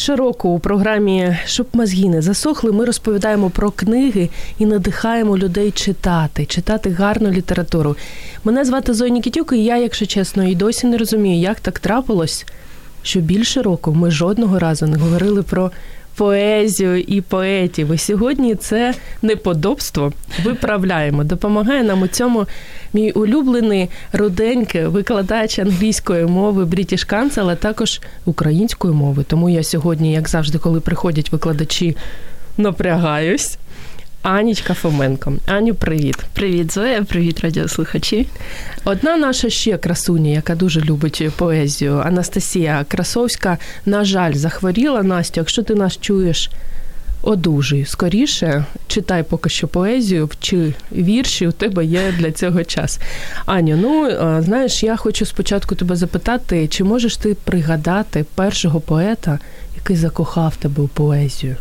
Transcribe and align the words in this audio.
Більше 0.00 0.16
року 0.16 0.48
у 0.48 0.58
програмі 0.58 1.36
Щоб 1.44 1.66
мозги 1.72 2.08
не 2.08 2.22
засохли, 2.22 2.72
ми 2.72 2.84
розповідаємо 2.84 3.50
про 3.50 3.70
книги 3.70 4.28
і 4.58 4.66
надихаємо 4.66 5.38
людей 5.38 5.70
читати, 5.70 6.46
читати 6.46 6.90
гарну 6.90 7.30
літературу. 7.30 7.96
Мене 8.44 8.64
звати 8.64 8.94
Зоя 8.94 9.10
Нікітюк, 9.10 9.52
і 9.52 9.64
я, 9.64 9.76
якщо 9.76 10.06
чесно, 10.06 10.44
і 10.44 10.54
досі 10.54 10.86
не 10.86 10.96
розумію, 10.96 11.40
як 11.40 11.60
так 11.60 11.78
трапилось, 11.78 12.46
що 13.02 13.20
більше 13.20 13.62
року 13.62 13.94
ми 13.94 14.10
жодного 14.10 14.58
разу 14.58 14.86
не 14.86 14.98
говорили 14.98 15.42
про 15.42 15.70
поезію 16.14 17.00
і 17.00 17.20
поетів. 17.20 17.92
І 17.94 17.98
сьогодні 17.98 18.54
це 18.54 18.94
неподобство 19.22 20.12
виправляємо. 20.44 21.24
Допомагає 21.24 21.82
нам 21.82 22.02
у 22.02 22.06
цьому 22.06 22.46
мій 22.92 23.10
улюблений 23.10 23.88
руденький 24.12 24.86
викладач 24.86 25.58
англійської 25.58 26.26
мови 26.26 26.64
British 26.64 27.12
Council, 27.12 27.50
а 27.50 27.54
також 27.54 28.00
української 28.24 28.94
мови. 28.94 29.24
Тому 29.28 29.50
я 29.50 29.62
сьогодні, 29.62 30.12
як 30.12 30.28
завжди, 30.28 30.58
коли 30.58 30.80
приходять 30.80 31.32
викладачі, 31.32 31.96
напрягаюсь. 32.58 33.58
Анічка 34.22 34.74
Фоменко. 34.74 35.32
Аню, 35.46 35.74
привіт. 35.74 36.16
Привіт, 36.32 36.72
Зоя, 36.72 37.02
привіт, 37.02 37.40
радіослухачі. 37.40 38.28
Одна 38.84 39.16
наша 39.16 39.50
ще 39.50 39.78
красуня, 39.78 40.30
яка 40.30 40.54
дуже 40.54 40.80
любить 40.80 41.28
поезію, 41.36 41.98
Анастасія 41.98 42.84
Красовська, 42.88 43.58
на 43.86 44.04
жаль, 44.04 44.32
захворіла 44.32 45.02
Настю. 45.02 45.40
Якщо 45.40 45.62
ти 45.62 45.74
нас 45.74 45.98
чуєш, 46.00 46.50
одужуй. 47.22 47.84
Скоріше 47.84 48.64
читай 48.88 49.22
поки 49.22 49.50
що 49.50 49.68
поезію, 49.68 50.26
вчи 50.26 50.74
вірші, 50.92 51.46
у 51.46 51.52
тебе 51.52 51.84
є 51.84 52.14
для 52.18 52.32
цього 52.32 52.64
час. 52.64 53.00
Аню, 53.46 53.76
ну 53.76 54.10
знаєш, 54.42 54.82
я 54.82 54.96
хочу 54.96 55.26
спочатку 55.26 55.74
тебе 55.74 55.96
запитати, 55.96 56.68
чи 56.68 56.84
можеш 56.84 57.16
ти 57.16 57.34
пригадати 57.34 58.24
першого 58.34 58.80
поета, 58.80 59.38
який 59.76 59.96
закохав 59.96 60.56
тебе 60.56 60.82
у 60.82 60.88
поезію? 60.88 61.56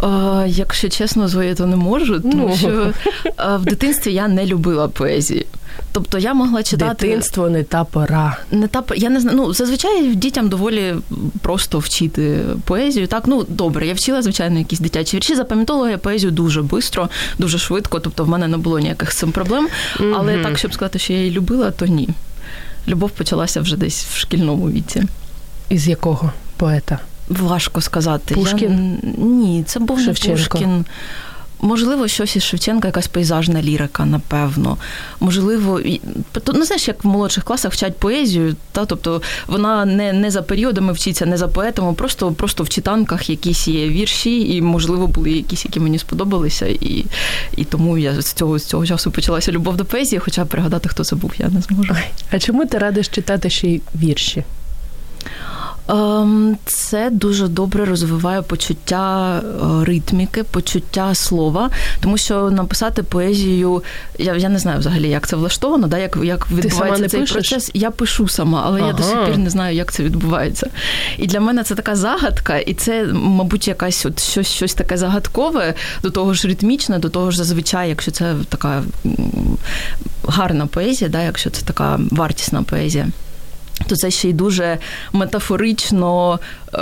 А, 0.00 0.44
Якщо 0.48 0.88
чесно, 0.88 1.28
Зоя, 1.28 1.54
то 1.54 1.66
не 1.66 1.76
можу, 1.76 2.20
тому 2.20 2.48
ну. 2.48 2.56
що 2.56 2.92
а, 3.36 3.56
в 3.56 3.64
дитинстві 3.64 4.12
я 4.12 4.28
не 4.28 4.46
любила 4.46 4.88
поезію. 4.88 5.44
Тобто 5.92 6.18
я 6.18 6.34
могла 6.34 6.62
читати 6.62 7.06
дитинство 7.06 7.50
не 7.50 7.62
та 7.62 7.84
пора. 7.84 8.38
Не 8.50 8.68
та 8.68 8.82
я 8.96 9.10
не 9.10 9.20
знаю. 9.20 9.36
Ну 9.36 9.54
зазвичай 9.54 10.14
дітям 10.14 10.48
доволі 10.48 10.94
просто 11.42 11.78
вчити 11.78 12.40
поезію. 12.64 13.06
Так, 13.06 13.22
ну 13.26 13.46
добре, 13.48 13.86
я 13.86 13.94
вчила 13.94 14.22
звичайно 14.22 14.58
якісь 14.58 14.80
дитячі 14.80 15.16
вірші. 15.16 15.34
Запам'ятовувала 15.34 15.90
я 15.90 15.98
поезію 15.98 16.30
дуже 16.30 16.60
швидко, 16.68 17.08
дуже 17.38 17.58
швидко. 17.58 18.00
Тобто, 18.00 18.24
в 18.24 18.28
мене 18.28 18.48
не 18.48 18.56
було 18.56 18.78
ніяких 18.78 19.12
з 19.12 19.16
цим 19.16 19.32
проблем. 19.32 19.68
Mm-hmm. 19.98 20.14
Але 20.18 20.42
так, 20.42 20.58
щоб 20.58 20.74
сказати, 20.74 20.98
що 20.98 21.12
я 21.12 21.18
її 21.18 21.30
любила, 21.30 21.70
то 21.70 21.86
ні. 21.86 22.08
Любов 22.88 23.10
почалася 23.10 23.60
вже 23.60 23.76
десь 23.76 24.04
в 24.04 24.16
шкільному 24.16 24.70
віці. 24.70 25.02
Із 25.68 25.88
якого 25.88 26.32
поета? 26.56 26.98
Важко 27.28 27.80
сказати. 27.80 28.34
Пушкін? 28.34 28.98
Я... 29.02 29.24
Ні, 29.24 29.64
це 29.66 29.80
був 29.80 30.00
Шевченко. 30.00 30.38
не 30.38 30.44
Пушкін. 30.44 30.84
Можливо, 31.64 32.08
щось 32.08 32.36
із 32.36 32.42
Шевченка, 32.42 32.88
якась 32.88 33.06
пейзажна 33.06 33.62
лірика, 33.62 34.04
напевно. 34.04 34.76
Можливо, 35.20 35.80
ну 36.54 36.64
знаєш, 36.64 36.88
як 36.88 37.04
в 37.04 37.06
молодших 37.06 37.44
класах 37.44 37.72
вчать 37.72 37.96
поезію, 37.96 38.56
та 38.72 38.84
тобто 38.84 39.22
вона 39.46 39.84
не 39.84 40.12
не 40.12 40.30
за 40.30 40.42
періодами 40.42 40.92
вчиться, 40.92 41.26
не 41.26 41.36
за 41.36 41.48
поетами, 41.48 41.92
просто 41.92 42.32
просто 42.32 42.62
в 42.64 42.68
читанках 42.68 43.30
якісь 43.30 43.68
є 43.68 43.88
вірші, 43.88 44.56
і, 44.56 44.62
можливо, 44.62 45.06
були 45.06 45.30
якісь, 45.30 45.64
які 45.64 45.80
мені 45.80 45.98
сподобалися. 45.98 46.66
І 46.66 47.06
і 47.56 47.64
тому 47.64 47.98
я 47.98 48.20
з 48.20 48.32
цього 48.32 48.58
з 48.58 48.64
цього 48.64 48.86
часу 48.86 49.10
почалася 49.10 49.52
любов 49.52 49.76
до 49.76 49.84
поезії, 49.84 50.20
хоча 50.20 50.44
пригадати, 50.44 50.88
хто 50.88 51.04
це 51.04 51.16
був, 51.16 51.32
я 51.38 51.48
не 51.48 51.60
зможу. 51.60 51.96
А 52.30 52.38
чому 52.38 52.66
ти 52.66 52.78
радиш 52.78 53.08
читати 53.08 53.50
ще 53.50 53.68
й 53.68 53.80
вірші? 54.02 54.44
Ем, 55.88 56.56
це 56.64 57.10
дуже 57.10 57.48
добре 57.48 57.84
розвиває 57.84 58.42
почуття 58.42 59.38
е, 59.38 59.84
ритміки, 59.84 60.42
почуття 60.42 61.14
слова, 61.14 61.70
тому 62.00 62.18
що 62.18 62.50
написати 62.50 63.02
поезію, 63.02 63.82
я 64.18 64.36
я 64.36 64.48
не 64.48 64.58
знаю 64.58 64.78
взагалі, 64.78 65.08
як 65.08 65.28
це 65.28 65.36
влаштовано, 65.36 65.86
да, 65.86 65.98
як 65.98 66.18
як 66.22 66.50
відбувається 66.50 67.08
цей 67.08 67.20
пишеш? 67.20 67.32
процес. 67.34 67.70
Я 67.74 67.90
пишу 67.90 68.28
сама, 68.28 68.62
але 68.66 68.78
ага. 68.78 68.88
я 68.88 68.92
до 68.92 69.02
сих 69.02 69.26
пір 69.26 69.38
не 69.38 69.50
знаю, 69.50 69.76
як 69.76 69.92
це 69.92 70.02
відбувається. 70.02 70.70
І 71.18 71.26
для 71.26 71.40
мене 71.40 71.62
це 71.62 71.74
така 71.74 71.96
загадка, 71.96 72.58
і 72.58 72.74
це, 72.74 73.06
мабуть, 73.12 73.68
якась 73.68 74.06
от 74.06 74.20
щось 74.20 74.48
щось 74.48 74.74
таке 74.74 74.96
загадкове, 74.96 75.74
до 76.02 76.10
того 76.10 76.34
ж 76.34 76.48
ритмічне, 76.48 76.98
до 76.98 77.08
того 77.08 77.30
ж 77.30 77.38
зазвичай, 77.38 77.88
якщо 77.88 78.10
це 78.10 78.34
така 78.48 78.82
гарна 80.28 80.66
поезія, 80.66 81.10
да, 81.10 81.22
якщо 81.22 81.50
це 81.50 81.62
така 81.62 82.00
вартісна 82.10 82.62
поезія 82.62 83.08
то 83.86 83.96
це 83.96 84.10
ще 84.10 84.28
й 84.28 84.32
дуже 84.32 84.78
метафорично, 85.12 86.38
е, 86.74 86.78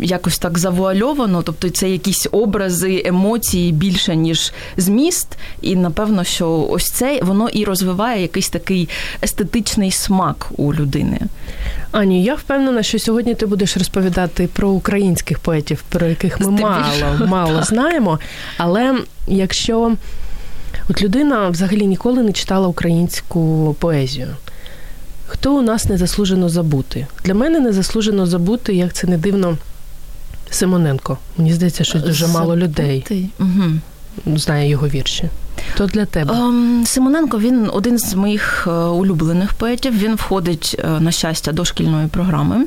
якось 0.00 0.38
так 0.38 0.58
завуальовано. 0.58 1.42
Тобто 1.42 1.70
це 1.70 1.90
якісь 1.90 2.26
образи, 2.32 3.02
емоції 3.04 3.72
більше, 3.72 4.16
ніж 4.16 4.52
зміст. 4.76 5.38
І 5.62 5.76
напевно, 5.76 6.24
що 6.24 6.66
ось 6.70 6.90
це 6.90 7.20
воно 7.22 7.48
і 7.48 7.64
розвиває 7.64 8.22
якийсь 8.22 8.48
такий 8.48 8.88
естетичний 9.22 9.90
смак 9.90 10.48
у 10.56 10.74
людини. 10.74 11.20
Ані, 11.92 12.24
я 12.24 12.34
впевнена, 12.34 12.82
що 12.82 12.98
сьогодні 12.98 13.34
ти 13.34 13.46
будеш 13.46 13.76
розповідати 13.76 14.48
про 14.52 14.68
українських 14.68 15.38
поетів, 15.38 15.84
про 15.88 16.06
яких 16.06 16.40
ми 16.40 16.50
мало, 16.50 16.86
мало 17.26 17.62
знаємо. 17.62 18.18
Але 18.56 18.94
якщо 19.26 19.96
от 20.88 21.02
людина 21.02 21.48
взагалі 21.48 21.86
ніколи 21.86 22.22
не 22.22 22.32
читала 22.32 22.68
українську 22.68 23.76
поезію. 23.78 24.28
Хто 25.42 25.54
у 25.54 25.62
нас 25.62 25.88
незаслужено 25.88 26.48
забути? 26.48 27.06
Для 27.24 27.34
мене 27.34 27.60
незаслужено 27.60 28.26
забути, 28.26 28.74
як 28.74 28.92
це 28.92 29.06
не 29.06 29.18
дивно, 29.18 29.58
Симоненко. 30.50 31.18
Мені 31.36 31.52
здається, 31.52 31.84
що 31.84 31.98
дуже 31.98 32.26
Забути? 32.26 32.38
мало 32.38 32.56
людей 32.56 33.30
угу. 33.40 34.36
знає 34.38 34.68
його 34.68 34.88
вірші. 34.88 35.28
То 35.76 35.86
для 35.86 36.04
тебе 36.04 36.34
ем, 36.34 36.84
Симоненко 36.86 37.38
він 37.38 37.70
один 37.72 37.98
з 37.98 38.14
моїх 38.14 38.64
е, 38.66 38.70
улюблених 38.70 39.52
поетів. 39.52 39.98
Він 39.98 40.14
входить 40.14 40.76
е, 40.84 41.00
на 41.00 41.10
щастя 41.10 41.52
до 41.52 41.64
шкільної 41.64 42.06
програми. 42.06 42.66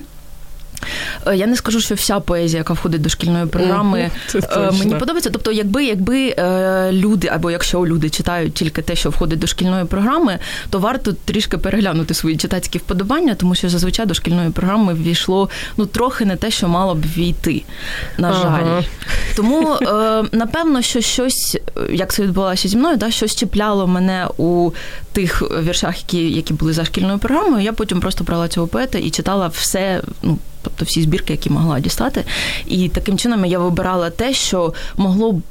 Е, 1.28 1.38
я 1.38 1.48
не 1.48 1.56
скажу, 1.56 1.82
що 1.82 1.96
вся 1.96 2.20
поезія, 2.20 2.58
яка 2.58 2.74
входить 2.74 3.02
до 3.02 3.10
шкільної 3.10 3.46
програми, 3.46 4.12
Це 4.28 4.72
мені 4.80 4.96
подобається. 4.96 5.30
Тобто, 5.30 5.52
якби 5.52 5.86
якби 5.86 6.36
е, 6.38 6.90
люди, 6.92 7.28
або 7.28 7.52
якщо 7.52 7.86
люди 7.86 8.10
читають 8.10 8.54
тільки 8.54 8.82
те, 8.82 8.96
що 8.96 9.10
входить 9.10 9.40
до 9.40 9.48
шкільної 9.48 9.86
програми, 9.86 10.40
то 10.70 10.80
варто 10.80 11.14
трішки 11.14 11.58
переглянути 11.58 12.14
свої 12.14 12.38
читацькі 12.38 12.80
вподобання, 12.80 13.36
тому 13.36 13.56
що 13.56 13.70
зазвичай 13.70 14.06
до 14.06 14.14
шкільної 14.14 14.50
програми 14.50 14.94
ввійшло 14.94 15.50
ну 15.78 15.86
трохи 15.86 16.26
не 16.26 16.36
те, 16.36 16.52
що 16.52 16.68
мало 16.68 16.96
б 16.96 17.02
війти. 17.18 17.64
На 18.18 18.34
жаль, 18.34 18.64
ага. 18.64 18.84
тому 19.36 19.74
е, 19.82 20.24
напевно, 20.32 20.82
що 20.82 21.02
щось, 21.02 21.58
як 21.92 22.14
це 22.14 22.24
відбувалося 22.24 22.68
зі 22.68 22.78
мною, 22.78 22.98
да, 22.98 23.12
щось 23.12 23.36
чіпляло 23.36 23.88
мене 23.88 24.28
у 24.38 24.72
тих 25.14 25.44
віршах, 25.64 25.98
які 26.00 26.32
які 26.32 26.54
були 26.54 26.74
за 26.74 26.86
шкільною 26.86 27.20
програмою. 27.20 27.64
Я 27.64 27.74
потім 27.74 28.00
просто 28.00 28.24
брала 28.24 28.48
цього 28.48 28.68
поета 28.68 28.98
і 28.98 29.10
читала 29.10 29.48
все. 29.48 30.02
ну, 30.24 30.38
тобто 30.66 30.86
всі 30.86 31.02
збірки, 31.02 31.34
які 31.34 31.50
могла 31.50 31.80
дістати. 31.80 32.24
І 32.68 32.90
таким 32.90 33.18
чином 33.18 33.46
я 33.46 33.60
вибирала 33.60 34.10
те, 34.10 34.34
що 34.34 34.74
могло 34.98 35.32
б 35.32 35.42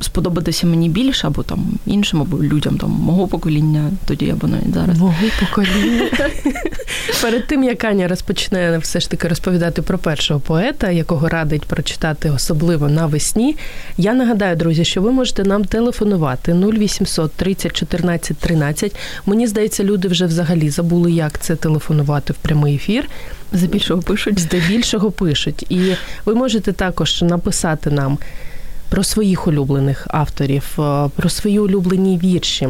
сподобатися 0.00 0.66
мені 0.66 0.88
більше, 0.88 1.26
або 1.26 1.42
там 1.42 1.66
іншим, 1.86 2.20
або 2.20 2.42
людям 2.42 2.78
там 2.78 2.90
мого 2.90 3.28
покоління, 3.28 3.90
тоді 4.06 4.30
або 4.30 4.46
навіть 4.46 4.74
зараз. 4.74 4.98
Мого 4.98 5.14
покоління. 5.40 6.10
Перед 7.22 7.46
тим, 7.46 7.64
як 7.64 7.84
Аня 7.84 8.08
розпочне 8.08 8.78
все 8.78 9.00
ж 9.00 9.10
таки 9.10 9.28
розповідати 9.28 9.82
про 9.82 9.98
першого 9.98 10.40
поета, 10.40 10.90
якого 10.90 11.28
радить 11.28 11.64
прочитати 11.64 12.30
особливо 12.30 12.88
навесні, 12.88 13.56
я 13.96 14.14
нагадаю, 14.14 14.56
друзі, 14.56 14.84
що 14.84 15.02
ви 15.02 15.12
можете 15.12 15.44
нам 15.44 15.64
телефонувати 15.64 16.52
0800 16.52 17.32
30 17.32 17.72
14 17.72 18.36
13. 18.36 18.96
Мені 19.26 19.46
здається, 19.46 19.84
люди 19.84 20.08
вже 20.08 20.26
взагалі 20.26 20.70
забули, 20.70 21.12
як 21.12 21.38
це 21.40 21.56
телефонувати 21.56 22.32
в 22.32 22.36
прямий 22.36 22.74
ефір. 22.74 23.08
Здебільшого 23.52 24.02
пишуть. 24.02 24.38
Здебільшого 24.38 25.10
пишуть. 25.10 25.66
І 25.68 25.94
ви 26.24 26.34
можете 26.34 26.72
також 26.72 27.22
написати 27.22 27.90
нам 27.90 28.18
про 28.88 29.04
своїх 29.04 29.46
улюблених 29.46 30.06
авторів, 30.10 30.64
е, 30.78 31.08
про 31.16 31.28
свої 31.28 31.58
улюблені 31.58 32.18
вірші. 32.18 32.68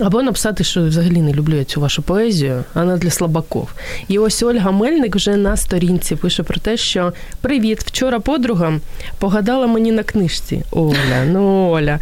Або 0.00 0.22
написати, 0.22 0.64
що 0.64 0.82
взагалі 0.82 1.22
не 1.22 1.32
люблю 1.32 1.56
я 1.56 1.64
цю 1.64 1.80
вашу 1.80 2.02
поезію, 2.02 2.64
вона 2.74 2.96
для 2.96 3.10
слабаков. 3.10 3.68
І 4.08 4.18
ось 4.18 4.42
Ольга 4.42 4.70
Мельник 4.70 5.16
вже 5.16 5.36
на 5.36 5.56
сторінці 5.56 6.16
пише 6.16 6.42
про 6.42 6.60
те, 6.60 6.76
що 6.76 7.12
привіт, 7.40 7.80
вчора 7.80 8.20
подруга 8.20 8.80
погадала 9.18 9.66
мені 9.66 9.92
на 9.92 10.02
книжці. 10.02 10.62
Оля, 10.70 11.24
ну 11.26 11.68
Оля, 11.70 11.98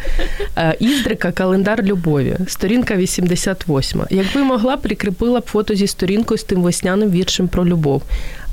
е, 0.56 0.76
Іздрика, 0.80 1.32
календар 1.32 1.82
любові, 1.82 2.36
сторінка 2.48 2.96
88. 2.96 4.02
Якби 4.10 4.42
могла, 4.42 4.76
прикріпила 4.76 5.40
б 5.40 5.46
фото 5.46 5.74
зі 5.74 5.86
сторінкою 5.86 6.38
з 6.38 6.44
тим 6.44 6.62
весняним 6.62 7.10
віршем 7.10 7.48
про 7.48 7.66
любов. 7.66 8.02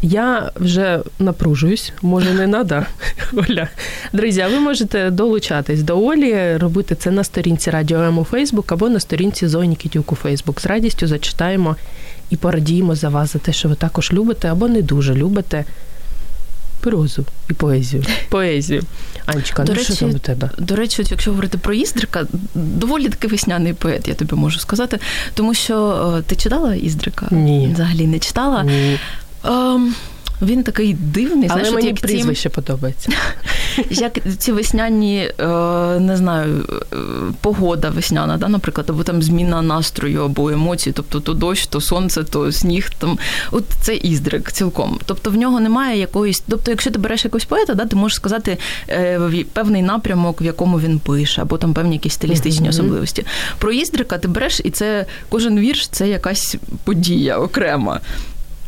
Я 0.02 0.52
вже 0.56 1.00
напружуюсь, 1.20 1.94
може 2.02 2.34
не 2.34 2.48
треба, 2.48 2.86
Оля. 3.34 3.68
Друзі, 4.14 4.46
ви 4.52 4.60
можете 4.60 5.10
долучатись 5.10 5.84
до 5.84 6.06
Олі, 6.06 6.58
робити 6.58 6.96
це 6.96 7.12
на 7.12 7.24
сторінці 7.24 7.70
Радіо 7.70 8.02
М 8.02 8.18
у 8.18 8.24
Фейсбук 8.24 8.72
або 8.72 8.90
на 8.90 9.00
сторінці 9.00 9.48
Зоні 9.48 9.68
Нікітюк 9.68 10.12
у 10.12 10.16
Фейсбук. 10.16 10.62
З 10.62 10.66
радістю 10.66 11.08
зачитаємо 11.08 11.76
і 12.30 12.38
порадіємо 12.38 12.96
за 12.96 13.10
вас 13.10 13.34
за 13.34 13.40
те, 13.40 13.54
що 13.54 13.70
ви 13.70 13.76
також 13.76 14.14
любите 14.14 14.48
або 14.48 14.68
не 14.68 14.82
дуже 14.82 15.16
любите 15.16 15.66
прозу 16.82 17.26
і 17.50 17.54
поезію. 17.54 18.04
Поезію. 18.30 18.84
Анечка, 19.26 19.66
ну 19.68 19.74
речі, 19.74 19.94
що 19.94 19.96
там 19.96 20.10
у 20.10 20.20
тебе? 20.20 20.50
До 20.58 20.76
речі, 20.76 21.04
якщо 21.10 21.32
говорити 21.32 21.58
про 21.58 21.74
Іздрика, 21.74 22.26
доволі 22.56 23.10
таки 23.10 23.28
весняний 23.28 23.74
поет, 23.74 24.08
я 24.08 24.14
тобі 24.14 24.36
можу 24.36 24.60
сказати. 24.60 25.00
Тому 25.34 25.54
що 25.54 26.24
ти 26.28 26.36
читала 26.36 26.76
Іздрика? 26.76 27.28
Ні. 27.32 27.72
Взагалі 27.74 28.08
не 28.08 28.20
читала. 28.20 28.64
Ні. 28.64 29.00
Um, 29.44 29.94
він 30.42 30.64
такий 30.64 30.94
дивний. 30.94 31.50
Але 31.52 31.60
знаєш, 31.60 31.76
мені 31.76 31.88
як 31.88 32.00
прізвище 32.00 32.50
ці, 32.50 32.56
подобається. 32.56 33.12
Як 33.90 34.18
ці 34.38 34.52
весняні, 34.52 35.32
не 36.00 36.14
знаю, 36.18 36.66
погода 37.42 37.90
весняна, 37.90 38.38
да, 38.38 38.48
наприклад, 38.48 38.90
або 38.90 39.04
там 39.04 39.22
зміна 39.22 39.62
настрою 39.62 40.24
або 40.24 40.50
емоцій, 40.50 40.92
тобто 40.92 41.20
то 41.20 41.34
дощ, 41.34 41.66
то 41.66 41.82
сонце, 41.82 42.24
то 42.24 42.52
сніг. 42.52 42.90
Там 42.98 43.18
от 43.52 43.64
це 43.82 43.96
іздрик 43.96 44.52
цілком. 44.52 45.00
Тобто 45.06 45.30
в 45.30 45.36
нього 45.36 45.60
немає 45.60 46.00
якоїсь. 46.00 46.44
Тобто, 46.50 46.72
якщо 46.72 46.92
ти 46.92 47.00
береш 47.00 47.26
якогось 47.26 47.46
поета, 47.46 47.74
да, 47.74 47.86
ти 47.86 47.96
можеш 47.96 48.16
сказати 48.16 48.58
е, 48.90 49.46
певний 49.54 49.82
напрямок, 49.82 50.42
в 50.42 50.44
якому 50.44 50.80
він 50.80 51.00
пише, 51.00 51.42
або 51.42 51.58
там 51.58 51.74
певні 51.74 51.96
якісь 51.96 52.14
стилістичні 52.14 52.70
особливості. 52.70 53.26
Про 53.58 53.72
іздрика 53.72 54.18
ти 54.18 54.28
береш, 54.28 54.62
і 54.64 54.70
це 54.70 55.06
кожен 55.30 55.60
вірш 55.60 55.88
це 55.88 56.10
якась 56.10 56.56
подія 56.84 57.38
окрема. 57.38 58.00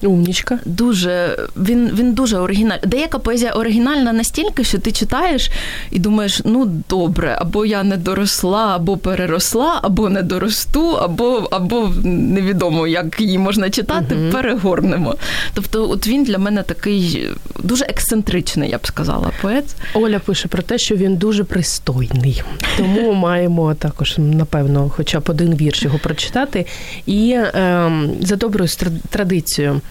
Умнічка. 0.07 0.59
Дуже 0.65 1.37
він 1.57 1.91
він 1.93 2.13
дуже 2.13 2.37
оригінальний. 2.37 2.87
Деяка 2.87 3.19
поезія 3.19 3.51
оригінальна 3.51 4.13
настільки, 4.13 4.63
що 4.63 4.79
ти 4.79 4.91
читаєш 4.91 5.49
і 5.91 5.99
думаєш, 5.99 6.41
ну 6.45 6.65
добре, 6.89 7.37
або 7.41 7.65
я 7.65 7.83
не 7.83 7.97
доросла, 7.97 8.75
або 8.75 8.97
переросла, 8.97 9.79
або 9.81 10.09
не 10.09 10.21
доросту, 10.21 10.89
або 10.89 11.47
або 11.51 11.91
невідомо, 12.03 12.87
як 12.87 13.21
її 13.21 13.37
можна 13.37 13.69
читати, 13.69 14.15
угу. 14.15 14.31
перегорнемо. 14.31 15.15
Тобто, 15.53 15.89
от 15.89 16.07
він 16.07 16.23
для 16.23 16.37
мене 16.37 16.63
такий 16.63 17.29
дуже 17.59 17.85
ексцентричний, 17.85 18.69
я 18.69 18.77
б 18.77 18.87
сказала, 18.87 19.31
поет. 19.41 19.65
Оля 19.93 20.19
пише 20.19 20.47
про 20.47 20.61
те, 20.61 20.77
що 20.77 20.95
він 20.95 21.15
дуже 21.15 21.43
пристойний. 21.43 22.43
Тому 22.77 23.13
маємо 23.13 23.73
також, 23.73 24.15
напевно, 24.17 24.91
хоча 24.95 25.19
б 25.19 25.23
один 25.27 25.55
вірш 25.55 25.83
його 25.83 25.99
прочитати. 25.99 26.65
І 27.05 27.29
е, 27.31 27.91
за 28.21 28.35
доброю 28.35 28.69
традицією 29.09 29.81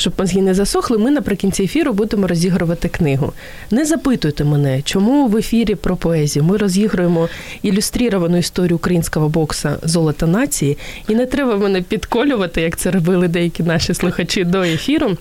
щоб 0.00 0.12
мозги 0.18 0.42
не 0.42 0.54
засохли, 0.54 0.98
ми 0.98 1.10
наприкінці 1.10 1.62
ефіру 1.62 1.92
будемо 1.92 2.26
розігрувати 2.26 2.88
книгу. 2.88 3.32
Не 3.70 3.84
запитуйте 3.84 4.44
мене, 4.44 4.82
чому 4.82 5.26
в 5.26 5.36
ефірі 5.36 5.74
про 5.74 5.96
поезію 5.96 6.44
ми 6.44 6.56
розігруємо 6.56 7.28
ілюстровану 7.62 8.36
історію 8.36 8.76
українського 8.76 9.28
бокса 9.28 9.76
Золота 9.82 10.26
нації, 10.26 10.78
і 11.08 11.14
не 11.14 11.26
треба 11.26 11.56
мене 11.56 11.82
підколювати, 11.82 12.60
як 12.60 12.76
це 12.76 12.90
робили 12.90 13.28
деякі 13.28 13.62
наші 13.62 13.94
слухачі 13.94 14.44
до 14.44 14.62
ефіру. 14.62 15.16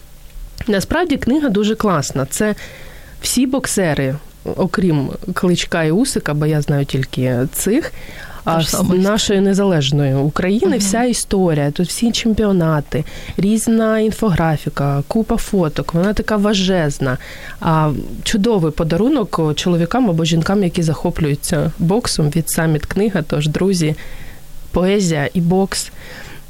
Насправді 0.67 1.17
книга 1.17 1.49
дуже 1.49 1.75
класна. 1.75 2.25
Це 2.25 2.55
всі 3.21 3.45
боксери, 3.45 4.15
окрім 4.55 5.09
кличка 5.33 5.83
і 5.83 5.91
Усика, 5.91 6.33
бо 6.33 6.45
я 6.45 6.61
знаю 6.61 6.85
тільки 6.85 7.47
цих 7.53 7.91
а 8.43 8.61
з 8.61 8.83
нашої 8.83 9.41
незалежної 9.41 10.15
України 10.15 10.75
uh 10.75 10.79
вся 10.79 11.03
історія, 11.03 11.71
тут 11.71 11.87
всі 11.87 12.11
чемпіонати, 12.11 13.03
різна 13.37 13.99
інфографіка, 13.99 15.03
купа 15.07 15.37
фоток. 15.37 15.93
Вона 15.93 16.13
така 16.13 16.37
важезна. 16.37 17.17
А 17.61 17.91
чудовий 18.23 18.71
подарунок 18.71 19.53
чоловікам 19.55 20.09
або 20.09 20.25
жінкам, 20.25 20.63
які 20.63 20.83
захоплюються 20.83 21.71
боксом 21.79 22.29
від 22.29 22.49
саміт 22.49 22.85
книга. 22.85 23.21
Тож, 23.27 23.47
друзі, 23.47 23.95
поезія 24.71 25.29
і 25.33 25.41
бокс 25.41 25.91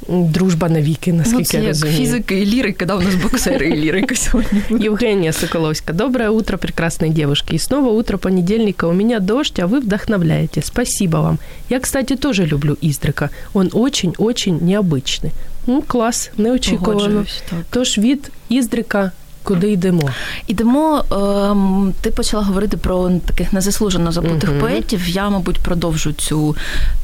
дружба 0.09 0.69
навіки, 0.69 1.13
наскільки 1.13 1.57
ну, 1.57 1.63
я 1.63 1.69
розумію. 1.69 1.97
фізики 1.97 2.41
і 2.41 2.45
лірики, 2.45 2.85
да, 2.85 2.95
у 2.95 3.01
нас 3.01 3.15
боксери 3.15 3.69
і 3.69 3.75
лірика 3.75 4.15
сьогодні. 4.15 4.61
Евгения 4.85 5.33
Соколовська. 5.33 5.93
Доброе 5.93 6.29
утро, 6.29 6.57
прекрасные 6.57 7.09
девушки. 7.09 7.55
И 7.55 7.59
снова 7.59 7.89
утро 7.89 8.17
понедельника. 8.17 8.87
У 8.87 8.93
меня 8.93 9.19
дождь, 9.19 9.59
а 9.59 9.65
вы 9.65 9.79
вдохновляете. 9.79 10.61
Спасибо 10.61 11.17
вам. 11.17 11.39
Я, 11.69 11.79
кстати, 11.79 12.15
тоже 12.15 12.45
люблю 12.45 12.77
Издрика. 12.81 13.29
Он 13.53 13.69
очень-очень 13.73 14.59
необычный. 14.59 15.31
Ну, 15.67 15.83
клас, 15.87 16.31
неочікувано. 16.37 17.25
Тож 17.69 17.97
від 17.97 18.31
Іздрика 18.49 19.11
Куди 19.45 19.71
йдемо? 19.71 20.09
Йдемо. 20.47 21.03
Ем, 21.11 21.93
ти 22.01 22.11
почала 22.11 22.43
говорити 22.43 22.77
про 22.77 23.11
таких 23.25 23.53
незаслужено 23.53 24.11
забутих 24.11 24.49
uh 24.49 24.59
поетів. 24.59 25.09
Я, 25.09 25.29
мабуть, 25.29 25.59
продовжу 25.59 26.13
цю 26.13 26.55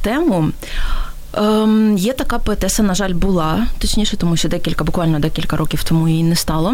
тему. 0.02 0.50
Ем, 1.37 1.97
Є 1.97 2.13
така 2.13 2.39
поетеса, 2.39 2.83
на 2.83 2.95
жаль, 2.95 3.13
була, 3.13 3.67
точніше, 3.79 4.17
тому 4.17 4.37
що 4.37 4.49
декілька, 4.49 4.83
буквально 4.83 5.19
декілька 5.19 5.57
років 5.57 5.83
тому 5.83 6.07
її 6.07 6.23
не 6.23 6.35
стало. 6.35 6.73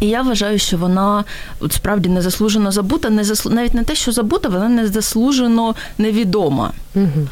І 0.00 0.06
я 0.06 0.22
вважаю, 0.22 0.58
що 0.58 0.76
вона 0.76 1.24
от 1.60 1.72
справді 1.72 2.08
незаслужено 2.08 2.72
забута, 2.72 3.10
не 3.10 3.24
заслу... 3.24 3.52
навіть 3.52 3.74
не 3.74 3.82
те, 3.82 3.94
що 3.94 4.12
забута, 4.12 4.48
вона 4.48 4.68
незаслужено 4.68 5.74
невідома. 5.98 6.72
Угу. 6.94 7.28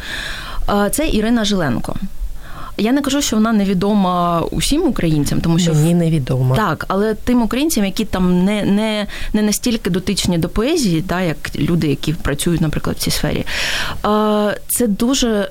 Це 0.91 1.09
Ірина 1.09 1.45
Жиленко. 1.45 1.95
Я 2.77 2.93
не 2.93 3.03
кажу, 3.03 3.23
що 3.23 3.37
вона 3.37 3.53
невідома 3.53 4.41
усім 4.51 4.83
українцям, 4.83 5.41
тому 5.41 5.59
що 5.59 5.75
мені 5.75 5.95
невідома. 5.95 6.57
Так, 6.57 6.85
але 6.89 7.15
тим 7.15 7.43
українцям, 7.43 7.85
які 7.85 8.05
там 8.05 8.45
не 8.45 8.65
не, 8.65 9.07
не 9.33 9.43
настільки 9.43 9.91
дотичні 9.91 10.39
до 10.39 10.49
поезії, 10.49 11.05
да, 11.09 11.21
як 11.21 11.57
люди, 11.57 11.89
які 11.89 12.13
працюють, 12.13 12.61
наприклад, 12.61 12.97
в 12.97 13.01
цій 13.01 13.11
сфері, 13.11 13.47
це 14.69 14.87
дуже 14.87 15.51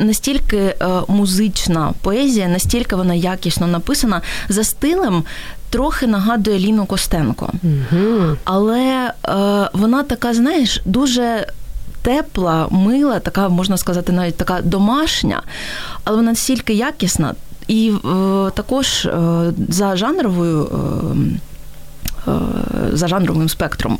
настільки 0.00 0.56
е, 0.56 0.74
музична 1.08 1.92
поезія, 2.02 2.48
настільки 2.48 2.96
вона 2.96 3.14
якісно 3.14 3.66
написана, 3.66 4.22
за 4.48 4.64
стилем 4.64 5.24
трохи 5.70 6.06
нагадує 6.06 6.58
Ліну 6.58 6.86
Костенко. 6.86 7.52
Угу. 7.62 8.36
Але 8.44 9.12
е, 9.28 9.32
вона 9.72 10.02
така, 10.02 10.34
знаєш, 10.34 10.80
дуже. 10.84 11.46
Тепла, 12.02 12.68
мила, 12.70 13.18
така, 13.18 13.48
можна 13.48 13.76
сказати, 13.76 14.12
навіть 14.12 14.36
така 14.36 14.60
домашня, 14.62 15.42
але 16.04 16.16
вона 16.16 16.30
настільки 16.30 16.74
якісна. 16.74 17.34
І 17.68 17.92
е, 17.92 18.00
також 18.54 19.06
е, 19.06 19.52
за 19.68 19.96
жанровою 19.96 20.68
Е, 20.72 21.38
за 22.92 23.08
жанровим 23.08 23.48
спектром. 23.48 23.98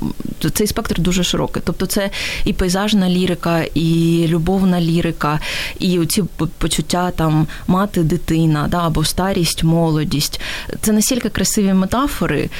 Цей 0.55 0.67
спектр 0.67 1.01
дуже 1.01 1.25
широкий. 1.25 1.63
Тобто, 1.67 1.87
це 1.87 2.11
і 2.45 2.53
пейзажна 2.53 3.11
лірика, 3.11 3.63
і 3.75 4.25
любовна 4.29 4.81
лірика, 4.81 5.41
і 5.79 6.07
ці 6.07 6.23
почуття 6.59 7.11
там 7.11 7.47
мати, 7.67 8.03
дитина, 8.03 8.67
да, 8.71 8.79
або 8.79 9.05
старість, 9.05 9.65
молодість. 9.65 10.41
Це 10.81 10.93
настільки 10.93 11.29
красиві 11.29 11.73
метафори. 11.73 12.51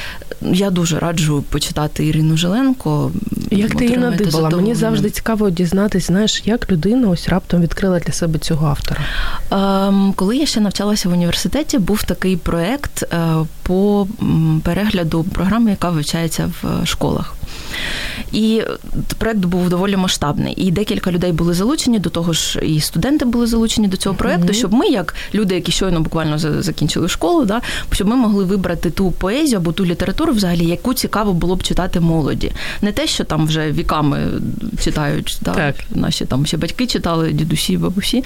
Я 0.43 0.71
дуже 0.71 0.99
раджу 0.99 1.45
почитати 1.51 2.07
Ірину 2.07 2.37
Жиленко. 2.37 3.13
Як 3.51 3.75
ти 3.75 3.85
її 3.85 3.97
надибала? 3.97 4.51
Мені 4.51 4.75
завжди 4.75 5.11
цікаво 5.11 5.51
дізнатися, 5.51 6.07
знаєш, 6.07 6.43
як 6.45 6.73
людина 6.73 7.09
ось 7.09 7.29
раптом 7.29 7.63
відкрила 7.63 7.99
для 7.99 8.13
себе 8.13 8.39
цього 8.39 8.67
автора. 8.67 9.01
Ем, 9.51 10.13
коли 10.17 10.37
я 10.37 10.47
ще 10.47 10.61
навчалася 10.61 11.09
в 11.09 11.13
університеті, 11.13 11.79
був 11.79 12.03
такий 12.03 12.37
проект 12.37 13.03
е, 13.03 13.17
по 13.69 14.07
перегляду 14.65 15.25
програми, 15.25 15.71
яка 15.71 15.91
вивчається 15.91 16.51
в 16.63 16.87
школах. 16.87 17.35
І 18.33 18.63
проект 19.19 19.39
був 19.39 19.69
доволі 19.69 19.97
масштабний. 19.97 20.55
І 20.57 20.71
декілька 20.71 21.13
людей 21.13 21.33
були 21.33 21.55
залучені 21.55 21.99
до 21.99 22.11
того 22.11 22.33
ж, 22.33 22.61
і 22.63 22.81
студенти 22.81 23.25
були 23.25 23.47
залучені 23.47 23.89
до 23.89 23.97
цього 23.97 24.15
проекту, 24.17 24.47
mm-hmm. 24.47 24.53
щоб 24.53 24.73
ми, 24.73 24.87
як 24.87 25.15
люди, 25.35 25.55
які 25.55 25.73
щойно 25.73 26.01
буквально 26.01 26.39
закінчили 26.39 27.09
школу, 27.09 27.45
да, 27.45 27.61
щоб 27.93 28.09
ми 28.09 28.17
могли 28.17 28.45
вибрати 28.45 28.91
ту 28.91 29.11
поезію 29.11 29.59
або 29.59 29.73
ту 29.73 29.87
літературу, 29.87 30.33
взагалі, 30.33 30.67
яку 30.67 30.95
цікаво 30.95 31.33
було 31.33 31.57
б 31.57 31.63
читати 31.63 32.01
молоді. 32.01 32.53
Не 32.83 32.93
те, 32.93 33.07
що 33.07 33.25
там 33.25 33.47
вже 33.47 33.73
віками 33.73 34.27
читають, 34.85 35.39
да, 35.41 35.55
так. 35.55 35.75
наші 35.91 36.25
там 36.25 36.47
ще 36.47 36.57
батьки 36.57 36.87
читали, 36.87 37.33
дідусі, 37.33 37.77
бабусі. 37.77 38.25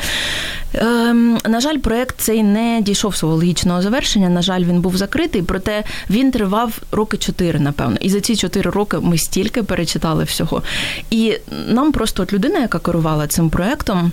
Ем, 0.74 1.38
На 1.48 1.60
жаль, 1.60 1.76
проект 1.76 2.20
цей 2.20 2.42
не 2.42 2.80
дійшов 2.82 3.16
свого 3.16 3.34
логічного 3.34 3.82
завершення. 3.82 4.28
На 4.28 4.42
жаль, 4.42 4.64
він 4.64 4.80
був 4.80 4.96
закритий, 4.96 5.42
проте 5.42 5.84
він 6.10 6.30
тривав 6.30 6.78
роки 6.92 7.16
чотири, 7.16 7.58
напевно. 7.58 7.96
І 8.00 8.10
за 8.10 8.20
ці 8.20 8.36
чотири 8.36 8.70
роки 8.70 8.96
ми 9.02 9.18
стільки 9.18 9.62
перечитали 9.62 9.91
всього. 10.24 10.62
І 11.10 11.38
нам 11.68 11.92
просто 11.92 12.22
от 12.22 12.32
людина, 12.32 12.58
яка 12.58 12.78
керувала 12.78 13.26
цим 13.26 13.50
проектом. 13.50 14.12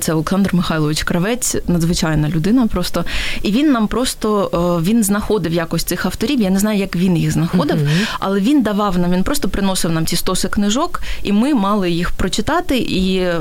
Це 0.00 0.12
Олександр 0.12 0.54
Михайлович 0.54 1.02
Кравець, 1.02 1.56
надзвичайна 1.66 2.28
людина. 2.28 2.66
Просто 2.66 3.04
і 3.42 3.50
він 3.50 3.72
нам 3.72 3.88
просто 3.88 4.50
він 4.84 5.04
знаходив 5.04 5.52
якось 5.52 5.84
цих 5.84 6.06
авторів. 6.06 6.40
Я 6.40 6.50
не 6.50 6.58
знаю, 6.58 6.78
як 6.78 6.96
він 6.96 7.16
їх 7.16 7.30
знаходив, 7.30 7.88
але 8.18 8.40
він 8.40 8.62
давав 8.62 8.98
нам. 8.98 9.12
Він 9.12 9.22
просто 9.22 9.48
приносив 9.48 9.92
нам 9.92 10.06
ці 10.06 10.16
стоси 10.16 10.48
книжок, 10.48 11.02
і 11.22 11.32
ми 11.32 11.54
мали 11.54 11.90
їх 11.90 12.10
прочитати 12.10 12.78
і 12.78 13.16
е, 13.16 13.40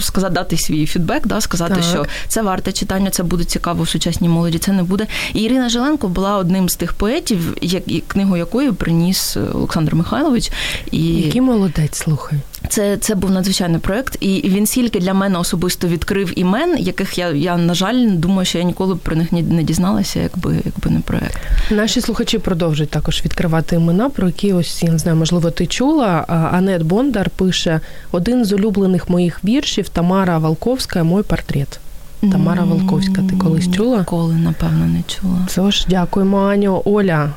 сказати 0.00 0.34
дати 0.34 0.56
свій 0.56 0.86
фідбек, 0.86 1.26
да, 1.26 1.40
сказати, 1.40 1.74
так. 1.74 1.84
що 1.84 2.06
це 2.28 2.42
варте 2.42 2.72
читання, 2.72 3.10
це 3.10 3.22
буде 3.22 3.44
цікаво 3.44 3.82
в 3.82 3.88
сучасній 3.88 4.28
молоді. 4.28 4.58
Це 4.58 4.72
не 4.72 4.82
буде. 4.82 5.06
І 5.34 5.42
Ірина 5.42 5.68
Жиленко 5.68 6.08
була 6.08 6.36
одним 6.36 6.68
з 6.68 6.76
тих 6.76 6.92
поетів, 6.92 7.56
як 7.60 7.84
книгу 8.08 8.36
якої 8.36 8.72
приніс 8.72 9.36
Олександр 9.54 9.94
Михайлович. 9.94 10.52
І 10.90 11.04
який 11.06 11.40
молодець 11.40 11.98
слухай. 11.98 12.38
Це 12.68 12.96
це 12.96 13.14
був 13.14 13.30
надзвичайний 13.30 13.80
проект, 13.80 14.16
і 14.20 14.42
він 14.44 14.66
стільки 14.66 15.00
для 15.00 15.14
мене 15.14 15.38
особисто 15.38 15.88
відкрив 15.88 16.38
імен, 16.38 16.76
яких 16.78 17.18
я 17.18 17.30
я 17.30 17.56
на 17.56 17.74
жаль 17.74 18.06
думаю, 18.10 18.46
що 18.46 18.58
я 18.58 18.64
ніколи 18.64 18.94
б 18.94 18.98
про 18.98 19.16
них 19.16 19.32
не 19.32 19.62
дізналася, 19.62 20.20
якби 20.20 20.56
якби 20.64 20.90
не 20.90 21.00
проект. 21.00 21.38
Наші 21.70 22.00
слухачі 22.00 22.38
продовжують 22.38 22.90
також 22.90 23.22
відкривати 23.24 23.76
імена, 23.76 24.10
про 24.10 24.26
які 24.26 24.52
ось 24.52 24.82
я 24.82 24.92
не 24.92 24.98
знаю, 24.98 25.16
можливо, 25.16 25.50
ти 25.50 25.66
чула. 25.66 26.24
Анет 26.52 26.82
Бондар 26.82 27.30
пише 27.30 27.80
один 28.12 28.44
з 28.44 28.52
улюблених 28.52 29.10
моїх 29.10 29.44
віршів 29.44 29.88
Тамара 29.88 30.38
Волковська, 30.38 31.04
мой 31.04 31.22
портрет. 31.22 31.80
Тамара 32.20 32.64
Волковська, 32.64 33.22
ти 33.30 33.36
колись 33.36 33.70
чула? 33.72 34.04
Коли, 34.04 34.34
напевно, 34.34 34.86
не 34.86 35.02
чула. 35.06 35.46
Тож, 35.54 35.86
дякуємо, 35.88 36.38
Аню. 36.38 36.82
Оля. 36.84 37.30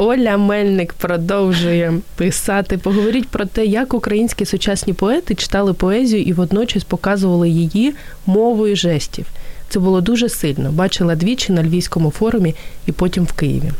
Оля 0.00 0.36
Мельник 0.36 0.92
продовжує 0.92 1.94
писати. 2.16 2.78
Поговоріть 2.78 3.28
про 3.28 3.44
те, 3.44 3.66
як 3.66 3.94
українські 3.94 4.44
сучасні 4.44 4.92
поети 4.92 5.34
читали 5.34 5.72
поезію 5.72 6.22
і 6.22 6.32
водночас 6.32 6.84
показували 6.84 7.48
її 7.48 7.94
мовою 8.26 8.76
жестів. 8.76 9.26
Це 9.68 9.78
було 9.78 10.00
дуже 10.00 10.28
сильно. 10.28 10.72
Бачила 10.72 11.14
двічі 11.14 11.52
на 11.52 11.62
Львівському 11.62 12.10
форумі 12.10 12.54
і 12.86 12.92
потім 12.92 13.24
в 13.24 13.32
Києві. 13.32 13.72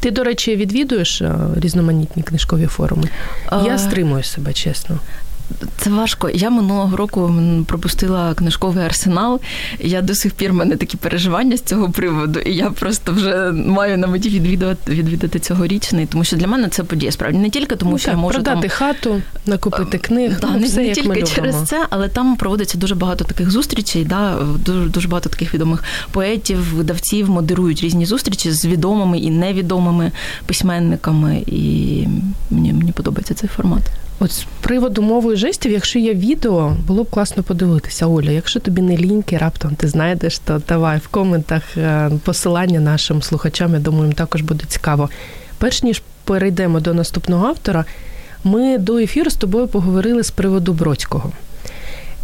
Ти, 0.00 0.10
до 0.10 0.24
речі, 0.24 0.56
відвідуєш 0.56 1.22
різноманітні 1.56 2.22
книжкові 2.22 2.66
форуми? 2.66 3.08
Я 3.66 3.78
стримую 3.78 4.22
себе, 4.22 4.52
чесно. 4.52 4.98
Це 5.76 5.90
важко. 5.90 6.30
Я 6.30 6.50
минулого 6.50 6.96
року 6.96 7.34
пропустила 7.66 8.34
книжковий 8.34 8.84
арсенал. 8.84 9.40
Я 9.78 10.02
до 10.02 10.14
сих 10.14 10.32
пір 10.32 10.50
в 10.50 10.54
мене 10.54 10.76
такі 10.76 10.96
переживання 10.96 11.56
з 11.56 11.62
цього 11.62 11.90
приводу, 11.90 12.40
і 12.40 12.54
я 12.54 12.70
просто 12.70 13.12
вже 13.12 13.52
маю 13.52 13.98
на 13.98 14.06
меті 14.06 14.28
відвідати 14.28 14.92
відвідати 14.92 15.38
цьогорічний, 15.38 16.06
тому 16.06 16.24
що 16.24 16.36
для 16.36 16.46
мене 16.46 16.68
це 16.68 16.84
подія. 16.84 17.12
Справді 17.12 17.38
не 17.38 17.50
тільки 17.50 17.76
тому, 17.76 17.92
ну, 17.92 17.98
що 17.98 18.06
так, 18.06 18.14
я 18.14 18.20
можу 18.20 18.34
продати 18.42 18.68
там... 18.68 18.70
хату, 18.70 19.22
накупити 19.46 19.98
книг. 19.98 20.38
Да, 20.40 20.50
ну, 20.50 20.58
не, 20.58 20.66
все, 20.66 20.76
не 20.76 20.86
як 20.86 20.94
тільки 20.94 21.08
ми 21.08 21.22
через 21.22 21.56
це, 21.64 21.86
але 21.90 22.08
там 22.08 22.36
проводиться 22.36 22.78
дуже 22.78 22.94
багато 22.94 23.24
таких 23.24 23.50
зустрічей. 23.50 24.04
Да, 24.04 24.36
Дуже 24.66 24.88
дуже 24.88 25.08
багато 25.08 25.28
таких 25.28 25.54
відомих 25.54 25.84
поетів, 26.10 26.74
видавців 26.74 27.30
модерують 27.30 27.80
різні 27.80 28.06
зустрічі 28.06 28.52
з 28.52 28.64
відомими 28.64 29.18
і 29.18 29.30
невідомими 29.30 30.12
письменниками. 30.46 31.44
І 31.46 32.06
мені, 32.50 32.72
мені 32.72 32.92
подобається 32.92 33.34
цей 33.34 33.48
формат. 33.48 33.82
От 34.20 34.32
з 34.32 34.46
приводу 34.60 35.02
мови 35.02 35.36
жестів, 35.36 35.72
якщо 35.72 35.98
є 35.98 36.14
відео, 36.14 36.76
було 36.86 37.04
б 37.04 37.10
класно 37.10 37.42
подивитися. 37.42 38.06
Оля, 38.06 38.30
якщо 38.30 38.60
тобі 38.60 38.82
не 38.82 38.96
ліньки, 38.96 39.36
раптом 39.36 39.74
ти 39.74 39.88
знайдеш, 39.88 40.38
то 40.38 40.62
давай 40.68 40.98
в 40.98 41.08
коментах 41.08 41.76
е, 41.76 42.10
посилання 42.24 42.80
нашим 42.80 43.22
слухачам. 43.22 43.74
Я 43.74 43.80
думаю, 43.80 44.04
їм 44.04 44.12
також 44.12 44.42
буде 44.42 44.64
цікаво. 44.68 45.10
Перш 45.58 45.82
ніж 45.82 46.02
перейдемо 46.24 46.80
до 46.80 46.94
наступного 46.94 47.46
автора, 47.46 47.84
ми 48.44 48.78
до 48.78 48.98
ефіру 48.98 49.30
з 49.30 49.34
тобою 49.34 49.68
поговорили 49.68 50.22
з 50.22 50.30
приводу 50.30 50.72
Бродського. 50.72 51.32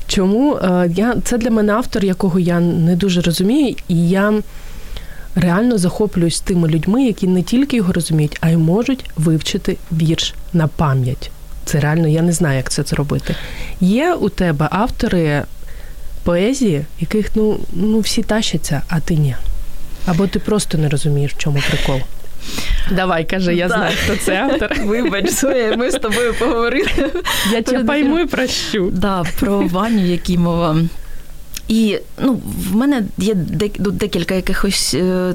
Чому 0.06 0.56
е, 0.56 0.90
я 0.96 1.16
це 1.24 1.38
для 1.38 1.50
мене 1.50 1.72
автор, 1.72 2.04
якого 2.04 2.38
я 2.38 2.60
не 2.60 2.96
дуже 2.96 3.20
розумію, 3.20 3.76
і 3.88 4.08
я 4.08 4.34
реально 5.34 5.78
захоплююсь 5.78 6.40
тими 6.40 6.68
людьми, 6.68 7.04
які 7.04 7.26
не 7.26 7.42
тільки 7.42 7.76
його 7.76 7.92
розуміють, 7.92 8.38
а 8.40 8.50
й 8.50 8.56
можуть 8.56 9.04
вивчити 9.16 9.76
вірш 9.92 10.34
на 10.52 10.66
пам'ять. 10.66 11.30
Це 11.64 11.80
реально, 11.80 12.08
я 12.08 12.22
не 12.22 12.32
знаю, 12.32 12.56
як 12.56 12.70
це 12.70 12.82
зробити. 12.82 13.34
Є 13.80 14.14
у 14.14 14.28
тебе 14.28 14.68
автори 14.70 15.42
поезії, 16.22 16.84
яких 17.00 17.30
ну, 17.34 17.60
ну 17.72 18.00
всі 18.00 18.22
тащаться, 18.22 18.82
а 18.88 19.00
ти 19.00 19.16
ні. 19.16 19.36
Або 20.06 20.26
ти 20.26 20.38
просто 20.38 20.78
не 20.78 20.88
розумієш, 20.88 21.32
в 21.32 21.36
чому 21.36 21.58
прикол. 21.70 22.00
Давай, 22.90 23.24
каже, 23.24 23.54
я 23.54 23.68
так. 23.68 23.76
знаю, 23.76 23.96
хто 24.04 24.16
це 24.16 24.36
автор. 24.36 24.74
Вибач, 24.84 25.30
Соя, 25.30 25.76
ми 25.76 25.90
з 25.90 25.94
тобою 25.94 26.34
поговорили. 26.34 27.12
Я 27.52 27.62
тебе 27.62 27.84
пойму 27.84 28.18
і 28.18 28.26
прощу. 28.26 28.90
Да, 28.92 29.24
Про 29.40 29.60
Ваню 29.60 30.06
Якімова. 30.06 30.76
І 31.70 31.98
ну, 32.18 32.40
в 32.70 32.76
мене 32.76 33.02
є 33.18 33.36
ну, 33.78 33.90
декілька 33.90 34.34
якихось 34.34 34.94
е, 34.94 35.34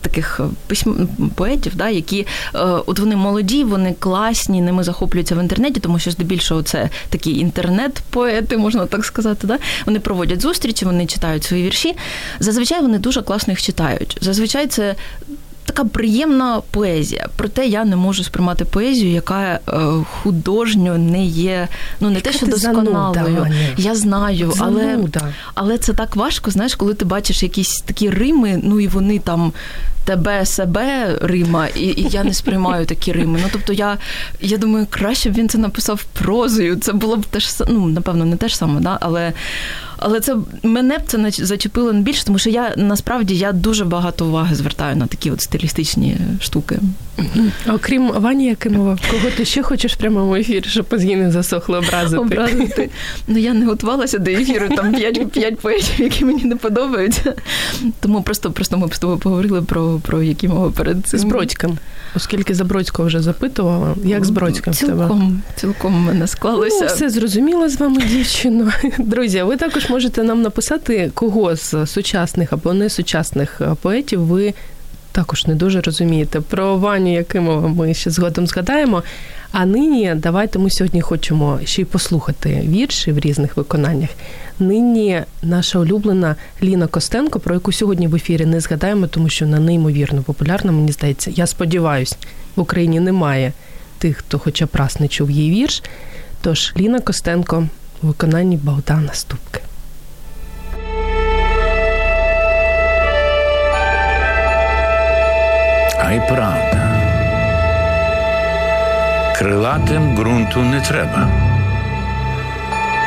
таких 0.00 0.40
письм... 0.66 0.90
поетів, 1.34 1.76
да, 1.76 1.88
які 1.88 2.26
е, 2.54 2.58
от 2.86 2.98
вони 2.98 3.16
молоді, 3.16 3.64
вони 3.64 3.94
класні, 3.98 4.60
ними 4.60 4.84
захоплюються 4.84 5.34
в 5.34 5.42
інтернеті, 5.42 5.80
тому 5.80 5.98
що 5.98 6.10
здебільшого 6.10 6.62
це 6.62 6.88
такі 7.08 7.38
інтернет-поети, 7.38 8.56
можна 8.56 8.86
так 8.86 9.04
сказати. 9.04 9.46
Да? 9.46 9.58
Вони 9.86 10.00
проводять 10.00 10.40
зустрічі, 10.40 10.84
вони 10.84 11.06
читають 11.06 11.44
свої 11.44 11.64
вірші. 11.64 11.94
Зазвичай 12.40 12.82
вони 12.82 12.98
дуже 12.98 13.22
класно 13.22 13.52
їх 13.52 13.62
читають. 13.62 14.18
Зазвичай 14.20 14.66
це 14.66 14.94
така 15.72 15.88
приємна 15.88 16.60
поезія. 16.70 17.28
Проте 17.36 17.66
я 17.66 17.84
не 17.84 17.96
можу 17.96 18.24
сприймати 18.24 18.64
поезію, 18.64 19.12
яка 19.12 19.42
е, 19.42 19.60
художньо 20.22 20.98
не 20.98 21.24
є, 21.24 21.68
ну 22.00 22.10
не 22.10 22.20
те, 22.20 22.32
що 22.32 22.46
досконалою. 22.46 23.46
Я 23.76 23.94
знаю, 23.94 24.52
але 24.58 24.98
але 25.54 25.78
це 25.78 25.92
так 25.92 26.16
важко, 26.16 26.50
знаєш, 26.50 26.74
коли 26.74 26.94
ти 26.94 27.04
бачиш 27.04 27.42
якісь 27.42 27.80
такі 27.80 28.10
рими, 28.10 28.60
ну 28.62 28.80
і 28.80 28.88
вони 28.88 29.18
там. 29.18 29.52
Тебе, 30.04 30.46
себе 30.46 31.18
Рима, 31.22 31.66
і 31.66 31.84
і 31.84 32.08
я 32.10 32.24
не 32.24 32.34
сприймаю 32.34 32.86
такі 32.86 33.12
Рими. 33.12 33.38
Ну 33.42 33.48
тобто, 33.52 33.72
я 33.72 33.98
я 34.40 34.58
думаю, 34.58 34.86
краще 34.90 35.30
б 35.30 35.34
він 35.34 35.48
це 35.48 35.58
написав 35.58 36.04
прозою. 36.04 36.76
Це 36.76 36.92
було 36.92 37.16
б 37.16 37.26
теж 37.26 37.62
ну, 37.68 37.86
напевно, 37.86 38.24
не 38.24 38.36
те 38.36 38.48
ж 38.48 38.56
саме, 38.56 38.80
да? 38.80 38.98
але 39.00 39.32
але 40.04 40.20
це 40.20 40.36
мене 40.62 40.98
б 40.98 41.02
це 41.06 41.30
зачепило 41.30 41.92
не 41.92 42.00
більше, 42.00 42.24
тому 42.24 42.38
що 42.38 42.50
я 42.50 42.74
насправді 42.76 43.36
я 43.36 43.52
дуже 43.52 43.84
багато 43.84 44.26
уваги 44.26 44.54
звертаю 44.54 44.96
на 44.96 45.06
такі 45.06 45.30
от 45.30 45.40
стилістичні 45.40 46.16
штуки. 46.40 46.78
Окрім 47.74 48.12
Вані 48.12 48.46
Якимова, 48.46 48.98
кого 49.10 49.28
ти 49.36 49.44
ще 49.44 49.62
хочеш 49.62 49.92
в 49.92 49.96
прямому 49.96 50.36
ефірі, 50.36 50.64
щоб 50.68 50.84
позгі 50.84 51.16
не 51.16 51.30
засохли 51.32 51.78
образити? 51.78 52.22
Образити. 52.22 52.90
Ну 53.28 53.38
я 53.38 53.54
не 53.54 53.66
готувалася 53.66 54.18
до 54.18 54.30
ефіру, 54.30 54.68
там 54.76 54.94
п'ять 54.94 55.30
п'ять 55.30 55.58
поетів, 55.58 56.00
які 56.00 56.24
мені 56.24 56.44
не 56.44 56.56
подобаються. 56.56 57.34
Тому 58.00 58.22
просто 58.22 58.50
просто 58.50 58.78
ми 58.78 58.88
з 58.92 58.98
тобою 58.98 59.18
поговорили 59.18 59.62
про 59.62 60.00
про 60.02 60.22
Якимова 60.22 60.70
перед 60.70 61.06
цим. 61.06 61.20
З 61.20 61.24
Бродським. 61.24 61.78
Оскільки 62.16 62.54
за 62.54 62.64
Бродського 62.64 63.08
вже 63.08 63.20
запитувала, 63.20 63.94
як 64.04 64.24
з 64.24 64.30
Бродським 64.30 64.72
цілком, 64.72 64.98
в 64.98 65.08
тебе? 65.08 65.20
Цілком 65.56 65.94
в 65.94 66.00
мене 66.00 66.26
склалося. 66.26 66.78
Ну, 66.80 66.86
Все 66.86 67.10
зрозуміло 67.10 67.68
з 67.68 67.76
вами, 67.76 68.02
дівчино. 68.10 68.70
Друзі, 68.98 69.42
ви 69.42 69.56
також 69.56 69.90
можете 69.92 70.22
нам 70.22 70.42
написати, 70.42 71.10
кого 71.14 71.56
з 71.56 71.86
сучасних 71.86 72.52
або 72.52 72.72
не 72.72 72.90
сучасних 72.90 73.60
поетів 73.82 74.20
ви 74.20 74.54
також 75.12 75.46
не 75.46 75.54
дуже 75.54 75.80
розумієте. 75.80 76.40
Про 76.40 76.76
Ваню 76.76 77.12
Якимова 77.12 77.68
ми 77.68 77.94
ще 77.94 78.10
згодом 78.10 78.46
згадаємо. 78.46 79.02
А 79.52 79.66
нині 79.66 80.14
давайте 80.16 80.58
ми 80.58 80.70
сьогодні 80.70 81.00
хочемо 81.00 81.60
ще 81.64 81.82
й 81.82 81.84
послухати 81.84 82.62
вірші 82.68 83.12
в 83.12 83.18
різних 83.18 83.56
виконаннях. 83.56 84.10
Нині 84.58 85.22
наша 85.42 85.78
улюблена 85.78 86.36
Ліна 86.62 86.86
Костенко, 86.86 87.40
про 87.40 87.54
яку 87.54 87.72
сьогодні 87.72 88.08
в 88.08 88.14
ефірі 88.14 88.46
не 88.46 88.60
згадаємо, 88.60 89.06
тому 89.06 89.28
що 89.28 89.44
вона 89.44 89.58
неймовірно 89.58 90.22
популярна, 90.22 90.72
мені 90.72 90.92
здається. 90.92 91.30
Я 91.34 91.46
сподіваюся, 91.46 92.16
в 92.56 92.60
Україні 92.60 93.00
немає 93.00 93.52
тих, 93.98 94.16
хто 94.16 94.38
хоча 94.38 94.66
б 94.66 94.68
раз 94.72 95.00
не 95.00 95.08
чув 95.08 95.30
її 95.30 95.50
вірш. 95.50 95.82
Тож 96.40 96.72
Ліна 96.76 97.00
Костенко 97.00 97.68
в 98.02 98.06
виконанні 98.06 98.56
Богдана 98.56 99.12
Ступки. 99.12 99.60
А 106.12 106.14
й 106.14 106.20
правда. 106.20 106.88
Крилатим 109.36 110.16
ґрунту 110.16 110.60
не 110.60 110.80
треба. 110.80 111.28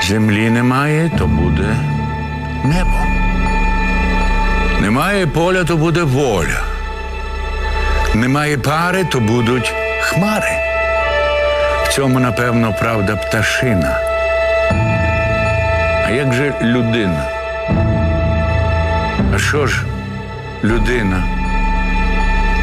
Землі 0.04 0.50
немає, 0.50 1.12
то 1.18 1.28
буде 1.28 1.76
небо. 2.64 3.00
Немає 4.82 5.28
поля, 5.28 5.64
то 5.64 5.78
буде 5.78 6.04
воля. 6.04 6.60
Немає 8.16 8.58
пари, 8.58 9.04
то 9.04 9.20
будуть 9.20 9.74
хмари. 10.02 10.52
В 11.84 11.94
цьому, 11.94 12.20
напевно, 12.20 12.74
правда 12.80 13.16
пташина. 13.16 14.00
А 16.06 16.10
як 16.10 16.34
же 16.34 16.54
людина? 16.62 17.26
А 19.36 19.38
що 19.38 19.68
ж 19.68 19.82
людина? 20.64 21.45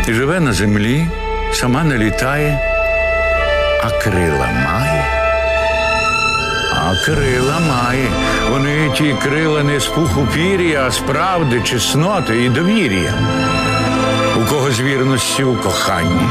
І 0.09 0.13
живе 0.13 0.41
на 0.41 0.53
землі, 0.53 1.07
сама 1.53 1.85
не 1.85 1.99
літає, 1.99 2.61
а 3.85 3.91
крила 4.03 4.49
має. 4.67 5.05
А 6.75 7.05
крила 7.05 7.61
має. 7.61 8.07
Вони 8.51 8.91
ті 8.91 9.15
крила 9.23 9.63
не 9.63 9.81
з 9.81 9.87
пуху 9.87 10.29
пір'я, 10.35 10.85
а 10.87 10.91
з 10.91 10.99
правди, 10.99 11.61
чесноти 11.65 12.45
і 12.45 12.49
довір'я. 12.49 13.15
У 14.43 14.51
кого 14.51 14.71
з 14.71 14.81
вірності 14.81 15.45
у 15.45 15.57
коханні, 15.57 16.29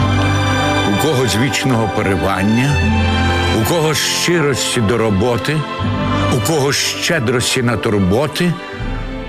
у 0.94 1.08
кого 1.08 1.28
з 1.28 1.36
вічного 1.36 1.90
поривання, 1.96 2.76
у 3.62 3.70
кого 3.70 3.94
з 3.94 3.98
щирості 3.98 4.82
до 4.82 4.98
роботи, 4.98 5.58
у 6.38 6.48
кого 6.48 6.72
з 6.72 6.76
щедрості 6.76 7.64
на 7.64 7.78
турботи, 7.78 8.54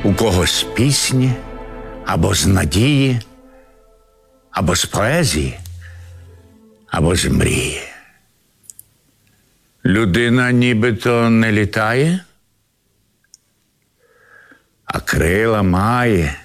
у 0.05 0.15
кого 0.15 0.47
з 0.47 0.63
пісні 0.63 1.33
або 2.07 2.35
з 2.35 2.47
надії, 2.47 3.21
або 4.53 4.77
з 4.77 4.85
поезії, 4.85 5.59
або 6.87 7.17
з 7.17 7.25
мрії. 7.25 7.83
Людина 9.85 10.53
нібито 10.53 11.31
не 11.31 11.53
літає, 11.53 12.25
а 14.85 15.01
крила 15.01 15.63
має, 15.63 16.37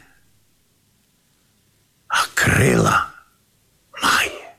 а 2.07 2.17
крила 2.33 3.07
має. 4.03 4.53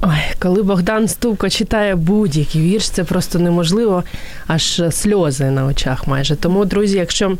Ой, 0.00 0.36
коли 0.38 0.62
Богдан 0.62 1.08
Ступко 1.08 1.48
читає 1.50 1.94
будь-який 1.94 2.62
вірш, 2.62 2.90
це 2.90 3.04
просто 3.04 3.38
неможливо, 3.38 4.04
аж 4.46 4.82
сльози 4.90 5.50
на 5.50 5.64
очах 5.64 6.06
майже. 6.06 6.36
Тому, 6.36 6.64
друзі, 6.64 6.96
якщо 6.96 7.38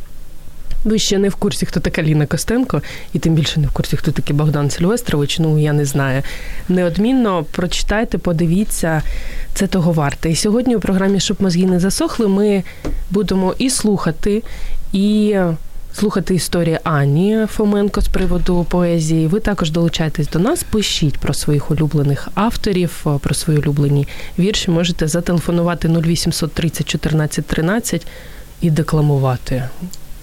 ви 0.84 0.98
ще 0.98 1.18
не 1.18 1.28
в 1.28 1.34
курсі, 1.34 1.66
хто 1.66 1.80
така 1.80 2.02
Ліна 2.02 2.26
Костенко, 2.26 2.82
і 3.12 3.18
тим 3.18 3.34
більше 3.34 3.60
не 3.60 3.66
в 3.66 3.70
курсі, 3.70 3.96
хто 3.96 4.10
такий 4.10 4.36
Богдан 4.36 4.70
Сильвестрович, 4.70 5.38
ну 5.38 5.58
я 5.58 5.72
не 5.72 5.84
знаю. 5.84 6.22
Неодмінно 6.68 7.44
прочитайте, 7.50 8.18
подивіться, 8.18 9.02
це 9.54 9.66
того 9.66 9.92
варте. 9.92 10.30
І 10.30 10.36
сьогодні 10.36 10.76
у 10.76 10.80
програмі 10.80 11.20
Щоб 11.20 11.42
мозги 11.42 11.66
не 11.66 11.80
засохли, 11.80 12.28
ми 12.28 12.62
будемо 13.10 13.54
і 13.58 13.70
слухати, 13.70 14.42
і. 14.92 15.36
Слухати 15.94 16.34
історії 16.34 16.78
Ані 16.84 17.46
Фоменко 17.50 18.00
з 18.00 18.08
приводу 18.08 18.66
поезії. 18.70 19.26
Ви 19.26 19.40
також 19.40 19.70
долучайтесь 19.70 20.28
до 20.28 20.38
нас, 20.38 20.62
пишіть 20.62 21.18
про 21.18 21.34
своїх 21.34 21.70
улюблених 21.70 22.28
авторів, 22.34 23.06
про 23.20 23.34
свої 23.34 23.58
улюблені 23.58 24.08
вірші. 24.38 24.70
Можете 24.70 25.08
зателефонувати 25.08 25.88
0800 25.88 26.52
30 26.52 26.88
14 26.88 27.46
13 27.46 28.06
і 28.60 28.70
декламувати 28.70 29.68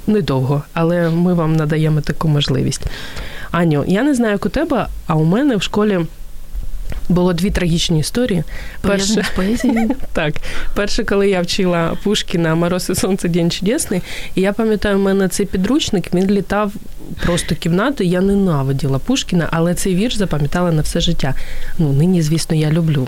недовго, 0.09 0.63
але 0.73 1.09
ми 1.09 1.33
вам 1.33 1.55
надаємо 1.55 2.01
таку 2.01 2.27
можливість. 2.27 2.81
Аню, 3.51 3.83
я 3.87 4.03
не 4.03 4.13
знаю, 4.13 4.31
як 4.31 4.45
у 4.45 4.49
тебе, 4.49 4.87
а 5.07 5.15
у 5.15 5.23
мене 5.23 5.55
в 5.55 5.61
школі. 5.61 5.99
Було 7.09 7.33
дві 7.33 7.51
трагічні 7.51 7.99
історії. 7.99 8.43
Перше, 8.81 9.23
так, 10.13 10.33
перше, 10.75 11.03
коли 11.03 11.29
я 11.29 11.41
вчила 11.41 11.97
Пушкіна 12.03 12.55
Мороз 12.55 12.89
і 12.89 12.95
сонце 12.95 13.27
День 13.27 13.51
чудесний, 13.51 14.01
і 14.35 14.41
я 14.41 14.53
пам'ятаю, 14.53 14.97
в 14.97 14.99
мене 14.99 15.27
цей 15.27 15.45
підручник 15.45 16.13
він 16.13 16.31
літав 16.31 16.73
просто 17.25 17.55
кімнату. 17.55 18.03
Я 18.03 18.21
ненавиділа 18.21 18.99
Пушкіна, 18.99 19.47
але 19.51 19.73
цей 19.75 19.95
вірш 19.95 20.15
запам'ятала 20.15 20.71
на 20.71 20.81
все 20.81 20.99
життя. 20.99 21.35
Ну, 21.77 21.93
нині, 21.93 22.21
звісно, 22.21 22.55
я 22.55 22.71
люблю 22.71 23.07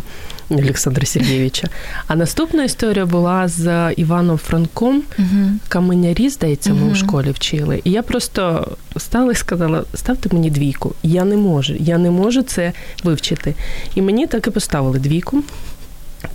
Олександра 0.57 1.05
Сергійовича. 1.05 1.67
А 2.07 2.15
наступна 2.15 2.63
історія 2.63 3.05
була 3.05 3.47
з 3.47 3.93
Іваном 3.97 4.37
Франком. 4.37 5.03
Угу. 5.19 5.51
Каменярі, 5.67 6.29
здається, 6.29 6.73
ми 6.73 6.81
угу. 6.81 6.91
у 6.91 6.95
школі 6.95 7.31
вчили. 7.31 7.81
І 7.83 7.91
я 7.91 8.03
просто 8.03 8.67
стала 8.97 9.31
і 9.31 9.35
сказала: 9.35 9.83
ставте 9.93 10.29
мені 10.33 10.49
двійку. 10.49 10.95
Я 11.03 11.25
не 11.25 11.37
можу, 11.37 11.73
я 11.79 11.97
не 11.97 12.11
можу 12.11 12.41
це 12.41 12.73
вивчити. 13.03 13.55
І 13.95 14.01
мені 14.01 14.27
так 14.27 14.47
і 14.47 14.49
поставили 14.49 14.99
двійку. 14.99 15.43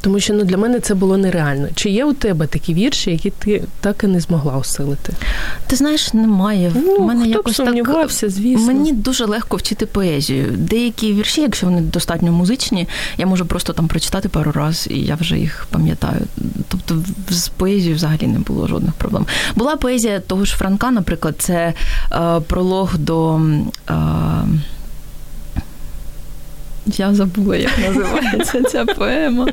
Тому 0.00 0.20
що 0.20 0.34
ну 0.34 0.44
для 0.44 0.56
мене 0.56 0.80
це 0.80 0.94
було 0.94 1.16
нереально. 1.16 1.68
Чи 1.74 1.90
є 1.90 2.04
у 2.04 2.12
тебе 2.12 2.46
такі 2.46 2.74
вірші, 2.74 3.10
які 3.10 3.30
ти 3.30 3.62
так 3.80 4.04
і 4.04 4.06
не 4.06 4.20
змогла 4.20 4.56
осилити? 4.56 5.12
Ти 5.66 5.76
знаєш, 5.76 6.14
немає. 6.14 6.72
Ну, 6.74 6.96
У 6.96 7.04
мене 7.04 7.20
хто 7.20 7.30
якось 7.30 7.52
б 7.52 7.56
сумнівався, 7.56 8.26
так, 8.26 8.30
звісно. 8.30 8.66
Мені 8.66 8.92
дуже 8.92 9.24
легко 9.24 9.56
вчити 9.56 9.86
поезію. 9.86 10.52
Деякі 10.56 11.12
вірші, 11.12 11.40
якщо 11.40 11.66
вони 11.66 11.80
достатньо 11.80 12.32
музичні, 12.32 12.88
я 13.18 13.26
можу 13.26 13.46
просто 13.46 13.72
там 13.72 13.88
прочитати 13.88 14.28
пару 14.28 14.52
разів, 14.52 14.92
і 14.92 15.00
я 15.00 15.14
вже 15.14 15.38
їх 15.38 15.66
пам'ятаю. 15.70 16.20
Тобто 16.68 17.02
з 17.30 17.48
поезією 17.48 17.96
взагалі 17.96 18.26
не 18.26 18.38
було 18.38 18.66
жодних 18.66 18.92
проблем. 18.92 19.26
Була 19.54 19.76
поезія 19.76 20.20
того 20.20 20.44
ж 20.44 20.56
Франка, 20.56 20.90
наприклад, 20.90 21.34
це 21.38 21.72
е, 22.12 22.40
пролог 22.40 22.98
до. 22.98 23.40
Е, 23.90 23.94
я 26.86 27.14
забула, 27.14 27.56
як 27.56 27.78
називається 27.88 28.62
ця 28.62 28.84
поема. 28.84 29.48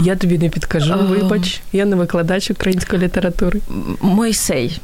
Я 0.00 0.16
тобі 0.16 0.38
не 0.38 0.48
підкажу, 0.48 0.94
вибач, 1.08 1.60
я 1.72 1.84
не 1.84 1.96
викладач 1.96 2.50
української 2.50 3.02
літератури. 3.02 3.60
Мойсей. 4.00 4.80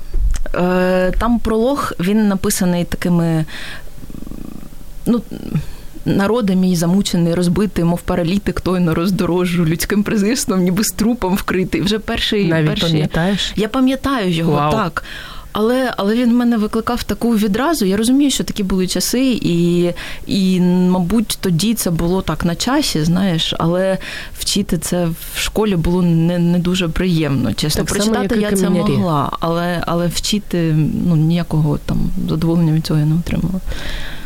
Е, 0.55 1.13
там 1.19 1.39
пролог, 1.39 1.93
він 2.01 2.29
написаний 2.29 2.85
такими. 2.85 3.45
ну, 5.07 5.23
Народи 6.05 6.57
мій 6.57 6.77
замучений, 6.77 7.35
розбитий, 7.35 7.85
мов 7.85 8.01
паралітик, 8.01 8.61
той 8.61 8.81
на 8.81 8.95
роздорожжю, 8.95 9.65
людським 9.65 10.03
презирством, 10.03 10.63
ніби 10.63 10.85
з 10.85 10.89
трупом 10.89 11.35
вкритий. 11.35 11.81
Вже 11.81 11.99
перший. 11.99 12.49
Навіть 12.49 12.69
перший... 12.69 12.91
пам'ятаєш? 12.91 13.53
Я 13.57 13.69
пам'ятаю 13.69 14.31
його, 14.31 14.53
Вау. 14.53 14.73
так. 14.73 15.05
Але 15.53 15.95
але 15.97 16.15
він 16.15 16.31
в 16.31 16.35
мене 16.35 16.57
викликав 16.57 17.03
таку 17.03 17.31
відразу. 17.31 17.85
Я 17.85 17.97
розумію, 17.97 18.31
що 18.31 18.45
такі 18.45 18.63
були 18.63 18.87
часи, 18.87 19.39
і, 19.43 19.91
і, 20.27 20.61
мабуть, 20.61 21.39
тоді 21.41 21.75
це 21.75 21.91
було 21.91 22.23
так 22.23 22.45
на 22.45 22.55
часі, 22.55 23.05
знаєш, 23.05 23.55
але 23.59 23.99
вчити 24.39 24.79
це 24.79 25.07
в 25.35 25.39
школі 25.39 25.77
було 25.77 26.03
не 26.03 26.39
не 26.39 26.59
дуже 26.59 26.89
приємно. 26.89 27.55
Чесно, 27.55 27.85
так 27.85 27.95
прочитати 27.95 28.35
само, 28.35 28.47
я 28.51 28.57
це 28.57 28.71
могла, 28.71 29.31
але 29.41 29.83
але 29.87 30.07
вчити 30.07 30.75
ну, 31.07 31.17
ніякого 31.17 31.79
там 31.79 32.11
задоволення 32.29 32.73
від 32.73 32.87
цього 32.87 33.01
я 33.01 33.07
не 33.07 33.15
отримала. 33.15 33.61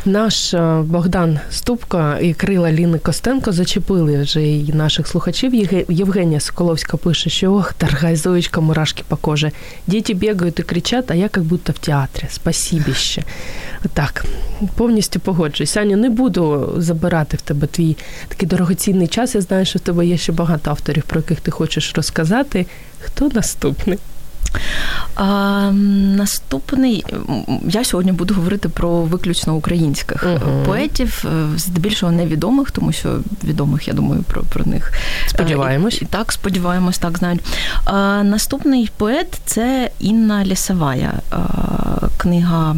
Наш 0.05 0.53
е, 0.53 0.81
Богдан 0.85 1.39
Ступко 1.51 2.15
і 2.21 2.33
Крила 2.33 2.71
Ліни 2.71 2.99
Костенко 2.99 3.51
зачепили 3.51 4.21
вже 4.21 4.47
і 4.47 4.73
наших 4.73 5.07
слухачів. 5.07 5.53
Євгенія 5.89 6.39
Соколовська 6.39 6.97
пише, 6.97 7.29
що 7.29 7.53
ох, 7.53 7.73
дорогая 7.79 8.15
Зоечка, 8.15 8.61
мурашки 8.61 9.03
по 9.07 9.17
коже. 9.17 9.51
Діти 9.87 10.13
бігають 10.13 10.59
і 10.59 10.63
кричать, 10.63 11.11
а 11.11 11.13
я 11.13 11.21
як 11.21 11.39
будто 11.39 11.73
в 11.73 11.77
театрі. 11.77 12.23
Спасібіще. 12.29 13.23
Так, 13.93 14.25
повністю 14.75 15.19
погоджуюсь. 15.19 15.77
Аню, 15.77 15.97
не 15.97 16.09
буду 16.09 16.73
забирати 16.77 17.37
в 17.37 17.41
тебе 17.41 17.67
твій 17.67 17.97
такий 18.27 18.49
дорогоцінний 18.49 19.07
час. 19.07 19.35
Я 19.35 19.41
знаю, 19.41 19.65
що 19.65 19.79
в 19.79 19.81
тебе 19.81 20.05
є 20.05 20.17
ще 20.17 20.31
багато 20.31 20.71
авторів, 20.71 21.03
про 21.03 21.19
яких 21.19 21.41
ти 21.41 21.51
хочеш 21.51 21.93
розказати. 21.95 22.65
Хто 22.99 23.29
наступний? 23.29 23.99
А, 25.15 25.71
Наступний 26.17 27.05
я 27.67 27.83
сьогодні 27.83 28.11
буду 28.11 28.33
говорити 28.33 28.69
про 28.69 28.89
виключно 29.01 29.55
українських 29.55 30.23
uh-huh. 30.23 30.65
поетів, 30.65 31.25
е, 31.25 31.57
здебільшого 31.57 32.11
невідомих, 32.11 32.71
тому 32.71 32.91
що 32.91 33.19
відомих, 33.43 33.87
я 33.87 33.93
думаю, 33.93 34.23
про 34.23 34.41
про 34.41 34.65
них 34.65 34.93
сподіваємось. 35.27 36.01
І, 36.01 36.05
так, 36.05 36.31
сподіваємось, 36.31 36.97
так 36.97 37.17
знають. 37.17 37.41
А, 37.85 38.23
Наступний 38.23 38.91
поет 38.97 39.27
це 39.45 39.89
Інна 39.99 40.45
Лісовая, 40.45 41.13
книга 42.17 42.53
Е, 42.53 42.75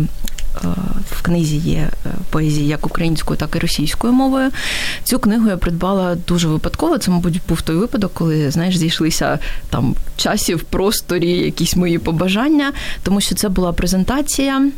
в 1.11 1.21
книзі 1.21 1.57
є 1.57 1.89
е, 2.05 2.09
поезії 2.29 2.67
як 2.67 2.85
українською, 2.85 3.39
так 3.39 3.55
і 3.55 3.59
російською 3.59 4.13
мовою. 4.13 4.51
Цю 5.03 5.19
книгу 5.19 5.49
я 5.49 5.57
придбала 5.57 6.15
дуже 6.27 6.47
випадково. 6.47 6.97
Це, 6.97 7.11
мабуть, 7.11 7.41
був 7.49 7.61
той 7.61 7.75
випадок, 7.75 8.11
коли 8.13 8.51
знаєш, 8.51 8.77
зійшлися 8.77 9.39
там 9.69 9.95
часі 10.17 10.55
в 10.55 10.63
просторі, 10.63 11.31
якісь 11.31 11.75
мої 11.75 11.99
побажання, 11.99 12.73
тому 13.03 13.21
що 13.21 13.35
це 13.35 13.49
була 13.49 13.73
презентація. 13.73 14.71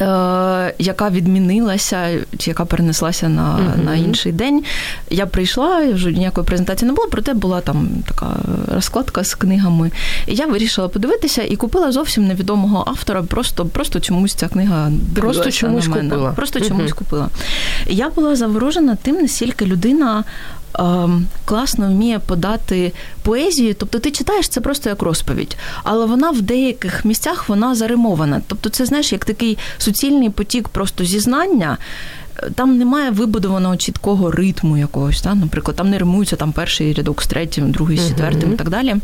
Е, 0.00 0.74
яка 0.78 1.10
відмінилася, 1.10 2.08
чи 2.38 2.50
яка 2.50 2.64
перенеслася 2.64 3.28
на 3.28 3.42
uh-huh. 3.42 3.84
на 3.84 3.94
інший 3.94 4.32
день. 4.32 4.64
Я 5.10 5.26
прийшла, 5.26 5.86
вже 5.92 6.12
ніякої 6.12 6.46
презентації 6.46 6.86
не 6.86 6.94
було, 6.94 7.08
проте 7.10 7.34
була 7.34 7.60
там 7.60 7.88
така 8.08 8.36
розкладка 8.74 9.24
з 9.24 9.34
книгами. 9.34 9.90
І 10.26 10.34
я 10.34 10.46
вирішила 10.46 10.88
подивитися 10.88 11.42
і 11.42 11.56
купила 11.56 11.92
зовсім 11.92 12.26
невідомого 12.26 12.84
автора. 12.86 13.22
Просто 13.22 13.66
просто 13.66 14.00
чомусь 14.00 14.34
ця 14.34 14.48
книга 14.48 14.90
просто 15.14 15.50
чомусь 15.50 15.88
на 15.88 15.94
мене. 15.94 16.10
купила. 16.10 16.30
Просто 16.30 16.58
uh-huh. 16.58 16.68
чомусь 16.68 16.92
купила. 16.92 17.28
І 17.86 17.94
я 17.94 18.08
була 18.08 18.36
заворожена 18.36 18.96
тим, 19.02 19.16
наскільки 19.16 19.66
людина 19.66 20.24
класно 21.44 21.88
вміє 21.88 22.18
подати 22.18 22.92
поезію. 23.22 23.74
Тобто 23.74 23.98
ти 23.98 24.10
читаєш 24.10 24.48
це 24.48 24.60
просто 24.60 24.88
як 24.88 25.02
розповідь, 25.02 25.56
але 25.82 26.06
вона 26.06 26.30
в 26.30 26.42
деяких 26.42 27.04
місцях 27.04 27.48
вона 27.48 27.74
заримована. 27.74 28.42
Тобто, 28.46 28.68
це 28.68 28.86
знаєш, 28.86 29.12
як 29.12 29.24
такий 29.24 29.58
суцільний 29.78 30.30
потік 30.30 30.68
просто 30.68 31.04
зізнання. 31.04 31.78
Там 32.54 32.78
немає 32.78 33.10
вибудованого 33.10 33.76
чіткого 33.76 34.30
ритму 34.30 34.78
якогось. 34.78 35.20
Та? 35.20 35.34
Наприклад, 35.34 35.76
там 35.76 35.90
не 35.90 35.98
римуються 35.98 36.36
там 36.36 36.52
перший 36.52 36.92
рядок 36.92 37.22
з 37.22 37.26
третім, 37.26 37.70
другий 37.70 37.98
з 37.98 38.08
четвертим 38.08 38.50
uh-huh. 38.50 38.54
і 38.54 38.56
так 38.56 38.68
далі. 38.68 38.96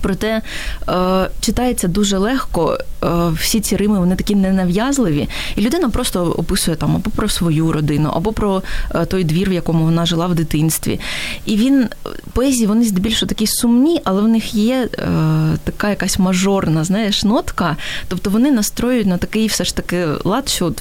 Проте 0.00 0.42
е, 0.88 1.30
читається 1.40 1.88
дуже 1.88 2.18
легко. 2.18 2.78
Е, 3.04 3.08
всі 3.40 3.60
ці 3.60 3.76
рими 3.76 3.98
вони 3.98 4.16
такі 4.16 4.34
ненав'язливі, 4.34 5.28
і 5.56 5.60
людина 5.60 5.88
просто 5.88 6.24
описує 6.24 6.76
там 6.76 6.96
або 6.96 7.10
про 7.10 7.28
свою 7.28 7.72
родину, 7.72 8.10
або 8.14 8.32
про 8.32 8.62
е, 8.94 9.04
той 9.04 9.24
двір, 9.24 9.50
в 9.50 9.52
якому 9.52 9.84
вона 9.84 10.06
жила 10.06 10.26
в 10.26 10.34
дитинстві. 10.34 11.00
І 11.46 11.56
він 11.56 11.88
поезії 12.32 12.66
вони 12.66 12.84
здебільшого 12.84 13.28
такі 13.28 13.46
сумні, 13.46 14.00
але 14.04 14.22
в 14.22 14.28
них 14.28 14.54
є 14.54 14.88
е, 14.92 15.08
така 15.64 15.90
якась 15.90 16.18
мажорна, 16.18 16.84
знаєш, 16.84 17.24
нотка. 17.24 17.76
Тобто 18.08 18.30
вони 18.30 18.50
настроюють 18.50 19.06
на 19.06 19.16
такий 19.16 19.46
все 19.46 19.64
ж 19.64 19.76
таки 19.76 20.06
лад, 20.24 20.48
що 20.48 20.72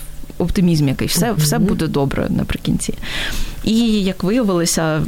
оптимізм 0.44 0.88
який, 0.88 1.08
все, 1.08 1.32
mm-hmm. 1.32 1.38
все 1.38 1.60
буде 1.60 1.88
добре 1.88 2.28
наприкінці. 2.30 2.94
І 3.64 4.04
як 4.04 4.24
виявилося, 4.24 4.84
е, 4.98 5.02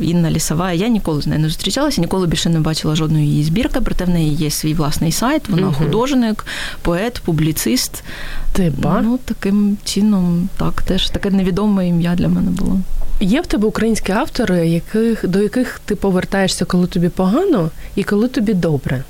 Інна 0.00 0.30
Лісова, 0.30 0.72
я 0.72 0.88
ніколи 0.88 1.22
з 1.22 1.26
нею 1.26 1.40
не 1.40 1.48
зустрічалася, 1.48 2.00
ніколи 2.00 2.26
більше 2.26 2.48
не 2.48 2.60
бачила 2.60 2.96
жодної 2.96 3.26
її 3.26 3.44
збірки, 3.44 3.80
проте 3.80 4.04
в 4.04 4.08
неї 4.08 4.34
є 4.34 4.50
свій 4.50 4.74
власний 4.74 5.12
сайт, 5.12 5.48
вона 5.48 5.66
mm-hmm. 5.66 5.74
художник, 5.74 6.46
поет, 6.82 7.20
публіцист. 7.24 8.04
Типа? 8.52 9.00
Ну, 9.02 9.18
таким 9.24 9.76
чином, 9.84 10.48
так, 10.56 10.82
теж 10.82 11.10
таке 11.10 11.30
невідоме 11.30 11.88
ім'я 11.88 12.14
для 12.14 12.28
мене 12.28 12.50
було. 12.50 12.80
Є 13.20 13.40
в 13.40 13.46
тебе 13.46 13.68
українські 13.68 14.12
автори, 14.12 14.68
яких, 14.68 15.28
до 15.28 15.42
яких 15.42 15.80
ти 15.84 15.96
повертаєшся, 15.96 16.64
коли 16.64 16.86
тобі 16.86 17.08
погано 17.08 17.70
і 17.96 18.04
коли 18.04 18.28
тобі 18.28 18.54
добре? 18.54 19.04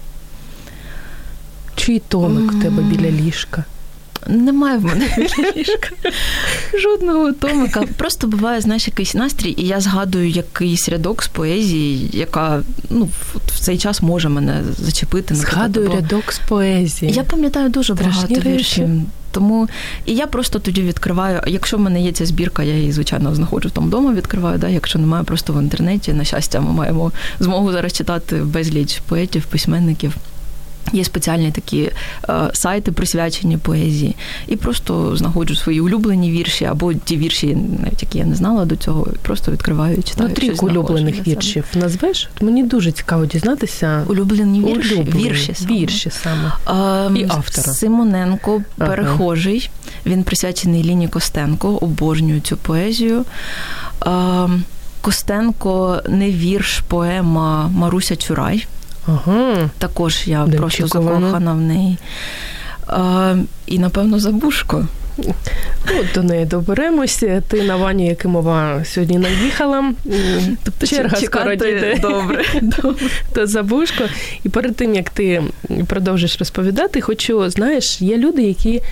Чий 1.76 2.02
томик 2.08 2.52
mm-hmm. 2.52 2.58
в 2.58 2.62
тебе 2.62 2.82
біля 2.82 3.10
ліжка? 3.10 3.64
Немає 4.28 4.78
в 4.78 4.84
мене 4.84 5.08
ліжка. 5.56 5.88
Жодного 6.82 7.32
томика. 7.32 7.84
Просто 7.96 8.26
буває, 8.26 8.60
знаєш, 8.60 8.86
якийсь 8.86 9.14
настрій, 9.14 9.54
і 9.58 9.66
я 9.66 9.80
згадую 9.80 10.28
якийсь 10.28 10.88
рядок 10.88 11.22
з 11.22 11.28
поезії, 11.28 12.10
яка 12.12 12.62
ну, 12.90 13.08
в 13.46 13.60
цей 13.60 13.78
час 13.78 14.02
може 14.02 14.28
мене 14.28 14.62
зачепити. 14.78 15.34
Згадую 15.34 15.92
рядок 15.94 16.32
з 16.32 16.38
поезії. 16.38 17.12
Я 17.12 17.22
пам'ятаю 17.22 17.68
дуже 17.68 17.94
Страшні 17.94 18.34
багато 18.34 18.50
віршів. 18.50 18.88
Тому 19.30 19.68
і 20.04 20.14
я 20.14 20.26
просто 20.26 20.58
тоді 20.58 20.82
відкриваю. 20.82 21.40
Якщо 21.46 21.76
в 21.76 21.80
мене 21.80 22.02
є 22.02 22.12
ця 22.12 22.26
збірка, 22.26 22.62
я 22.62 22.74
її, 22.74 22.92
звичайно, 22.92 23.34
знаходжу 23.34 23.68
там 23.68 23.86
вдома, 23.86 24.12
відкриваю. 24.12 24.58
Да? 24.58 24.68
Якщо 24.68 24.98
немає, 24.98 25.24
просто 25.24 25.52
в 25.52 25.62
інтернеті. 25.62 26.12
На 26.12 26.24
щастя, 26.24 26.60
ми 26.60 26.72
маємо 26.72 27.12
змогу 27.40 27.72
зараз 27.72 27.92
читати 27.92 28.36
безліч 28.36 29.00
поетів, 29.08 29.44
письменників. 29.44 30.16
Є 30.96 31.04
спеціальні 31.04 31.50
такі 31.50 31.90
е, 32.28 32.50
сайти, 32.52 32.92
присвячені 32.92 33.56
поезії, 33.56 34.16
і 34.46 34.56
просто 34.56 35.16
знаходжу 35.16 35.54
свої 35.54 35.80
улюблені 35.80 36.30
вірші 36.30 36.64
або 36.64 36.94
ті 36.94 37.16
вірші, 37.16 37.58
навіть 37.82 38.02
які 38.02 38.18
я 38.18 38.24
не 38.24 38.34
знала 38.34 38.64
до 38.64 38.76
цього, 38.76 39.06
просто 39.22 39.52
відкриваю 39.52 39.96
і 39.96 40.02
читаю. 40.02 40.28
Ну, 40.28 40.34
трійку 40.34 40.66
улюблених 40.66 41.26
віршів 41.26 41.64
назвеш? 41.74 42.28
Мені 42.40 42.62
дуже 42.62 42.92
цікаво 42.92 43.26
дізнатися. 43.26 44.04
Улюблені 44.08 44.74
вірші 44.74 44.94
Улюблені. 44.94 45.24
вірші 45.24 45.54
саме. 45.54 45.78
Вірші 45.78 46.10
саме. 46.10 46.52
А, 46.64 47.10
і 47.16 47.24
автора. 47.24 47.72
Симоненко, 47.72 48.62
перехожий. 48.76 49.70
Ага. 49.72 50.14
Він 50.14 50.22
присвячений 50.24 50.82
Ліні 50.82 51.08
Костенко, 51.08 51.68
обожнюю 51.68 52.40
цю 52.40 52.56
поезію. 52.56 53.24
А, 54.00 54.48
Костенко 55.00 56.02
не 56.08 56.30
вірш, 56.30 56.80
поема 56.88 57.68
Маруся 57.68 58.16
Чурай. 58.16 58.66
Ага. 59.06 59.70
Також 59.78 60.22
я 60.26 60.46
Де 60.46 60.56
просто 60.56 60.86
закохана 60.86 61.52
в 61.52 61.60
неї. 61.60 61.98
А, 62.86 63.34
І, 63.66 63.78
напевно, 63.78 64.18
забушко. 64.18 64.86
Ну, 65.18 65.34
До 66.14 66.22
неї 66.22 66.44
доберемося. 66.44 67.42
Ти 67.48 67.62
на 67.62 67.76
Вані 67.76 68.06
Якимова 68.06 68.84
сьогодні 68.84 69.18
наїхала. 69.18 69.92
Тобто 70.64 70.86
черга 70.86 71.16
скоро 71.16 71.54
дійде. 71.54 71.98
Добре, 72.02 72.44
добре. 72.62 73.06
То 73.32 73.46
забушко. 73.46 74.04
І 74.44 74.48
перед 74.48 74.76
тим, 74.76 74.94
як 74.94 75.10
ти 75.10 75.42
продовжиш 75.86 76.38
розповідати, 76.38 77.00
хочу, 77.00 77.50
знаєш, 77.50 78.02
є 78.02 78.16
люди, 78.16 78.42
які 78.42 78.82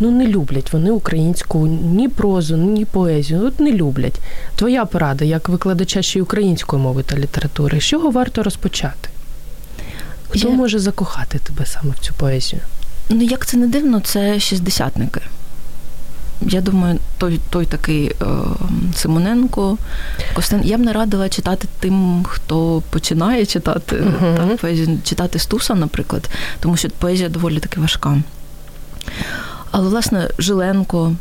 ну, 0.00 0.10
не 0.10 0.26
люблять 0.26 0.72
вони 0.72 0.90
українську 0.90 1.66
ні 1.66 2.08
прозу, 2.08 2.56
ні 2.56 2.84
поезію. 2.84 3.44
От 3.46 3.60
не 3.60 3.72
люблять. 3.72 4.20
Твоя 4.56 4.84
порада, 4.84 5.24
як 5.24 5.48
викладача 5.48 6.02
ще 6.02 6.18
й 6.18 6.22
української 6.22 6.82
мови 6.82 7.02
та 7.02 7.16
літератури, 7.16 7.80
з 7.80 7.84
чого 7.84 8.10
варто 8.10 8.42
розпочати? 8.42 9.09
Хто 10.30 10.48
Я... 10.48 10.54
може 10.54 10.78
закохати 10.78 11.38
тебе 11.38 11.66
саме 11.66 11.90
в 11.90 11.98
цю 11.98 12.14
поезію? 12.14 12.62
Ну, 13.08 13.22
як 13.22 13.46
це 13.46 13.56
не 13.56 13.66
дивно, 13.66 14.00
це 14.00 14.40
шістдесятники. 14.40 15.20
Я 16.42 16.60
думаю, 16.60 16.98
той 17.18 17.40
той 17.50 17.66
такий 17.66 18.06
е, 18.06 18.14
Симоненко, 18.94 19.78
Костен. 20.34 20.60
Я 20.64 20.78
б 20.78 20.80
не 20.80 20.92
радила 20.92 21.28
читати 21.28 21.68
тим, 21.80 22.24
хто 22.28 22.82
починає 22.90 23.46
читати 23.46 23.96
uh-huh. 23.96 24.36
так, 24.36 24.56
поезію, 24.56 24.98
читати 25.04 25.38
Стуса, 25.38 25.74
наприклад, 25.74 26.30
тому 26.60 26.76
що 26.76 26.90
поезія 26.90 27.28
доволі 27.28 27.60
таки 27.60 27.80
важка. 27.80 28.22
Але, 29.70 29.88
власне, 29.88 30.28
Жиленко, 30.38 31.14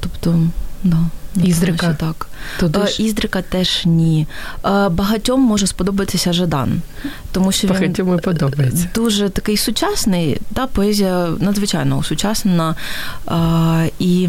тобто, 0.00 0.38
да. 0.84 0.98
Іздрика. 1.36 1.96
так. 2.00 2.28
Туди 2.60 2.86
ж... 2.86 3.02
Іздрика 3.02 3.42
теж 3.42 3.82
ні. 3.84 4.26
Багатьом 4.90 5.40
може 5.40 5.66
сподобатися 5.66 6.32
Жадан, 6.32 6.82
тому 7.32 7.52
що 7.52 7.68
він 7.68 8.18
подобається. 8.18 8.88
дуже 8.94 9.28
такий 9.28 9.56
сучасний, 9.56 10.40
та 10.54 10.66
поезія 10.66 11.28
надзвичайно 11.40 12.02
сучасна. 12.02 12.74
І... 13.98 14.28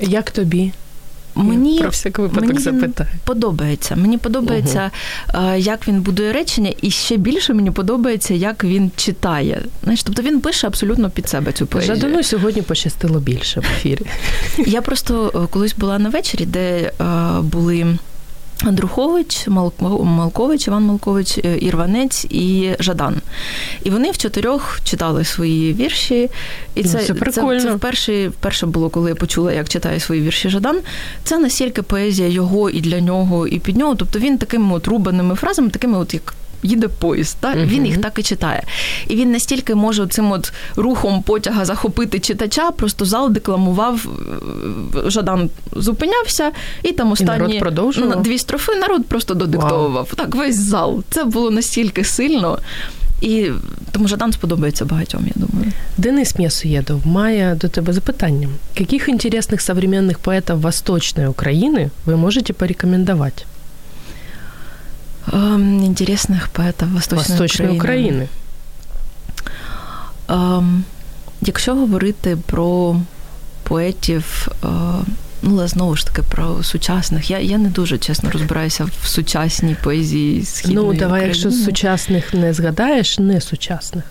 Як 0.00 0.30
тобі? 0.30 0.72
Мені 1.34 1.78
про 1.78 1.88
всяк 1.88 2.18
випадок 2.18 2.48
мені 2.48 2.58
запитаю. 2.58 3.10
подобається. 3.24 3.96
Мені 3.96 4.18
подобається, 4.18 4.90
угу. 5.34 5.54
як 5.56 5.88
він 5.88 6.00
будує 6.00 6.32
речення, 6.32 6.72
і 6.82 6.90
ще 6.90 7.16
більше 7.16 7.54
мені 7.54 7.70
подобається, 7.70 8.34
як 8.34 8.64
він 8.64 8.90
читає. 8.96 9.62
Знаєш, 9.82 10.02
тобто 10.02 10.22
він 10.22 10.40
пише 10.40 10.66
абсолютно 10.66 11.10
під 11.10 11.28
себе 11.28 11.52
цю 11.52 11.66
поезію. 11.66 11.94
Жадану 11.94 12.22
сьогодні 12.22 12.62
пощастило 12.62 13.20
більше 13.20 13.60
в 13.60 13.64
ефірі. 13.76 14.06
Я 14.66 14.82
просто 14.82 15.32
е, 15.34 15.46
колись 15.50 15.74
була 15.74 15.98
на 15.98 16.08
вечорі, 16.08 16.46
де 16.46 16.92
були. 17.42 17.86
Андрухович, 18.64 19.48
Малкович, 20.02 20.66
Іван 20.66 20.82
Малкович, 20.82 21.38
е, 21.38 21.58
Ірванець 21.60 22.24
і 22.24 22.70
Жадан. 22.80 23.16
І 23.84 23.90
вони 23.90 24.10
в 24.10 24.18
чотирьох 24.18 24.80
читали 24.84 25.24
свої 25.24 25.72
вірші. 25.72 26.30
І 26.74 26.82
це 26.82 26.98
це, 26.98 27.14
це, 27.14 27.60
це 27.60 27.74
вперше, 27.74 28.28
вперше 28.28 28.66
було, 28.66 28.90
коли 28.90 29.10
я 29.10 29.16
почула, 29.16 29.52
як 29.52 29.68
читає 29.68 30.00
свої 30.00 30.22
вірші 30.22 30.48
Жадан. 30.48 30.78
Це 31.24 31.38
настільки 31.38 31.82
поезія 31.82 32.28
його 32.28 32.70
і 32.70 32.80
для 32.80 33.00
нього, 33.00 33.46
і 33.46 33.58
під 33.58 33.76
нього. 33.76 33.94
Тобто 33.94 34.18
він 34.18 34.38
такими 34.38 34.74
от 34.74 34.88
рубаними 34.88 35.34
фразами, 35.34 35.70
такими, 35.70 35.98
от 35.98 36.14
як 36.14 36.34
їде 36.65 36.87
поїзд. 36.87 37.37
Так? 37.39 37.55
uh 37.55 37.65
Він 37.65 37.85
їх 37.85 37.97
так 37.97 38.19
і 38.19 38.23
читає. 38.23 38.63
І 39.07 39.15
він 39.15 39.31
настільки 39.31 39.75
може 39.75 40.07
цим 40.07 40.31
от 40.31 40.53
рухом 40.75 41.23
потяга 41.23 41.65
захопити 41.65 42.19
читача, 42.19 42.71
просто 42.71 43.05
зал 43.05 43.31
декламував, 43.31 44.07
е, 45.05 45.09
Жадан 45.09 45.49
зупинявся, 45.71 46.51
і 46.83 46.91
там 46.91 47.11
останні 47.11 47.55
і 47.55 47.61
народ 47.61 48.21
дві 48.21 48.37
строфи 48.37 48.75
народ 48.75 49.05
просто 49.05 49.33
додиктовував. 49.33 50.07
Wow. 50.11 50.15
Так, 50.15 50.35
весь 50.35 50.59
зал. 50.59 51.03
Це 51.09 51.23
було 51.23 51.51
настільки 51.51 52.03
сильно. 52.03 52.59
І 53.21 53.51
тому 53.91 54.07
Жадан 54.07 54.33
сподобається 54.33 54.85
багатьом, 54.85 55.23
я 55.27 55.33
думаю. 55.35 55.71
Денис 55.97 56.35
М'ясоєдов 56.39 57.07
має 57.07 57.55
до 57.61 57.67
тебе 57.67 57.93
запитання. 57.93 58.49
Каких 58.77 59.09
интересных 59.09 59.61
современных 59.61 60.19
поэтов 60.19 60.59
Восточной 60.59 61.27
Украины 61.27 61.89
вы 62.05 62.17
можете 62.17 62.53
порекомендовать? 62.53 63.45
Эм, 65.28 65.84
интересных 65.84 66.48
поетів 66.48 66.88
Восточної, 66.88 67.28
Восточної 67.40 67.76
України. 67.78 68.28
Ем, 70.28 70.84
якщо 71.40 71.74
говорити 71.74 72.38
про 72.46 72.96
поетів, 73.62 74.48
е, 74.64 74.66
ну, 75.42 75.50
але 75.52 75.68
знову 75.68 75.96
ж 75.96 76.06
таки 76.06 76.22
про 76.22 76.62
сучасних, 76.62 77.30
я 77.30 77.38
я 77.38 77.58
не 77.58 77.68
дуже 77.68 77.98
чесно 77.98 78.30
розбираюся 78.30 78.84
в 78.84 79.06
сучасній 79.06 79.76
поезії 79.82 80.44
східної 80.44 80.86
Ну, 80.86 80.94
давай, 80.94 81.20
України. 81.20 81.26
якщо 81.26 81.50
сучасних 81.64 82.34
не 82.34 82.54
згадаєш, 82.54 83.18
не 83.18 83.40
сучасних. 83.40 84.04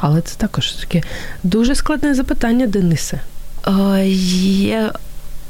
Але 0.00 0.20
це 0.20 0.36
також 0.36 0.72
таке 0.72 1.02
дуже 1.42 1.74
складне 1.74 2.14
запитання, 2.14 2.66
Денисе. 2.66 3.20
Є 4.06 4.92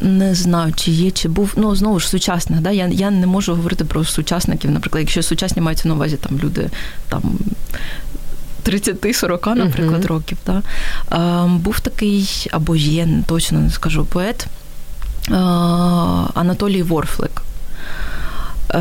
не 0.03 0.35
знаю, 0.35 0.73
чи 0.77 0.91
є, 0.91 1.11
чи 1.11 1.29
був. 1.29 1.53
Ну, 1.57 1.77
знову 1.77 2.01
ж 2.01 2.09
сучасних. 2.09 2.61
Да? 2.61 2.71
Я 2.71 2.87
я 2.87 3.11
не 3.11 3.27
можу 3.27 3.55
говорити 3.55 3.85
про 3.85 4.05
сучасників. 4.05 4.71
Наприклад, 4.71 5.01
якщо 5.01 5.23
сучасні 5.23 5.63
мається 5.63 5.89
на 5.89 5.95
увазі 5.95 6.17
там 6.17 6.39
люди 6.39 6.71
там. 7.09 7.23
30-40, 8.65 9.55
наприклад, 9.55 10.05
uh-huh. 10.05 10.07
років. 10.07 10.39
Да? 10.47 10.63
А, 11.09 11.47
був 11.47 11.81
такий, 11.81 12.47
або 12.51 12.77
є, 12.77 13.09
точно 13.27 13.61
не 13.61 13.71
скажу, 13.71 14.05
поет 14.05 14.47
а, 15.31 16.27
Анатолій 16.35 16.83
Ворфлик. 16.83 17.43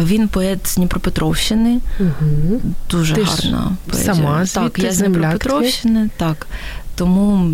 Він 0.04 0.28
поет 0.28 0.68
з 0.68 0.76
Дніпропетровщини, 0.76 1.80
uh-huh. 2.00 2.60
дуже 2.90 3.16
ти 3.16 3.24
гарна 3.24 3.72
поезія. 3.90 4.16
Сама 4.16 4.46
Так, 4.46 4.80
я 4.80 4.92
з 4.92 4.98
Дніпропетровщини, 4.98 6.10
так. 6.18 6.48
Тому 6.96 7.52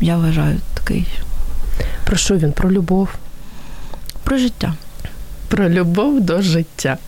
я 0.00 0.16
вважаю 0.16 0.56
такий 0.74 1.06
про 2.04 2.16
що 2.16 2.36
він? 2.36 2.52
Про 2.52 2.72
любов? 2.72 3.08
Про 4.24 4.38
життя. 4.38 4.74
Про 5.48 5.68
любов 5.68 6.20
до 6.20 6.42
життя. 6.42 6.98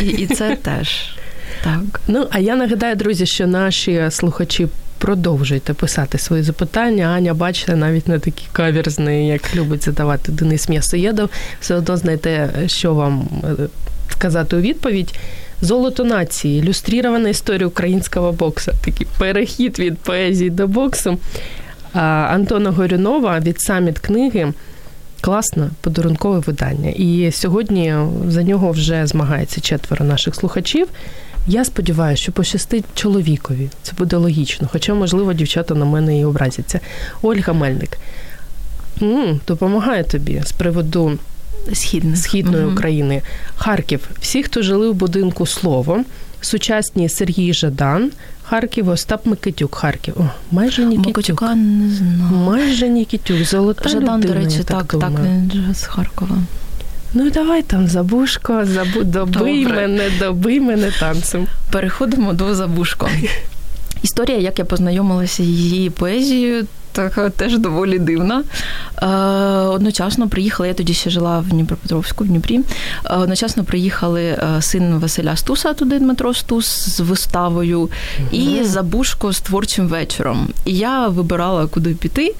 І 0.00 0.06
і 0.06 0.26
це 0.26 0.56
теж. 0.62 1.16
Так. 1.64 2.00
Ну, 2.08 2.26
а 2.30 2.38
я 2.38 2.56
нагадаю, 2.56 2.96
друзі, 2.96 3.26
що 3.26 3.46
наші 3.46 4.06
слухачі 4.10 4.68
продовжуйте 4.98 5.74
писати 5.74 6.18
свої 6.18 6.42
запитання. 6.42 7.06
Аня, 7.06 7.34
бачите, 7.34 7.76
навіть 7.76 8.08
не 8.08 8.18
такі 8.18 8.44
каверзні, 8.52 9.28
як 9.28 9.56
любить 9.56 9.84
задавати 9.84 10.32
Денис 10.32 10.68
М'ясоєдов. 10.68 11.30
Все 11.60 11.74
одно 11.74 11.96
знайте, 11.96 12.50
що 12.66 12.94
вам 12.94 13.28
е, 13.44 13.68
сказати 14.10 14.56
у 14.56 14.60
відповідь. 14.60 15.14
Золото 15.62 16.04
нації, 16.04 16.58
ілюстрірована 16.58 17.28
історія 17.28 17.66
українського 17.66 18.32
боксу. 18.32 18.72
Такий 18.84 19.06
перехід 19.18 19.78
від 19.78 19.98
поезії 19.98 20.50
до 20.50 20.66
боксу. 20.66 21.18
А 21.92 22.00
Антона 22.34 22.70
Горюнова 22.70 23.40
від 23.40 23.60
саміт 23.60 23.98
книги. 23.98 24.52
Класне 25.20 25.68
подарункове 25.80 26.38
видання. 26.38 26.90
І 26.90 27.30
сьогодні 27.32 27.94
за 28.28 28.42
нього 28.42 28.70
вже 28.70 29.06
змагається 29.06 29.60
четверо 29.60 30.04
наших 30.04 30.34
слухачів. 30.34 30.86
Я 31.46 31.64
сподіваюся, 31.64 32.22
що 32.22 32.32
пощастить 32.32 32.84
чоловікові. 32.94 33.68
Це 33.82 33.92
буде 33.98 34.16
логічно. 34.16 34.68
Хоча, 34.72 34.94
можливо, 34.94 35.32
дівчата 35.32 35.74
на 35.74 35.84
мене 35.84 36.18
і 36.20 36.24
образяться. 36.24 36.80
Ольга 37.22 37.52
Мельник 37.52 37.98
м 39.02 39.40
допомагає 39.48 40.04
тобі 40.04 40.42
з 40.44 40.52
приводу 40.52 41.18
Східних. 41.72 42.16
східної 42.18 42.64
Мгм. 42.64 42.72
України. 42.74 43.22
Харків. 43.56 44.08
Всі, 44.20 44.42
хто 44.42 44.62
жили 44.62 44.90
в 44.90 44.94
будинку 44.94 45.46
слово, 45.46 46.04
сучасні 46.40 47.08
Сергій 47.08 47.52
Жадан, 47.54 48.10
Харків, 48.50 48.88
Остап 48.88 49.26
Микитюк, 49.26 49.74
Харків. 49.74 50.14
О, 50.18 50.28
майже 50.50 50.84
Нікітюк. 50.84 51.42
Не 51.42 51.90
знаю. 51.90 52.32
Майже 52.32 52.88
Нікітюк, 52.88 53.44
золота 53.44 53.88
Жадан, 53.88 54.20
людина, 54.20 54.34
до 54.34 54.40
речі, 54.40 54.64
так, 54.64 54.86
так, 54.86 55.12
думаю. 55.12 55.50
він 55.54 55.74
з 55.74 55.82
Харкова. 55.82 56.36
Ну 57.14 57.26
і 57.26 57.30
давай 57.30 57.62
там 57.62 57.86
забушко, 57.86 58.64
забу... 58.64 59.04
добий 59.04 59.64
Добре. 59.64 59.80
мене, 59.80 60.10
добий 60.18 60.60
мене 60.60 60.90
танцем. 61.00 61.46
Переходимо 61.72 62.32
до 62.32 62.54
Забушко. 62.54 63.08
Історія, 64.02 64.38
як 64.38 64.58
я 64.58 64.64
познайомилася 64.64 65.42
з 65.42 65.46
її 65.46 65.90
поезією, 65.90 66.66
така 66.92 67.30
теж 67.30 67.58
доволі 67.58 67.98
дивна. 67.98 68.44
Е, 69.02 69.06
одночасно 69.66 70.28
приїхала, 70.28 70.66
я 70.66 70.74
тоді 70.74 70.94
ще 70.94 71.10
жила 71.10 71.38
в 71.40 71.48
Дніпропетровську, 71.48 72.24
в 72.24 72.26
Дніпрі. 72.26 72.60
Е, 73.04 73.16
одночасно 73.16 73.64
приїхали 73.64 74.22
е, 74.24 74.62
син 74.62 74.98
Василя 74.98 75.36
Стуса, 75.36 75.72
туди 75.72 75.98
Дмитро 75.98 76.34
Стус 76.34 76.66
з 76.88 77.00
виставою, 77.00 77.90
і 78.32 78.60
Забушко 78.64 79.32
з 79.32 79.40
творчим 79.40 79.88
вечором. 79.88 80.48
І 80.64 80.74
я 80.74 81.08
вибирала, 81.08 81.66
куди 81.66 81.94
піти, 81.94 82.34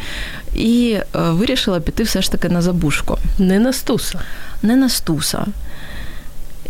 і 0.54 0.92
е, 0.92 1.04
вирішила 1.12 1.80
піти 1.80 2.02
все 2.02 2.22
ж 2.22 2.32
таки 2.32 2.48
на 2.48 2.62
Забушко 2.62 3.18
Не 3.38 3.58
на 3.58 3.72
стуса. 3.72 4.20
не 4.62 4.76
на 4.76 4.88
Стуса. 4.88 5.46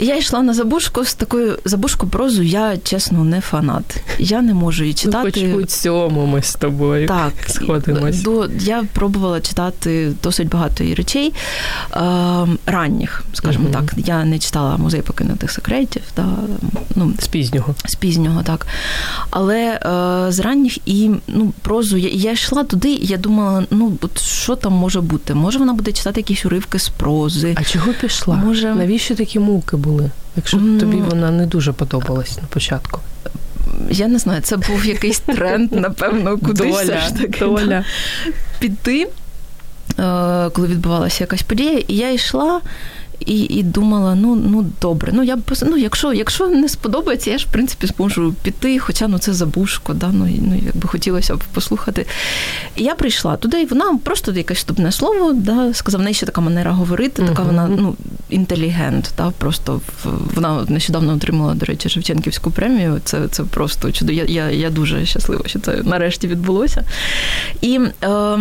Я 0.02 0.16
йшла 0.16 0.42
на 0.42 0.54
забушку 0.54 1.04
з 1.04 1.14
такою 1.14 1.58
забушку 1.64 2.06
прозу, 2.06 2.42
я 2.42 2.76
чесно 2.78 3.24
не 3.24 3.40
фанат. 3.40 3.96
Я 4.18 4.42
не 4.42 4.54
можу 4.54 4.84
її 4.84 4.96
Ну, 5.06 5.12
хоч 5.22 5.36
у 5.38 5.62
цьому 5.64 6.26
ми 6.26 6.42
з 6.42 6.54
тобою. 6.54 7.08
Так, 7.08 7.32
сходимось. 7.48 8.22
До, 8.22 8.48
я 8.60 8.84
пробувала 8.92 9.40
читати 9.40 10.12
досить 10.22 10.48
багато 10.48 10.82
її 10.84 10.94
речей 10.94 11.32
е, 11.92 12.00
ранніх, 12.66 13.24
скажімо 13.32 13.64
Мгм. 13.64 13.72
так. 13.72 13.94
Я 14.06 14.24
не 14.24 14.38
читала 14.38 14.76
музей 14.76 15.02
покинутих 15.02 15.50
секретів, 15.50 16.02
та, 16.14 16.26
ну, 16.96 17.12
З 17.18 17.26
пізнього. 17.28 17.74
з 17.86 17.94
пізнього, 17.94 18.42
так. 18.42 18.66
Але 19.30 19.58
е, 20.28 20.32
з 20.32 20.40
ранніх 20.40 20.78
і 20.88 21.10
ну, 21.28 21.52
прозу 21.62 21.96
я, 21.96 22.08
я 22.08 22.32
йшла 22.32 22.64
туди, 22.64 22.90
і 22.92 23.06
я 23.06 23.16
думала, 23.16 23.64
ну 23.70 23.92
от 24.02 24.22
що 24.22 24.56
там 24.56 24.72
може 24.72 25.00
бути? 25.00 25.34
Може 25.34 25.58
вона 25.58 25.72
буде 25.72 25.92
читати 25.92 26.20
якісь 26.20 26.46
уривки 26.46 26.78
з 26.78 26.88
прози. 26.88 27.54
А 27.58 27.64
чого 27.64 27.92
пішла? 28.00 28.36
Може- 28.36 28.74
Навіщо 28.74 29.14
такі 29.14 29.38
муки 29.38 29.76
були? 29.76 29.89
Якщо 30.36 30.56
Ну, 30.56 30.80
тобі 30.80 30.96
вона 30.96 31.30
не 31.30 31.46
дуже 31.46 31.72
подобалась 31.72 32.36
на 32.36 32.48
початку. 32.48 33.00
Я 33.90 34.08
не 34.08 34.18
знаю, 34.18 34.42
це 34.42 34.56
був 34.56 34.86
якийсь 34.86 35.18
тренд, 35.18 35.72
напевно, 35.80 36.38
кудись 36.38 36.76
все 36.76 37.00
ж 37.00 37.14
таки 37.14 37.44
да, 37.66 37.84
піти, 38.58 39.08
е, 39.98 40.50
коли 40.50 40.68
відбувалася 40.68 41.24
якась 41.24 41.42
подія, 41.42 41.78
і 41.88 41.96
я 41.96 42.12
йшла. 42.12 42.60
І, 43.26 43.42
і 43.42 43.62
думала, 43.62 44.14
ну 44.14 44.34
ну 44.36 44.66
добре, 44.80 45.12
ну 45.14 45.22
я 45.22 45.36
б 45.36 45.40
ну, 45.62 45.76
якщо, 45.76 46.12
якщо 46.12 46.48
не 46.48 46.68
сподобається, 46.68 47.30
я 47.30 47.38
ж 47.38 47.46
в 47.46 47.52
принципі 47.52 47.86
зможу 47.86 48.34
піти, 48.42 48.78
хоча 48.78 49.08
ну 49.08 49.18
це 49.18 49.32
забушко, 49.32 49.94
да, 49.94 50.08
ну, 50.12 50.28
ну 50.40 50.60
якби 50.66 50.88
хотілося 50.88 51.34
б 51.34 51.40
послухати. 51.54 52.06
І 52.76 52.82
я 52.82 52.94
прийшла 52.94 53.36
туди, 53.36 53.62
і 53.62 53.66
вона 53.66 53.98
просто 54.04 54.32
якесь 54.32 54.58
вступне 54.58 54.92
слово, 54.92 55.32
да, 55.32 55.74
сказав, 55.74 56.00
в 56.00 56.04
неї 56.04 56.14
ще 56.14 56.26
така 56.26 56.40
манера 56.40 56.72
говорити, 56.72 57.22
така 57.22 57.42
вона 57.42 57.68
ну, 57.68 57.96
інтелігент, 58.30 59.12
да, 59.16 59.30
просто 59.30 59.80
вона 60.34 60.64
нещодавно 60.68 61.14
отримала, 61.14 61.54
до 61.54 61.66
речі, 61.66 61.88
Шевченківську 61.88 62.50
премію. 62.50 63.00
Це, 63.04 63.28
це 63.28 63.44
просто 63.44 63.92
чудо. 63.92 64.12
Я, 64.12 64.24
я, 64.24 64.50
я 64.50 64.70
дуже 64.70 65.06
щаслива, 65.06 65.42
що 65.46 65.58
це 65.58 65.82
нарешті 65.84 66.28
відбулося. 66.28 66.84
І. 67.60 67.80
Е, 68.04 68.38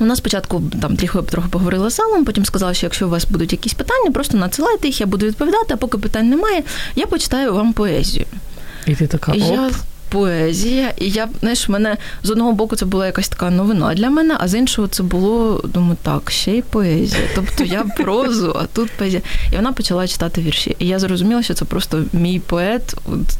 вона 0.00 0.16
спочатку 0.16 0.62
там 0.82 0.96
трохи, 0.96 1.22
трохи 1.22 1.48
поговорила 1.48 1.90
з 1.90 1.94
залом, 1.94 2.24
потім 2.24 2.44
сказала, 2.44 2.74
що 2.74 2.86
якщо 2.86 3.06
у 3.06 3.10
вас 3.10 3.24
будуть 3.24 3.52
якісь 3.52 3.74
питання, 3.74 4.10
просто 4.10 4.36
надсилайте 4.36 4.86
їх, 4.88 5.00
я 5.00 5.06
буду 5.06 5.26
відповідати, 5.26 5.74
а 5.74 5.76
поки 5.76 5.98
питань 5.98 6.28
немає, 6.28 6.62
я 6.96 7.06
почитаю 7.06 7.54
вам 7.54 7.72
поезію. 7.72 8.24
І 8.86 8.94
ти 8.94 9.06
така, 9.06 9.32
оп, 9.32 9.38
я 9.38 9.70
поезія, 10.08 10.92
і 10.98 11.10
я, 11.10 11.28
знаєш, 11.40 11.68
мене 11.68 11.96
з 12.22 12.30
одного 12.30 12.52
боку 12.52 12.76
це 12.76 12.86
була 12.86 13.06
якась 13.06 13.28
така 13.28 13.50
новина 13.50 13.94
для 13.94 14.10
мене, 14.10 14.36
а 14.40 14.48
з 14.48 14.54
іншого 14.54 14.88
це 14.88 15.02
було, 15.02 15.60
думаю, 15.64 15.96
так, 16.02 16.30
ще 16.30 16.52
й 16.52 16.62
поезія. 16.62 17.22
Тобто 17.34 17.64
я 17.64 17.84
прозу, 17.96 18.56
а 18.60 18.66
тут 18.66 18.90
поезія. 18.90 19.22
І 19.52 19.56
вона 19.56 19.72
почала 19.72 20.06
читати 20.06 20.40
вірші. 20.40 20.76
І 20.78 20.86
я 20.86 20.98
зрозуміла, 20.98 21.42
що 21.42 21.54
це 21.54 21.64
просто 21.64 22.04
мій 22.12 22.38
поет. 22.40 22.94
От, 23.06 23.38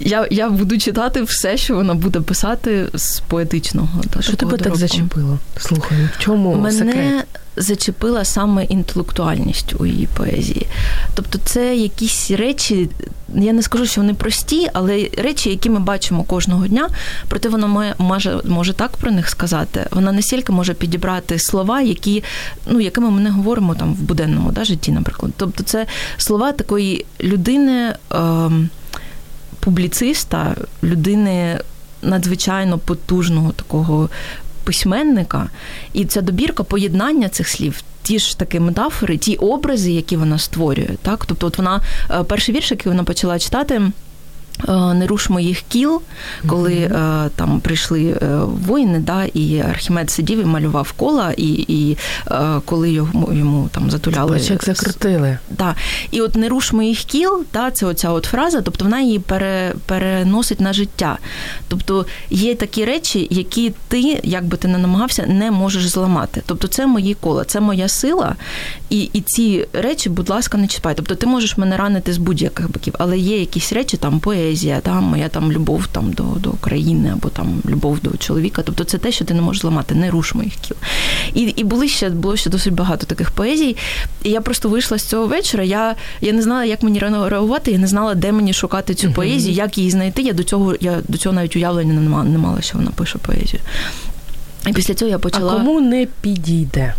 я, 0.00 0.26
я 0.30 0.50
буду 0.50 0.78
читати 0.78 1.22
все, 1.22 1.56
що 1.56 1.74
вона 1.74 1.94
буде 1.94 2.20
писати 2.20 2.88
з 2.94 3.20
поетичного. 3.20 4.02
та, 4.10 4.22
що 4.22 4.36
тебе 4.36 4.56
так 4.56 4.76
зачепило? 4.76 5.38
Слухай, 5.56 5.98
в 6.16 6.18
чому 6.18 6.54
Мене 6.54 6.92
секрет? 6.92 7.26
зачепила 7.56 8.24
саме 8.24 8.64
інтелектуальність 8.64 9.74
у 9.78 9.86
її 9.86 10.08
поезії. 10.16 10.66
Тобто, 11.14 11.38
це 11.44 11.76
якісь 11.76 12.30
речі, 12.30 12.88
я 13.34 13.52
не 13.52 13.62
скажу, 13.62 13.86
що 13.86 14.00
вони 14.00 14.14
прості, 14.14 14.68
але 14.72 15.08
речі, 15.18 15.50
які 15.50 15.70
ми 15.70 15.80
бачимо 15.80 16.22
кожного 16.22 16.66
дня, 16.66 16.88
проте 17.28 17.48
вона 17.48 17.66
має, 17.66 17.94
може, 17.98 18.40
може 18.44 18.72
так 18.72 18.96
про 18.96 19.10
них 19.10 19.28
сказати. 19.28 19.86
Вона 19.90 20.12
настільки 20.12 20.52
може 20.52 20.74
підібрати 20.74 21.38
слова, 21.38 21.80
які, 21.80 22.24
ну, 22.66 22.80
якими 22.80 23.10
ми 23.10 23.20
не 23.20 23.30
говоримо 23.30 23.74
там 23.74 23.94
в 23.94 24.00
буденному 24.02 24.52
да, 24.52 24.64
житті, 24.64 24.92
наприклад. 24.92 25.32
Тобто, 25.36 25.62
це 25.62 25.86
слова 26.16 26.52
такої 26.52 27.04
людини. 27.20 27.94
Ем, 28.10 28.68
Публіциста, 29.70 30.56
людини 30.82 31.60
надзвичайно 32.02 32.78
потужного 32.78 33.52
такого 33.52 34.08
письменника, 34.64 35.48
і 35.92 36.04
ця 36.04 36.20
добірка 36.20 36.62
поєднання 36.62 37.28
цих 37.28 37.48
слів. 37.48 37.82
Ті 38.02 38.18
ж 38.18 38.38
такі 38.38 38.60
метафори, 38.60 39.16
ті 39.16 39.36
образи, 39.36 39.92
які 39.92 40.16
вона 40.16 40.38
створює. 40.38 40.88
Так? 41.02 41.26
Тобто, 41.26 41.46
от 41.46 41.58
вона 41.58 41.80
е, 42.10 42.24
перший 42.24 42.54
вірш, 42.54 42.70
який 42.70 42.92
вона 42.92 43.04
почала 43.04 43.38
читати. 43.38 43.82
Е, 44.68 44.94
Не 44.94 45.06
руш 45.06 45.30
моїх 45.30 45.62
кіл, 45.68 46.02
коли 46.46 46.74
mm-hmm. 46.74 47.30
там 47.36 47.60
прийшли 47.60 48.18
е, 48.22 48.26
воїни, 48.66 48.98
да, 48.98 49.24
і 49.24 49.60
Архімед 49.60 50.10
сидів 50.10 50.40
і 50.40 50.44
малював 50.44 50.92
кола, 50.92 51.32
і 51.36 51.50
і 51.68 51.96
коли 52.64 52.90
йому 52.90 53.32
йому 53.32 53.68
там 53.72 53.90
затуляли 53.90 54.32
Бачок 54.32 54.64
закрутили. 54.64 55.38
Да. 55.50 55.74
І 56.10 56.20
от 56.20 56.36
не 56.36 56.48
руш 56.48 56.72
моїх 56.72 56.98
кіл, 56.98 57.44
да, 57.52 57.70
це 57.70 57.86
оця 57.86 58.10
от 58.10 58.24
фраза, 58.24 58.60
тобто 58.62 58.84
вона 58.84 59.00
її 59.00 59.18
пере, 59.18 59.74
переносить 59.86 60.60
на 60.60 60.72
життя. 60.72 61.18
Тобто 61.68 62.06
є 62.30 62.54
такі 62.54 62.84
речі, 62.84 63.28
які 63.30 63.72
ти, 63.88 64.20
як 64.22 64.44
би 64.44 64.56
ти 64.56 64.68
не 64.68 64.78
намагався, 64.78 65.26
не 65.26 65.50
можеш 65.50 65.88
зламати. 65.88 66.42
Тобто 66.46 66.68
це 66.68 66.86
мої 66.86 67.14
кола, 67.14 67.44
це 67.44 67.60
моя 67.60 67.88
сила, 67.88 68.36
і 68.90 69.10
і 69.12 69.20
ці 69.20 69.66
речі, 69.72 70.08
будь 70.08 70.28
ласка, 70.28 70.58
не 70.58 70.66
чіпай. 70.66 70.94
Тобто 70.94 71.14
ти 71.14 71.26
можеш 71.26 71.58
мене 71.58 71.76
ранити 71.76 72.12
з 72.12 72.18
будь-яких 72.18 72.72
боків, 72.72 72.94
але 72.98 73.18
є 73.18 73.40
якісь 73.40 73.72
речі, 73.72 73.96
там 73.96 74.20
поезія, 74.50 74.80
там 74.80 75.04
моя 75.04 75.28
там 75.28 75.52
любов 75.52 75.86
там 75.86 76.12
до, 76.12 76.22
до 76.22 76.50
країни 76.50 77.10
або 77.12 77.28
там 77.28 77.62
любов 77.68 78.00
до 78.00 78.10
чоловіка. 78.10 78.62
Тобто 78.62 78.84
це 78.84 78.98
те, 78.98 79.12
що 79.12 79.24
ти 79.24 79.34
не 79.34 79.42
можеш 79.42 79.62
зламати, 79.62 79.94
не 79.94 80.10
руш 80.10 80.34
моїх 80.34 80.54
кіл. 80.54 80.76
І 81.34 81.40
і 81.42 81.64
були 81.64 81.88
ще 81.88 82.10
було 82.10 82.36
ще 82.36 82.50
досить 82.50 82.74
багато 82.74 83.06
таких 83.06 83.30
поезій. 83.30 83.76
І 84.22 84.30
я 84.30 84.40
просто 84.40 84.68
вийшла 84.68 84.98
з 84.98 85.04
цього 85.04 85.26
вечора. 85.26 85.64
Я 85.64 85.96
я 86.20 86.32
не 86.32 86.42
знала, 86.42 86.64
як 86.64 86.82
мені 86.82 86.98
реагувати, 86.98 87.72
я 87.72 87.78
не 87.78 87.86
знала, 87.86 88.14
де 88.14 88.32
мені 88.32 88.52
шукати 88.52 88.94
цю 88.94 89.12
поезію, 89.12 89.54
як 89.54 89.78
її 89.78 89.90
знайти. 89.90 90.22
Я 90.22 90.32
до 90.32 90.42
цього 90.42 90.74
я 90.80 90.98
до 91.08 91.18
цього 91.18 91.34
навіть 91.34 91.56
уявлення 91.56 91.94
не 91.94 92.08
мала, 92.08 92.24
не 92.24 92.38
мала, 92.38 92.60
що 92.60 92.78
вона 92.78 92.90
пише 92.90 93.18
поезію. 93.18 93.60
І 94.66 94.72
після 94.72 94.94
цього 94.94 95.10
я 95.10 95.18
почала. 95.18 95.52
А 95.52 95.56
кому 95.56 95.80
не 95.80 96.06
підійде 96.20 96.94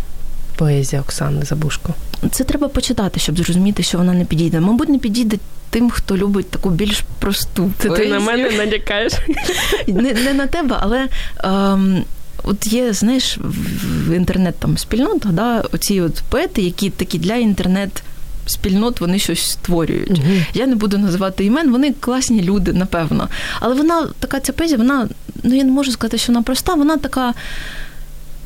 поезія 0.56 1.02
Оксани 1.02 1.44
Забушко? 1.44 1.94
Це 2.30 2.44
треба 2.44 2.68
почитати, 2.68 3.20
щоб 3.20 3.38
зрозуміти, 3.38 3.82
що 3.82 3.98
вона 3.98 4.12
не 4.12 4.24
підійде. 4.24 4.60
Мабуть, 4.60 4.88
не 4.88 4.98
підійде 4.98 5.38
тим, 5.72 5.90
хто 5.90 6.16
любить 6.16 6.50
таку 6.50 6.70
більш 6.70 7.02
просту. 7.18 7.72
Це 7.78 7.88
поезію. 7.88 8.08
ти 8.08 8.12
на 8.12 8.20
мене 8.20 8.50
налякаєш? 8.50 9.12
Не, 9.86 10.12
не 10.12 10.34
на 10.34 10.46
тебе, 10.46 10.76
але. 10.80 11.08
Ем, 11.44 12.04
От 12.44 12.66
є, 12.66 12.92
знаєш, 12.92 13.38
в 14.08 14.16
інтернет 14.16 14.54
там 14.58 14.78
спільнота, 14.78 15.28
да, 15.28 15.64
оці 15.72 16.00
от 16.00 16.22
поети, 16.28 16.62
які 16.62 16.90
такі 16.90 17.18
для 17.18 17.34
інтернет 17.34 18.02
спільнот 18.46 19.00
вони 19.00 19.18
щось 19.18 19.50
створюють. 19.50 20.10
Угу. 20.10 20.32
Я 20.54 20.66
не 20.66 20.74
буду 20.74 20.98
називати 20.98 21.44
імен, 21.44 21.70
вони 21.72 21.92
класні 22.00 22.42
люди, 22.42 22.72
напевно. 22.72 23.28
Але 23.60 23.74
вона 23.74 24.08
така 24.18 24.40
ця 24.40 24.52
поезія, 24.52 24.78
вона, 24.78 25.08
ну 25.42 25.54
я 25.54 25.64
не 25.64 25.70
можу 25.70 25.92
сказати, 25.92 26.18
що 26.18 26.32
вона 26.32 26.42
проста, 26.42 26.74
вона 26.74 26.96
така 26.96 27.34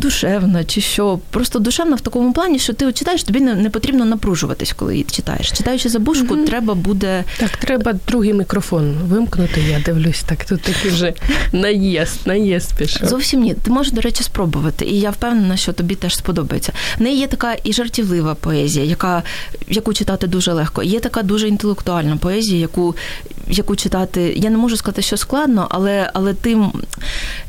душевна 0.00 0.64
чи 0.64 0.80
що. 0.80 1.18
Просто 1.30 1.58
душевна 1.58 1.96
в 1.96 2.00
такому 2.00 2.32
плані, 2.32 2.58
що 2.58 2.72
ти 2.72 2.92
читаєш, 2.92 3.24
тобі 3.24 3.40
не, 3.40 3.54
не 3.54 3.70
потрібно 3.70 4.04
напружуватись, 4.04 4.72
коли 4.72 4.92
її 4.92 5.04
читаєш. 5.10 5.52
Читаючи 5.52 5.88
забушку, 5.88 6.34
mm-hmm. 6.34 6.46
треба 6.46 6.74
буде. 6.74 7.24
Так, 7.36 7.56
треба 7.56 7.92
другий 8.08 8.32
мікрофон 8.32 8.94
вимкнути. 9.04 9.60
Я 9.60 9.80
дивлюсь, 9.80 10.22
так 10.22 10.44
тут 10.44 10.62
такий 10.62 10.90
вже 10.90 11.14
наїзд, 11.52 12.26
наїзд 12.26 12.76
пішов. 12.76 13.08
Зовсім 13.08 13.40
ні. 13.40 13.54
Ти 13.54 13.70
можеш, 13.70 13.92
до 13.92 14.00
речі, 14.00 14.22
спробувати. 14.22 14.84
І 14.84 15.00
я 15.00 15.10
впевнена, 15.10 15.56
що 15.56 15.72
тобі 15.72 15.94
теж 15.94 16.16
сподобається. 16.16 16.72
В 16.98 17.02
неї 17.02 17.18
є 17.18 17.26
така 17.26 17.56
і 17.64 17.72
жартівлива 17.72 18.34
поезія, 18.34 18.84
яка, 18.84 19.22
яку 19.68 19.94
читати 19.94 20.26
дуже 20.26 20.52
легко. 20.52 20.82
Є 20.82 21.00
така 21.00 21.22
дуже 21.22 21.48
інтелектуальна 21.48 22.16
поезія, 22.16 22.60
яку 22.60 22.96
яку 23.48 23.76
читати. 23.76 24.34
Я 24.36 24.50
не 24.50 24.56
можу 24.56 24.76
сказати, 24.76 25.02
що 25.02 25.16
складно, 25.16 25.66
але 25.70 26.10
але 26.14 26.34
ти 26.34 26.56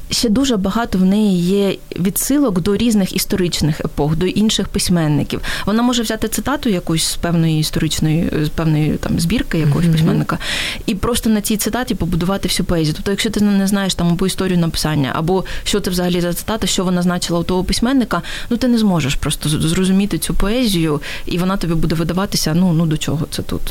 ще 0.10 0.30
дуже 0.30 0.58
багато 0.58 0.98
в 0.98 1.06
неї 1.06 1.40
є 1.40 1.78
відсилок 2.00 2.62
до 2.62 2.78
різних 2.78 3.16
історичних 3.16 3.80
епох, 3.80 4.16
до 4.16 4.26
інших 4.26 4.68
письменників. 4.68 5.42
Вона 5.66 5.84
може 5.84 6.04
взяти 6.04 6.28
цитату 6.28 6.70
якусь 6.70 7.04
з 7.04 7.16
певної 7.16 7.60
історичної, 7.60 8.30
з 8.44 8.50
певної 8.50 8.92
там 8.94 9.20
збірки 9.20 9.58
якогось 9.60 9.86
mm-hmm. 9.86 9.92
письменника, 9.92 10.38
і 10.86 10.96
просто 10.96 11.30
на 11.30 11.42
цій 11.42 11.58
цитаті 11.58 11.96
побудувати 11.96 12.48
всю 12.48 12.66
поезію. 12.66 12.94
Тобто, 12.96 13.12
якщо 13.12 13.30
ти 13.30 13.42
не 13.42 13.68
знаєш 13.68 13.96
там 13.96 14.08
або 14.08 14.28
історію 14.28 14.58
написання, 14.58 15.12
або 15.16 15.46
що 15.64 15.80
це 15.80 15.90
взагалі 15.90 16.22
за 16.22 16.34
цитата, 16.34 16.68
що 16.68 16.84
вона 16.84 17.02
значила 17.02 17.40
у 17.40 17.44
того 17.44 17.64
письменника, 17.64 18.22
ну 18.50 18.58
ти 18.58 18.68
не 18.68 18.78
зможеш 18.78 19.16
просто 19.16 19.50
зрозуміти 19.50 20.18
цю 20.18 20.34
поезію, 20.34 21.02
і 21.26 21.38
вона 21.38 21.58
тобі 21.58 21.74
буде 21.74 21.96
видаватися. 21.96 22.54
Ну 22.54 22.74
ну 22.74 22.86
до 22.86 22.98
чого 22.98 23.28
це 23.32 23.42
тут. 23.42 23.62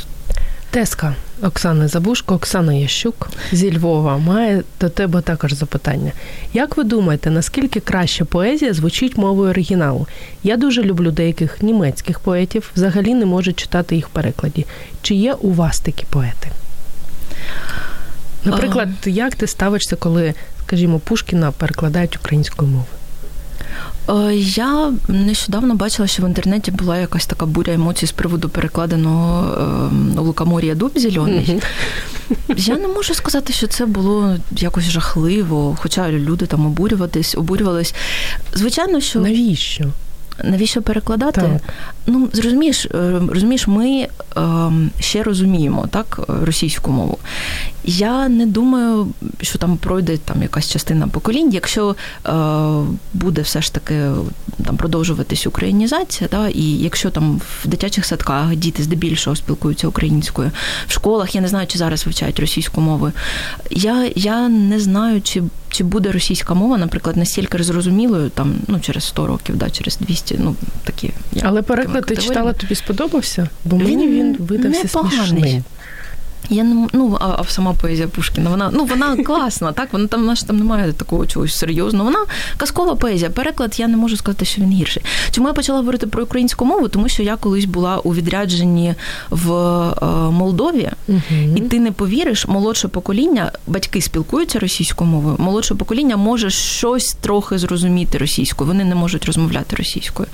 Теска 0.77 1.15
Оксани 1.43 1.89
Забушко, 1.89 2.35
Оксана 2.35 2.75
Ящук 2.75 3.31
зі 3.53 3.79
Львова 3.79 4.19
має 4.19 4.63
до 4.81 4.89
тебе 4.89 5.21
також 5.21 5.53
запитання. 5.53 6.13
Як 6.53 6.77
ви 6.77 6.85
думаєте, 6.85 7.31
наскільки 7.31 7.81
краще 7.81 8.25
поезія 8.25 8.75
звучить 8.75 9.17
мовою 9.17 9.51
оригіналу? 9.51 10.07
Я 10.43 10.57
дуже 10.57 10.83
люблю 10.83 11.11
деяких 11.11 11.63
німецьких 11.63 12.21
поетів, 12.21 12.71
взагалі 12.77 13.15
не 13.15 13.27
можу 13.27 13.53
читати 13.53 13.97
їх 13.97 14.09
перекладі. 14.09 14.67
Чи 15.03 15.15
є 15.15 15.33
у 15.33 15.53
вас 15.53 15.81
такі 15.81 16.05
поети? 16.11 16.51
Наприклад, 18.45 18.89
як 19.07 19.35
ти 19.35 19.47
ставишся, 19.47 19.97
коли, 19.97 20.35
скажімо, 20.67 20.99
Пушкіна 20.99 21.53
перекладають 21.53 22.17
українською 22.17 22.71
мовою? 22.71 22.87
Е, 24.09 24.35
я 24.37 24.93
нещодавно 25.09 25.75
бачила, 25.75 26.09
що 26.09 26.23
в 26.23 26.27
інтернеті 26.27 26.71
була 26.71 26.99
якась 26.99 27.27
така 27.27 27.47
буря 27.47 27.73
емоцій 27.73 28.07
з 28.07 28.13
приводу 28.13 28.49
перекладеного 28.49 29.59
ем, 29.61 30.15
Лукомор'я 30.19 30.75
дуб 30.75 30.93
зелений. 30.95 31.63
Я 32.57 32.77
не 32.77 32.89
можу 32.89 33.15
сказати, 33.15 33.53
що 33.53 33.67
це 33.67 33.87
було 33.87 34.37
якось 34.51 34.85
жахливо, 34.85 35.77
хоча 35.81 36.11
люди 36.11 36.47
там 36.47 36.67
обурюватись, 36.67 37.35
обурювались. 37.35 37.95
Звичайно, 38.55 39.01
що 39.01 39.21
навіщо? 39.21 39.85
Навіщо 40.45 40.83
перекладати? 40.83 41.41
Так. 41.41 41.75
Ну 42.07 42.29
зрозумієш, 42.33 42.87
е, 42.87 43.21
розумієш, 43.29 43.67
ми 43.67 44.09
ем, 44.37 44.91
ще 45.01 45.23
розуміємо 45.23 45.87
так 45.91 46.21
російську 46.29 46.91
мову. 46.91 47.19
Я 47.87 48.29
не 48.29 48.47
думаю, 48.47 49.09
що 49.43 49.59
там 49.59 49.77
пройде 49.77 50.17
там 50.17 50.43
якась 50.43 50.71
частина 50.71 51.09
поколінь, 51.09 51.53
якщо 51.53 51.97
е, 52.27 52.33
буде 53.15 53.43
все 53.43 53.63
ж 53.63 53.73
таки 53.73 54.11
там 54.65 54.77
продовжуватись 54.77 55.47
українізація, 55.47 56.29
да, 56.33 56.49
і 56.49 56.63
якщо 56.63 57.11
там 57.11 57.41
в 57.63 57.69
дитячих 57.69 58.07
садках 58.07 58.57
діти 58.57 58.83
здебільшого 58.83 59.37
спілкуються 59.37 59.89
українською, 59.89 60.51
в 60.89 60.93
школах 60.93 61.35
я 61.35 61.41
не 61.41 61.49
знаю, 61.49 61.67
чи 61.67 61.79
зараз 61.79 62.07
вивчають 62.07 62.41
російську 62.41 62.81
мову. 62.81 63.13
Я 63.71 64.11
я 64.15 64.49
не 64.49 64.81
знаю, 64.81 65.23
чи 65.23 65.43
чи 65.69 65.85
буде 65.85 66.13
російська 66.13 66.55
мова, 66.55 66.79
наприклад, 66.79 67.17
настільки 67.17 67.63
зрозумілою 67.63 68.31
там 68.31 68.55
ну 68.69 68.81
через 68.81 69.05
100 69.05 69.27
років, 69.27 69.57
да, 69.57 69.71
через 69.71 69.97
200, 69.97 70.37
ну 70.39 70.57
такі. 70.85 71.11
Але 71.43 71.63
переклад 71.63 72.07
ти 72.07 72.17
читала, 72.17 72.53
тобі 72.53 72.75
сподобався? 72.75 73.49
Бо 73.65 73.77
мені 73.77 74.09
він 74.09 74.37
видався 74.39 74.89
смішним. 74.89 75.65
Я 76.51 76.65
не 76.65 76.89
ну, 76.93 77.17
а, 77.21 77.27
а 77.39 77.45
сама 77.45 77.73
поезія 77.73 78.09
Пушкіна, 78.09 78.51
вона 78.51 78.71
ну 78.73 78.85
вона 78.85 79.17
класна, 79.25 79.73
так 79.73 79.93
вона 79.93 80.07
там 80.07 80.27
наш 80.27 80.43
там 80.43 80.59
немає 80.59 80.93
такого 80.93 81.27
чогось 81.27 81.57
серйозного. 81.57 82.05
Вона 82.05 82.25
казкова 82.57 82.95
поезія. 82.95 83.31
Переклад 83.31 83.81
я 83.81 83.89
не 83.89 83.97
можу 83.97 84.17
сказати, 84.17 84.45
що 84.45 84.63
він 84.63 84.71
гірший. 84.71 85.03
Чому 85.31 85.49
я 85.49 85.55
почала 85.55 85.79
говорити 85.79 86.07
про 86.07 86.23
українську 86.23 86.65
мову? 86.65 86.89
Тому 86.89 87.09
що 87.09 87.23
я 87.23 87.37
колись 87.37 87.65
була 87.65 87.99
у 87.99 88.15
відрядженні 88.15 88.95
в 89.31 89.53
е, 89.53 90.31
Молдові, 90.31 90.91
угу. 91.09 91.21
і 91.57 91.61
ти 91.61 91.81
не 91.81 91.93
повіриш, 91.93 92.47
молодше 92.47 92.89
покоління, 92.89 93.53
батьки 93.67 94.01
спілкуються 94.01 94.59
російською 94.59 95.11
мовою. 95.11 95.37
Молодше 95.39 95.75
покоління 95.75 96.17
може 96.17 96.51
щось 96.51 97.17
трохи 97.21 97.59
зрозуміти 97.59 98.19
російською. 98.19 98.69
Вони 98.69 98.85
не 98.85 98.95
можуть 98.95 99.25
розмовляти 99.25 99.77
російською. 99.77 100.29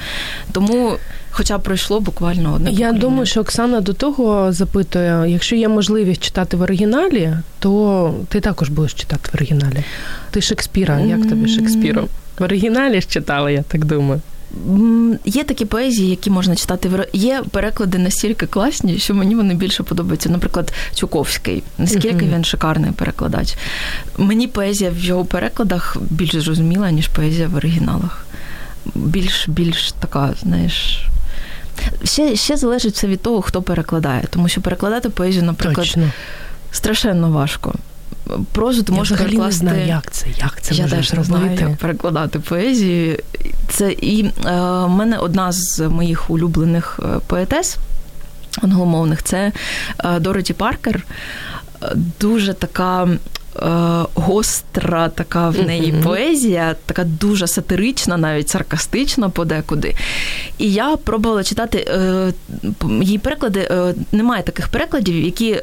Тому. 0.52 0.96
Хоча 1.34 1.58
пройшло 1.58 2.00
буквально 2.00 2.54
одне. 2.54 2.70
Я 2.70 2.76
покоління. 2.76 3.00
думаю, 3.00 3.26
що 3.26 3.40
Оксана 3.40 3.80
до 3.80 3.92
того 3.92 4.52
запитує: 4.52 5.24
якщо 5.28 5.56
є 5.56 5.68
можливість 5.68 6.22
читати 6.22 6.56
в 6.56 6.62
оригіналі, 6.62 7.36
то 7.58 8.14
ти 8.28 8.40
також 8.40 8.68
будеш 8.68 8.94
читати 8.94 9.30
в 9.32 9.34
оригіналі. 9.34 9.84
Ти 10.30 10.40
Шекспіра, 10.40 11.00
як 11.00 11.28
тобі 11.28 11.48
Шекспіром? 11.48 12.08
В 12.38 12.42
оригіналі 12.42 13.00
ж 13.00 13.08
читала, 13.08 13.50
я 13.50 13.62
так 13.62 13.84
думаю. 13.84 14.20
Є 15.24 15.44
такі 15.44 15.64
поезії, 15.64 16.10
які 16.10 16.30
можна 16.30 16.56
читати 16.56 16.88
в 16.88 17.06
є 17.12 17.42
переклади 17.50 17.98
настільки 17.98 18.46
класні, 18.46 18.98
що 18.98 19.14
мені 19.14 19.34
вони 19.34 19.54
більше 19.54 19.82
подобаються. 19.82 20.28
Наприклад, 20.28 20.72
Чуковський. 20.94 21.62
Наскільки 21.78 22.26
він 22.34 22.44
шикарний 22.44 22.92
перекладач. 22.92 23.54
Мені 24.18 24.46
поезія 24.46 24.90
в 24.90 24.98
його 24.98 25.24
перекладах 25.24 25.96
більш 26.10 26.36
зрозуміла, 26.36 26.90
ніж 26.90 27.08
поезія 27.08 27.48
в 27.48 27.54
оригіналах. 27.54 28.26
Більш 28.94 29.48
більш 29.48 29.92
така, 29.92 30.34
знаєш, 30.42 31.06
Ще 32.04 32.36
ще 32.36 32.56
залежить 32.56 32.94
все 32.94 33.06
від 33.06 33.22
того, 33.22 33.42
хто 33.42 33.62
перекладає, 33.62 34.24
тому 34.30 34.48
що 34.48 34.60
перекладати 34.60 35.08
поезію, 35.08 35.42
наприклад, 35.44 35.86
Точно. 35.86 36.10
страшенно 36.70 37.30
важко. 37.30 37.74
Прозу 38.52 38.82
ти 38.82 38.92
можеш 38.92 39.18
перекласти. 39.18 39.64
не 39.64 39.70
знаю, 39.70 39.86
як 39.86 40.10
це, 40.10 40.26
як 40.38 40.62
це 40.62 40.74
Я 40.74 40.88
теж 40.88 41.12
не 41.12 41.24
знаю, 41.24 41.58
як 41.60 41.76
перекладати 41.76 42.38
поезію. 42.38 43.18
Це 43.68 43.92
і 43.92 44.24
е, 44.24 44.30
в 44.84 44.88
мене 44.88 45.18
одна 45.18 45.52
з 45.52 45.80
моїх 45.80 46.30
улюблених 46.30 47.00
е, 47.02 47.18
поетес 47.26 47.76
англомовних 48.62 49.22
це 49.22 49.52
е, 50.04 50.20
Дороті 50.20 50.52
Паркер. 50.52 51.06
Дуже 52.20 52.54
така 52.54 53.04
Е, 53.04 53.18
гостра 54.14 55.08
така 55.08 55.48
в 55.48 55.66
неї 55.66 55.92
mm-hmm. 55.92 56.02
поезія, 56.02 56.76
така 56.86 57.04
дуже 57.04 57.46
сатирична, 57.46 58.16
навіть 58.16 58.48
саркастична 58.48 59.28
подекуди. 59.28 59.94
І 60.58 60.72
я 60.72 60.96
пробувала 60.96 61.44
читати 61.44 61.78
е, 61.88 62.32
її 63.00 63.18
переклади. 63.18 63.68
Е, 63.70 63.94
немає 64.12 64.42
таких 64.42 64.68
перекладів, 64.68 65.24
які 65.24 65.60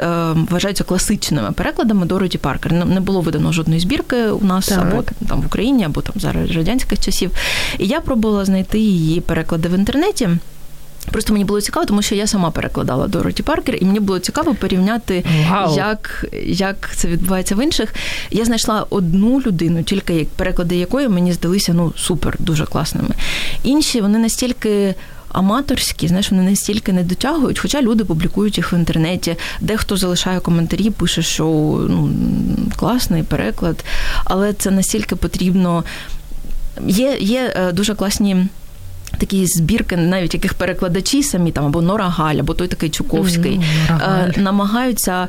вважаються 0.49 0.83
класичними 0.83 1.51
перекладами 1.51 2.05
Дороті 2.05 2.37
Паркер. 2.37 2.73
Не 2.73 2.99
було 2.99 3.21
видано 3.21 3.51
жодної 3.51 3.79
збірки 3.79 4.27
у 4.27 4.45
нас 4.45 4.67
так. 4.67 4.79
або 4.79 5.03
там 5.27 5.41
в 5.41 5.45
Україні, 5.45 5.83
або 5.83 6.01
там 6.01 6.13
зараз 6.17 6.51
радянських 6.51 6.99
часів. 6.99 7.31
І 7.77 7.87
я 7.87 8.01
пробувала 8.01 8.45
знайти 8.45 8.79
її 8.79 9.21
переклади 9.21 9.69
в 9.69 9.73
інтернеті. 9.73 10.29
Просто 11.11 11.33
мені 11.33 11.45
було 11.45 11.61
цікаво, 11.61 11.85
тому 11.85 12.01
що 12.01 12.15
я 12.15 12.27
сама 12.27 12.51
перекладала 12.51 13.07
Дороті 13.07 13.43
Паркер, 13.43 13.75
і 13.81 13.85
мені 13.85 13.99
було 13.99 14.19
цікаво 14.19 14.55
порівняти, 14.55 15.23
wow. 15.51 15.77
як 15.77 16.25
як 16.45 16.91
це 16.95 17.07
відбувається 17.07 17.55
в 17.55 17.63
інших. 17.63 17.93
Я 18.31 18.45
знайшла 18.45 18.85
одну 18.89 19.41
людину, 19.41 19.83
тільки 19.83 20.27
переклади 20.35 20.75
якої 20.75 21.07
мені 21.07 21.33
здалися 21.33 21.73
ну 21.73 21.93
супер, 21.97 22.35
дуже 22.39 22.65
класними. 22.65 23.15
Інші 23.63 24.01
вони 24.01 24.19
настільки. 24.19 24.95
Аматорські, 25.31 26.07
знаєш, 26.07 26.31
вони 26.31 26.43
настільки 26.43 26.93
не 26.93 27.03
дотягують, 27.03 27.59
хоча 27.59 27.81
люди 27.81 28.05
публікують 28.05 28.57
їх 28.57 28.73
в 28.73 28.75
інтернеті, 28.75 29.35
дехто 29.61 29.97
залишає 29.97 30.39
коментарі, 30.39 30.89
пише, 30.89 31.21
що 31.21 31.45
ну 31.89 32.09
класний 32.75 33.23
переклад, 33.23 33.85
але 34.23 34.53
це 34.53 34.71
настільки 34.71 35.15
потрібно. 35.15 35.83
Є, 36.87 37.17
Є 37.19 37.53
е, 37.55 37.71
дуже 37.71 37.95
класні 37.95 38.47
такі 39.19 39.45
збірки, 39.45 39.97
навіть 39.97 40.33
яких 40.33 40.53
перекладачі 40.53 41.23
самі 41.23 41.51
там 41.51 41.65
або 41.65 41.81
Нора 41.81 42.09
Галь, 42.09 42.35
або 42.35 42.53
той 42.53 42.67
такий 42.67 42.89
Чуковський, 42.89 43.61
mm, 43.89 44.39
намагаються. 44.39 45.27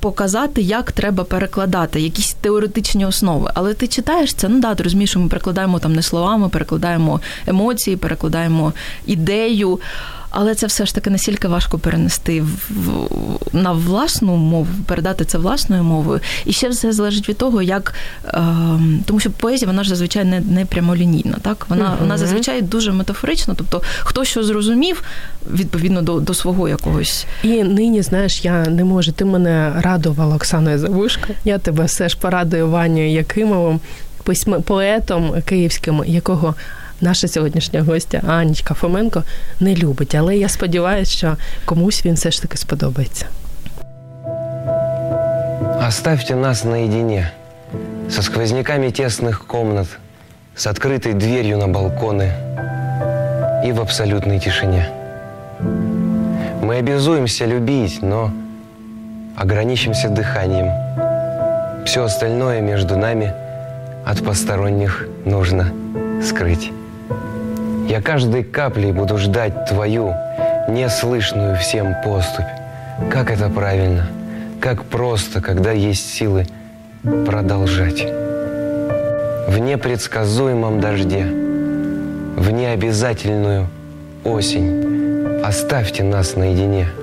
Показати, 0.00 0.62
як 0.62 0.92
треба 0.92 1.24
перекладати, 1.24 2.00
якісь 2.00 2.36
теоретичні 2.40 3.06
основи. 3.06 3.50
Але 3.54 3.74
ти 3.74 3.86
читаєш 3.86 4.34
це, 4.34 4.48
ну 4.48 4.60
да, 4.60 4.74
ти 4.74 4.82
розумієш, 4.82 5.10
що 5.10 5.20
ми 5.20 5.28
перекладаємо 5.28 5.78
там 5.78 5.92
не 5.92 6.02
словами, 6.02 6.48
перекладаємо 6.48 7.20
емоції, 7.46 7.96
перекладаємо 7.96 8.72
ідею. 9.06 9.78
Але 10.30 10.54
це 10.54 10.66
все 10.66 10.86
ж 10.86 10.94
таки 10.94 11.10
настільки 11.10 11.48
важко 11.48 11.78
перенести 11.78 12.42
в, 12.42 13.08
на 13.52 13.72
власну 13.72 14.36
мову, 14.36 14.66
передати 14.86 15.24
це 15.24 15.38
власною 15.38 15.82
мовою. 15.82 16.20
І 16.44 16.52
ще 16.52 16.68
все 16.68 16.92
залежить 16.92 17.28
від 17.28 17.38
того, 17.38 17.62
як 17.62 17.94
е, 18.24 18.40
тому, 19.04 19.20
що 19.20 19.30
поезія 19.30 19.66
вона 19.66 19.82
ж 19.82 19.88
зазвичай 19.88 20.24
не 20.24 20.40
не 20.40 20.64
прямолінійна. 20.64 21.36
Так 21.42 21.66
вона 21.68 21.84
uh 21.84 21.98
вона 22.00 22.18
зазвичай 22.18 22.62
дуже 22.62 22.92
метафорична. 22.92 23.54
Тобто, 23.56 23.82
хто 24.00 24.24
що 24.24 24.42
зрозумів 24.42 25.02
відповідно 25.50 26.02
до 26.02 26.20
до 26.20 26.34
свого 26.34 26.68
якогось. 26.68 27.26
І 27.42 27.64
нині 27.64 28.02
знаєш, 28.02 28.44
я 28.44 28.66
не 28.66 28.84
можу. 28.84 29.12
Ти 29.12 29.24
мене 29.24 29.72
радувала 29.80 30.36
Оксаною 30.36 30.78
Завушко. 30.78 31.28
Я 31.44 31.58
тебе 31.58 31.84
все 31.84 32.08
ж 32.08 32.18
порадую 32.20 32.68
Ваню 32.68 33.12
Якимовим, 33.12 33.80
письм 34.22 34.62
поетом 34.62 35.42
київським, 35.42 36.02
якого 36.06 36.54
наша 37.01 37.27
сьогоднішня 37.27 37.81
гостя 37.81 38.21
Анічка 38.27 38.73
Фоменко 38.73 39.23
не 39.59 39.75
любить. 39.75 40.15
Але 40.15 40.37
я 40.37 40.49
сподіваюся, 40.49 41.11
що 41.11 41.37
комусь 41.65 42.05
він 42.05 42.13
все 42.13 42.31
ж 42.31 42.41
таки 42.41 42.57
сподобається. 42.57 43.25
Оставьте 45.87 46.35
нас 46.35 46.63
наедине, 46.63 47.31
со 48.09 48.21
сквозняками 48.21 48.89
тесных 48.89 49.45
комнат, 49.47 49.87
с 50.55 50.67
открытой 50.67 51.13
дверью 51.13 51.57
на 51.57 51.67
балконы 51.67 52.31
и 53.65 53.71
в 53.71 53.81
абсолютной 53.81 54.39
тишине. 54.39 54.89
Мы 56.61 56.77
обязуемся 56.77 57.45
любить, 57.45 58.01
но 58.01 58.31
ограничимся 59.35 60.09
дыханием. 60.09 60.71
Все 61.85 62.03
остальное 62.03 62.61
между 62.61 62.97
нами 62.97 63.33
от 64.05 64.23
посторонних 64.23 65.07
нужно 65.25 65.73
скрыть. 66.21 66.71
Я 67.88 68.02
каждой 68.02 68.44
каплей 68.44 68.92
буду 68.92 69.16
ждать 69.16 69.64
твою, 69.64 70.14
неслышную 70.68 71.56
всем 71.56 71.94
поступь. 72.04 72.44
Как 73.10 73.30
это 73.30 73.48
правильно, 73.48 74.06
как 74.60 74.84
просто, 74.84 75.40
когда 75.40 75.72
есть 75.72 76.12
силы 76.12 76.46
продолжать. 77.02 78.04
В 79.48 79.58
непредсказуемом 79.58 80.80
дожде, 80.80 81.24
в 81.24 82.50
необязательную 82.50 83.68
осень 84.22 85.40
оставьте 85.42 86.02
нас 86.02 86.36
наедине– 86.36 86.88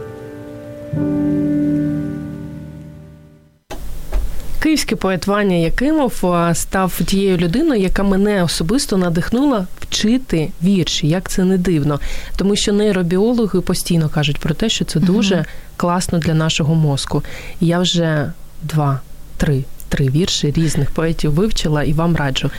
Київський 4.66 4.98
поет 4.98 5.28
Ваня 5.28 5.56
Якимов 5.56 6.24
став 6.54 7.02
тією 7.06 7.38
людиною, 7.38 7.82
яка 7.82 8.04
мене 8.04 8.44
особисто 8.44 8.98
надихнула 8.98 9.68
вчити 9.80 10.50
вірші. 10.64 11.08
Як 11.08 11.30
це 11.30 11.44
не 11.44 11.58
дивно, 11.58 12.00
тому 12.38 12.56
що 12.56 12.74
нейробіологи 12.74 13.62
постійно 13.62 14.10
кажуть 14.10 14.40
про 14.40 14.54
те, 14.54 14.70
що 14.70 14.86
це 14.86 15.00
дуже 15.00 15.36
угу. 15.36 15.46
класно 15.78 16.20
для 16.20 16.34
нашого 16.34 16.76
мозку. 16.76 17.24
І 17.62 17.66
я 17.66 17.80
вже 17.80 18.32
два, 18.62 19.02
три. 19.38 19.64
Три 19.90 20.10
вірші 20.10 20.52
різних 20.52 20.92
поетів 20.92 21.32
вивчила 21.32 21.84
і 21.84 21.94
вам 21.94 22.16
раджу. 22.16 22.52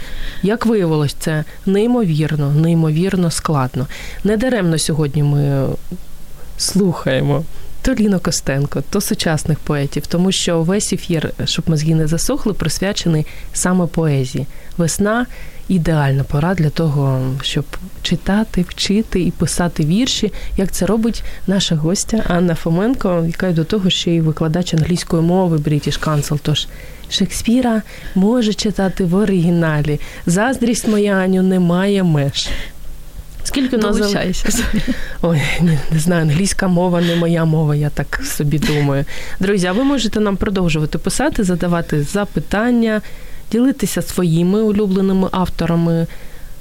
Як 0.43 0.67
виявилось, 0.67 1.17
це 1.19 1.45
неймовірно, 1.67 2.53
неймовірно 2.53 3.31
складно. 3.31 3.87
Недаремно 4.25 4.79
сьогодні 4.79 5.23
ми 5.23 5.69
слухаємо 6.59 7.45
то 7.87 7.95
Ліно 7.95 8.21
Костенко, 8.21 8.83
то 8.91 9.01
сучасних 9.01 9.59
поетів, 9.59 10.07
тому 10.07 10.33
що 10.33 10.63
весь 10.63 10.93
ефір, 10.93 11.33
щоб 11.45 11.71
мозги 11.71 11.95
не 11.95 12.07
засохли, 12.07 12.53
присвячений 12.53 13.27
саме 13.53 13.87
поезії. 13.87 14.47
Весна 14.77 15.27
ідеальна 15.69 16.25
пора 16.25 16.55
для 16.55 16.71
того, 16.71 17.21
щоб 17.43 17.65
читати, 18.03 18.65
вчити 18.69 19.21
і 19.21 19.31
писати 19.31 19.85
вірші, 19.85 20.33
як 20.57 20.73
це 20.73 20.87
робить 20.87 21.25
наша 21.47 21.77
гостя 21.77 22.25
Анна 22.29 22.55
Фоменко, 22.55 23.25
яка 23.27 23.53
до 23.53 23.65
того 23.65 23.91
ще 23.91 24.11
й 24.11 24.21
викладач 24.21 24.75
англійської 24.75 25.23
мови 25.23 25.57
British 25.57 26.05
Council. 26.05 26.39
Тож 26.43 26.67
Шекспіра 27.11 27.83
може 28.15 28.55
читати 28.55 29.05
в 29.05 29.15
оригіналі. 29.15 30.01
Заздрість 30.27 30.89
моя 30.89 31.13
Аню 31.13 31.43
немає 31.43 32.03
меж. 32.03 32.49
Скільки 33.47 33.77
нас? 33.77 33.97
Ой, 35.23 35.43
не, 35.61 35.79
не 35.91 35.99
знаю, 35.99 36.23
англійська 36.23 36.69
мова 36.69 37.01
не 37.01 37.17
моя 37.17 37.45
мова, 37.45 37.77
я 37.77 37.91
так 37.91 38.21
собі 38.25 38.59
думаю. 38.59 39.05
Друзі, 39.41 39.67
а 39.67 39.73
ви 39.73 39.85
можете 39.85 40.21
нам 40.21 40.37
продовжувати 40.37 40.99
писати, 40.99 41.45
задавати 41.45 42.03
запитання, 42.03 43.03
ділитися 43.53 44.03
своїми 44.03 44.63
улюбленими 44.63 45.29
авторами, 45.33 46.07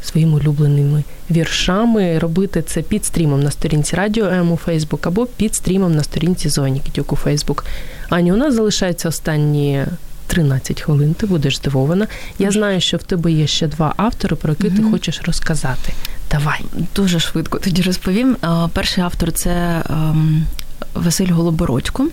своїми 0.04 0.38
улюбленими 0.38 1.04
віршами, 1.32 2.20
робити 2.20 2.62
це 2.62 2.82
під 2.82 3.06
стрімом 3.06 3.44
на 3.44 3.52
сторінці 3.52 3.96
Радіо 3.96 4.26
М 4.26 4.52
у 4.52 4.58
Фейсбук 4.58 5.08
або 5.08 5.26
під 5.26 5.56
стрімом 5.56 5.96
на 5.96 6.04
сторінці 6.04 6.50
Зоні 6.50 6.80
Кітюк 6.80 7.14
у 7.14 7.16
Фейсбук. 7.16 7.66
Ані, 8.10 8.34
у 8.34 8.36
нас 8.36 8.54
залишається 8.54 9.10
останні 9.10 9.86
13 10.28 10.82
хвилин. 10.82 11.14
Ти 11.14 11.26
будеш 11.26 11.58
здивована. 11.58 12.08
Я 12.40 12.52
знаю, 12.52 12.82
що 12.82 12.98
в 12.98 13.04
тебе 13.04 13.32
є 13.32 13.48
ще 13.48 13.68
два 13.68 13.94
автори, 13.98 14.36
про 14.36 14.54
які 14.60 14.68
mm 14.68 14.76
ти 14.76 14.84
хочеш 14.92 15.22
розказати. 15.26 15.94
Давай. 16.32 16.60
Дуже 16.96 17.20
швидко 17.20 17.60
тоді 17.60 17.82
розповім. 17.82 18.38
Перший 18.74 19.04
автор 19.04 19.32
це 19.32 19.84
ем, 19.90 20.46
Василь 20.94 21.32
Голобородько. 21.32 22.08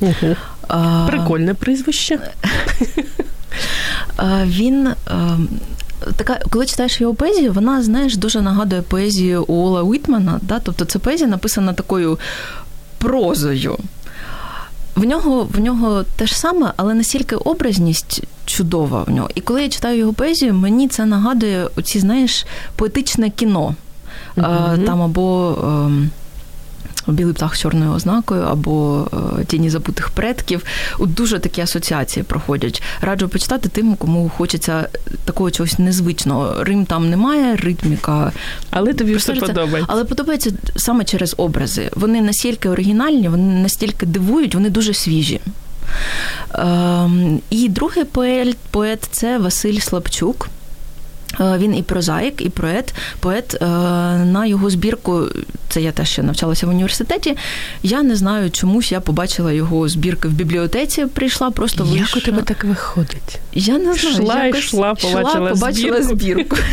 Угу. 0.00 0.36
Прикольне 1.06 1.54
прізвище. 1.54 2.18
Він. 4.44 4.88
Ем, 5.10 5.48
така, 6.16 6.40
коли 6.50 6.66
читаєш 6.66 7.00
його 7.00 7.14
поезію, 7.14 7.52
вона, 7.52 7.82
знаєш, 7.82 8.16
дуже 8.16 8.40
нагадує 8.40 8.82
поезію 8.82 9.44
Уола 9.44 9.82
Уітмана. 9.82 10.38
Да? 10.42 10.58
Тобто 10.58 10.84
це 10.84 10.98
поезія 10.98 11.30
написана 11.30 11.72
такою 11.72 12.18
прозою. 12.98 13.78
В 14.96 15.04
нього 15.04 15.48
в 15.54 15.60
нього 15.60 16.04
те 16.16 16.26
ж 16.26 16.38
саме, 16.38 16.72
але 16.76 16.94
настільки 16.94 17.36
образність 17.36 18.22
чудова 18.46 19.02
в 19.02 19.10
нього. 19.10 19.28
І 19.34 19.40
коли 19.40 19.62
я 19.62 19.68
читаю 19.68 19.98
його 19.98 20.12
поезію, 20.12 20.54
мені 20.54 20.88
це 20.88 21.06
нагадує 21.06 21.68
оці, 21.76 22.00
знаєш, 22.00 22.46
поетичне 22.76 23.30
кіно. 23.30 23.74
Mm-hmm. 24.36 24.84
Там 24.84 25.02
або. 25.02 25.56
Білий 27.12 27.34
птах 27.34 27.56
з 27.56 27.60
чорною 27.60 27.92
ознакою 27.92 28.42
або 28.42 29.06
е, 29.40 29.44
тіні 29.44 29.70
забутих 29.70 30.10
предків. 30.10 30.62
От 30.98 31.14
дуже 31.14 31.38
такі 31.38 31.60
асоціації 31.60 32.22
проходять. 32.22 32.82
Раджу 33.00 33.28
почитати 33.28 33.68
тим, 33.68 33.96
кому 33.96 34.28
хочеться 34.28 34.88
такого 35.24 35.50
чогось 35.50 35.78
незвичного. 35.78 36.64
Рим 36.64 36.86
там 36.86 37.10
немає, 37.10 37.56
ритміка. 37.56 38.32
Але 38.70 38.92
тобі 38.92 39.14
все 39.14 39.32
подобається. 39.32 39.86
Але 39.88 40.04
подобається 40.04 40.50
саме 40.76 41.04
через 41.04 41.34
образи. 41.36 41.90
Вони 41.96 42.20
настільки 42.20 42.68
оригінальні, 42.68 43.28
вони 43.28 43.62
настільки 43.62 44.06
дивують, 44.06 44.54
вони 44.54 44.70
дуже 44.70 44.94
свіжі. 44.94 45.40
Ем, 46.54 47.40
і 47.50 47.68
другий 47.68 48.04
поет, 48.04 48.56
поет 48.70 49.08
це 49.10 49.38
Василь 49.38 49.78
Слабчук. 49.78 50.48
Е, 51.40 51.58
він 51.58 51.76
і 51.76 51.82
прозаїк, 51.82 52.42
і 52.42 52.48
поет. 52.48 52.94
Поет 53.20 53.54
е, 53.54 53.66
на 54.24 54.46
його 54.46 54.70
збірку, 54.70 55.22
це 55.68 55.82
я 55.82 55.92
теж 55.92 56.08
ще 56.08 56.22
навчалася 56.22 56.66
в 56.66 56.70
університеті. 56.70 57.36
Я 57.82 58.02
не 58.02 58.16
знаю, 58.16 58.50
чомусь 58.50 58.92
я 58.92 59.00
побачила 59.00 59.52
його 59.52 59.88
збірки 59.88 60.28
в 60.28 60.32
бібліотеці. 60.32 61.06
Прийшла 61.06 61.50
просто 61.50 61.84
вийшла. 61.84 62.06
Як 62.06 62.16
у 62.16 62.20
тебе 62.20 62.42
так 62.42 62.64
виходить? 62.64 63.40
Я 63.52 63.78
не 63.78 63.94
знаю. 63.94 64.16
Шла, 64.16 64.44
якось 64.44 64.60
йшла, 64.60 64.94
побачила, 64.94 65.50
побачила 65.50 66.02
збірку. 66.02 66.56
збірку. 66.56 66.56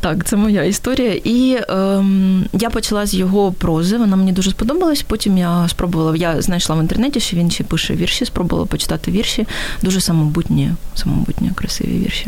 Так, 0.00 0.24
це 0.24 0.36
моя 0.36 0.64
історія. 0.64 1.20
І 1.24 1.58
ем, 1.68 2.44
я 2.52 2.70
почала 2.70 3.06
з 3.06 3.14
його 3.14 3.52
прози. 3.52 3.96
Вона 3.96 4.16
мені 4.16 4.32
дуже 4.32 4.50
сподобалась. 4.50 5.02
Потім 5.02 5.38
я 5.38 5.68
спробувала. 5.68 6.16
Я 6.16 6.42
знайшла 6.42 6.76
в 6.76 6.80
інтернеті, 6.80 7.20
що 7.20 7.36
він 7.36 7.50
ще 7.50 7.64
пише 7.64 7.94
вірші, 7.94 8.24
спробувала 8.24 8.66
почитати 8.66 9.10
вірші. 9.10 9.46
Дуже 9.82 10.00
самобутні, 10.00 10.70
самобутні, 10.94 11.50
красиві 11.54 11.98
вірші. 11.98 12.26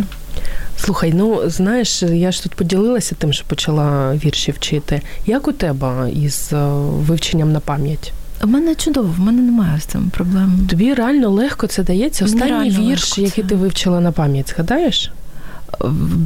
Слухай, 0.85 1.13
ну 1.15 1.51
знаєш, 1.51 2.03
я 2.03 2.33
ж 2.33 2.43
тут 2.43 2.55
поділилася 2.55 3.15
тим, 3.15 3.33
що 3.33 3.45
почала 3.47 4.15
вірші 4.15 4.53
вчити. 4.53 5.03
Як 5.27 5.49
у 5.49 5.53
тебе 5.53 6.11
із 6.11 6.51
е, 6.53 6.57
вивченням 6.83 7.53
на 7.53 7.61
пам'ять? 7.61 8.13
У 8.45 8.47
мене 8.47 8.75
чудово, 8.75 9.15
в 9.17 9.21
мене 9.21 9.43
немає 9.43 9.81
з 9.81 9.85
цим 9.85 10.11
проблем. 10.11 10.67
Тобі 10.71 10.95
реально 10.95 11.31
легко 11.31 11.67
це 11.67 11.83
дається? 11.83 12.25
Останній 12.25 12.71
вірш, 12.71 13.19
який 13.19 13.45
ти 13.45 13.55
вивчила 13.55 14.01
на 14.01 14.13
пам'ять, 14.13 14.49
згадаєш? 14.49 15.11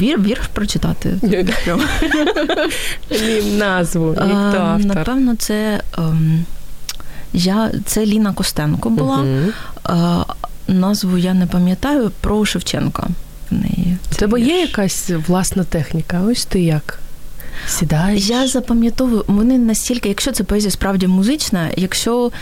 Вір, 0.01 0.21
вірш 0.21 0.41
прочитати. 0.53 1.11
Назву. 3.59 4.13
Хто? 4.13 4.77
Напевно, 4.79 5.37
це 5.37 5.81
ем, 5.99 6.45
я, 7.33 7.71
це 7.87 8.07
Ліна 8.07 8.33
Костенко 8.33 8.91
була. 8.91 9.25
Назву 10.69 11.19
я 11.19 11.35
не 11.35 11.47
пам'ятаю 11.47 12.11
про 12.21 12.45
Шевченка 12.45 13.09
в 13.55 13.61
неї. 13.61 13.97
У 14.13 14.15
тебе 14.15 14.41
є 14.41 14.61
якась 14.61 15.11
власна 15.27 15.65
техніка? 15.65 16.21
Ось 16.21 16.45
ти 16.45 16.61
як? 16.61 16.99
Сідаєш? 17.69 18.29
Я 18.29 18.49
запам'ятовую, 18.49 19.25
вони 19.27 19.59
настільки, 19.59 20.09
якщо 20.09 20.33
це 20.33 20.45
поезія 20.45 20.71
справді 20.71 21.07
музична, 21.07 21.71
якщо 21.77 22.33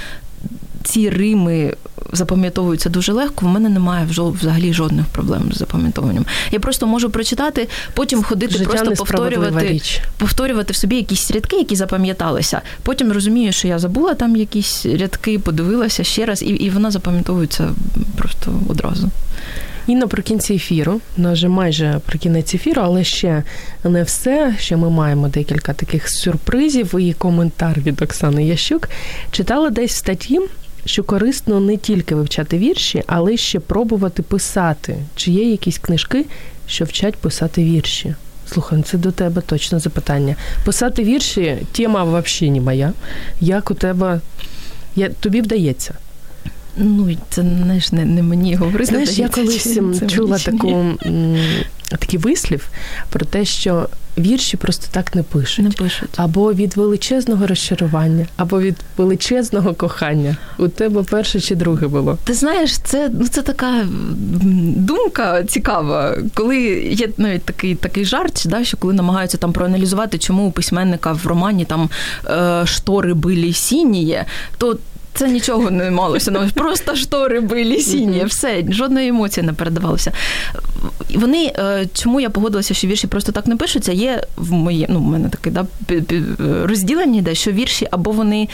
ці 0.84 1.10
рими 1.10 1.74
запам'ятовуються 2.12 2.88
дуже 2.88 3.12
легко. 3.12 3.46
В 3.46 3.48
мене 3.48 3.68
немає 3.68 4.06
взагалі 4.10 4.72
жодних 4.72 5.06
проблем 5.06 5.52
з 5.52 5.58
запам'ятовуванням. 5.58 6.26
Я 6.50 6.60
просто 6.60 6.86
можу 6.86 7.10
прочитати, 7.10 7.68
потім 7.94 8.22
ходити, 8.22 8.58
Життя 8.58 8.70
просто 8.70 8.94
повторювати 8.94 9.68
річ. 9.68 10.00
повторювати 10.18 10.72
в 10.72 10.76
собі 10.76 10.96
якісь 10.96 11.30
рядки, 11.30 11.56
які 11.56 11.76
запам'яталися. 11.76 12.60
Потім 12.82 13.12
розумію, 13.12 13.52
що 13.52 13.68
я 13.68 13.78
забула 13.78 14.14
там 14.14 14.36
якісь 14.36 14.86
рядки, 14.86 15.38
подивилася 15.38 16.04
ще 16.04 16.26
раз, 16.26 16.42
і, 16.42 16.46
і 16.46 16.70
вона 16.70 16.90
запам'ятовується 16.90 17.68
просто 18.16 18.60
одразу. 18.68 19.10
І 19.86 19.94
наприкінці 19.94 20.54
ефіру, 20.54 21.00
у 21.16 21.32
вже 21.32 21.48
майже 21.48 22.00
про 22.06 22.18
кінець 22.18 22.54
ефіру, 22.54 22.82
але 22.84 23.04
ще 23.04 23.42
не 23.84 24.02
все. 24.02 24.54
Ще 24.58 24.76
ми 24.76 24.90
маємо 24.90 25.28
декілька 25.28 25.72
таких 25.72 26.10
сюрпризів 26.10 26.94
і 26.98 27.12
коментар 27.12 27.80
від 27.80 28.02
Оксани 28.02 28.46
Ящук. 28.46 28.88
Читала 29.30 29.70
десь 29.70 29.92
в 29.92 29.96
статті, 29.96 30.40
що 30.84 31.04
корисно 31.04 31.60
не 31.60 31.76
тільки 31.76 32.14
вивчати 32.14 32.58
вірші, 32.58 33.02
але 33.06 33.36
ще 33.36 33.60
пробувати 33.60 34.22
писати. 34.22 34.96
Чи 35.16 35.30
є 35.30 35.50
якісь 35.50 35.78
книжки, 35.78 36.24
що 36.66 36.84
вчать 36.84 37.16
писати 37.16 37.64
вірші? 37.64 38.14
Слухай, 38.52 38.82
це 38.82 38.98
до 38.98 39.12
тебе 39.12 39.42
точно 39.42 39.78
запитання. 39.78 40.36
Писати 40.64 41.04
вірші 41.04 41.56
тема 41.72 42.04
взагалі 42.04 42.50
не 42.50 42.60
моя. 42.60 42.92
Як 43.40 43.70
у 43.70 43.74
тебе 43.74 44.20
я, 44.96 45.08
тобі 45.08 45.40
вдається? 45.40 45.94
Ну, 46.76 47.16
це 47.30 47.42
знаєш, 47.42 47.92
не, 47.92 48.04
не 48.04 48.22
мені 48.22 48.54
говорити. 48.54 48.84
Знаєш, 48.84 49.18
я 49.18 49.28
колись 49.28 49.78
чула 50.08 50.38
таку, 50.38 50.84
такий 51.88 52.18
вислів 52.18 52.68
про 53.10 53.26
те, 53.26 53.44
що 53.44 53.88
вірші 54.18 54.56
просто 54.56 54.86
так 54.90 55.14
не 55.14 55.22
пишуть. 55.22 55.64
Не 55.64 55.70
пишуть. 55.70 56.10
Або 56.16 56.52
від 56.52 56.76
величезного 56.76 57.46
розчарування, 57.46 58.26
або 58.36 58.60
від 58.60 58.76
величезного 58.96 59.74
кохання. 59.74 60.36
У 60.58 60.68
тебе 60.68 61.02
перше 61.02 61.40
чи 61.40 61.54
друге 61.54 61.86
було? 61.86 62.18
Ти 62.24 62.34
знаєш, 62.34 62.78
це 62.78 63.10
ну 63.12 63.28
це 63.28 63.42
така 63.42 63.86
думка 64.76 65.44
цікава, 65.44 66.16
коли 66.34 66.58
є 66.80 67.08
навіть 67.16 67.44
такий 67.44 67.74
такий 67.74 68.04
жарт, 68.04 68.44
да, 68.46 68.64
що 68.64 68.76
коли 68.76 68.94
намагаються 68.94 69.38
там 69.38 69.52
проаналізувати, 69.52 70.18
чому 70.18 70.46
у 70.46 70.50
письменника 70.50 71.12
в 71.12 71.26
романі 71.26 71.64
там 71.64 71.90
е, 72.26 72.66
штори 72.66 73.14
били 73.14 73.52
сініє, 73.52 74.24
то 74.58 74.78
це 75.14 75.28
нічого 75.28 75.70
не 75.70 75.90
малося. 75.90 76.30
Ну, 76.30 76.48
просто 76.54 76.96
штори 76.96 77.40
були 77.40 77.78
сіні, 77.78 78.24
все, 78.24 78.64
жодної 78.68 79.08
емоції 79.08 79.46
не 79.46 79.52
передавалося. 79.52 80.12
Вони, 81.14 81.52
е, 81.58 81.86
чому 81.94 82.20
я 82.20 82.30
погодилася, 82.30 82.74
що 82.74 82.88
вірші 82.88 83.06
просто 83.06 83.32
так 83.32 83.46
не 83.46 83.56
пишуться, 83.56 83.92
є 83.92 84.24
в 84.36 84.52
моє, 84.52 84.86
ну, 84.88 84.98
в 84.98 85.06
мене 85.06 85.28
таке 85.28 85.50
да, 85.50 85.66
розділення, 86.64 87.22
де 87.22 87.34
що 87.34 87.52
вірші 87.52 87.88
або 87.90 88.10
вони 88.10 88.48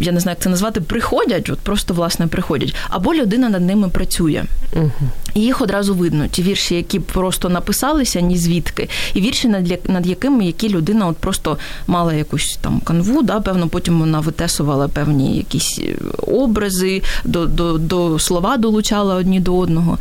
я 0.00 0.12
не 0.12 0.20
знаю, 0.20 0.36
як 0.36 0.42
це 0.42 0.50
назвати, 0.50 0.80
приходять, 0.80 1.50
от 1.50 1.58
просто 1.58 1.94
власне 1.94 2.26
приходять, 2.26 2.74
або 2.88 3.14
людина 3.14 3.48
над 3.48 3.62
ними 3.62 3.88
працює. 3.88 4.44
Угу. 4.76 4.90
І 5.34 5.40
їх 5.40 5.60
одразу 5.60 5.94
видно. 5.94 6.26
Ті 6.26 6.42
вірші, 6.42 6.74
які 6.74 7.00
просто 7.00 7.48
написалися, 7.48 8.20
ні 8.20 8.38
звідки, 8.38 8.88
і 9.14 9.20
вірші, 9.20 9.48
над 9.48 9.88
над 9.88 10.06
якими 10.06 10.44
які 10.44 10.68
людина 10.68 11.06
от 11.06 11.16
просто 11.16 11.58
мала 11.86 12.14
якусь 12.14 12.58
там 12.60 12.80
канву, 12.80 13.22
да, 13.22 13.40
певно, 13.40 13.68
потім 13.68 13.98
вона 13.98 14.20
витесувала 14.20 14.88
певні 14.88 15.36
якісь 15.36 15.80
е, 15.82 15.96
образи, 16.26 17.02
до 17.24 17.46
до, 17.46 17.78
до 17.78 18.18
слова 18.18 18.56
долучала 18.56 19.14
одні 19.14 19.40
до 19.40 19.56
одного. 19.56 19.98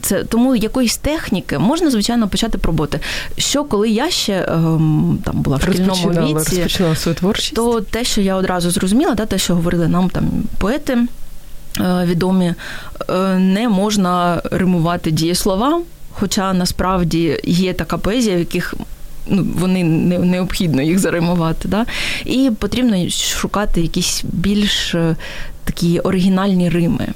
Це 0.00 0.24
Тому 0.24 0.56
якоїсь 0.56 0.96
техніки 0.96 1.58
можна, 1.58 1.90
звичайно, 1.90 2.28
почати 2.28 2.58
пробувати. 2.58 3.00
Що 3.38 3.64
коли 3.64 3.90
я 3.90 4.10
ще 4.10 4.48
ем, 4.48 5.18
там 5.24 5.42
була 5.42 5.56
в 5.56 5.62
шкільному 5.62 6.08
віці, 6.10 6.34
розпочинала 6.34 6.96
свою 6.96 7.16
творчість, 7.16 7.54
то 7.54 7.80
те, 7.80 8.04
що 8.04 8.20
я 8.20 8.36
одразу 8.36 8.70
зрозуміла, 8.70 9.14
да, 9.14 9.26
те, 9.26 9.38
що 9.38 9.54
говорили 9.54 9.88
нам 9.88 10.10
там 10.10 10.24
поети 10.58 10.98
відомі, 12.04 12.54
е, 13.08 13.38
не 13.38 13.68
можна 13.68 14.42
римувати 14.50 15.10
дієслова, 15.10 15.82
хоча 16.12 16.52
насправді 16.52 17.40
є 17.44 17.72
така 17.72 17.98
поезія, 17.98 18.36
в 18.36 18.38
яких 18.38 18.74
ну, 19.26 19.46
Вони 19.54 19.84
не, 19.84 20.18
необхідно 20.18 20.82
їх 20.82 20.98
заримувати. 20.98 21.68
Да? 21.68 21.86
І 22.24 22.50
потрібно 22.58 23.10
шукати 23.10 23.80
якісь 23.80 24.24
більш 24.32 24.94
е, 24.94 25.16
такі 25.64 26.00
оригінальні 26.00 26.68
рими. 26.68 27.08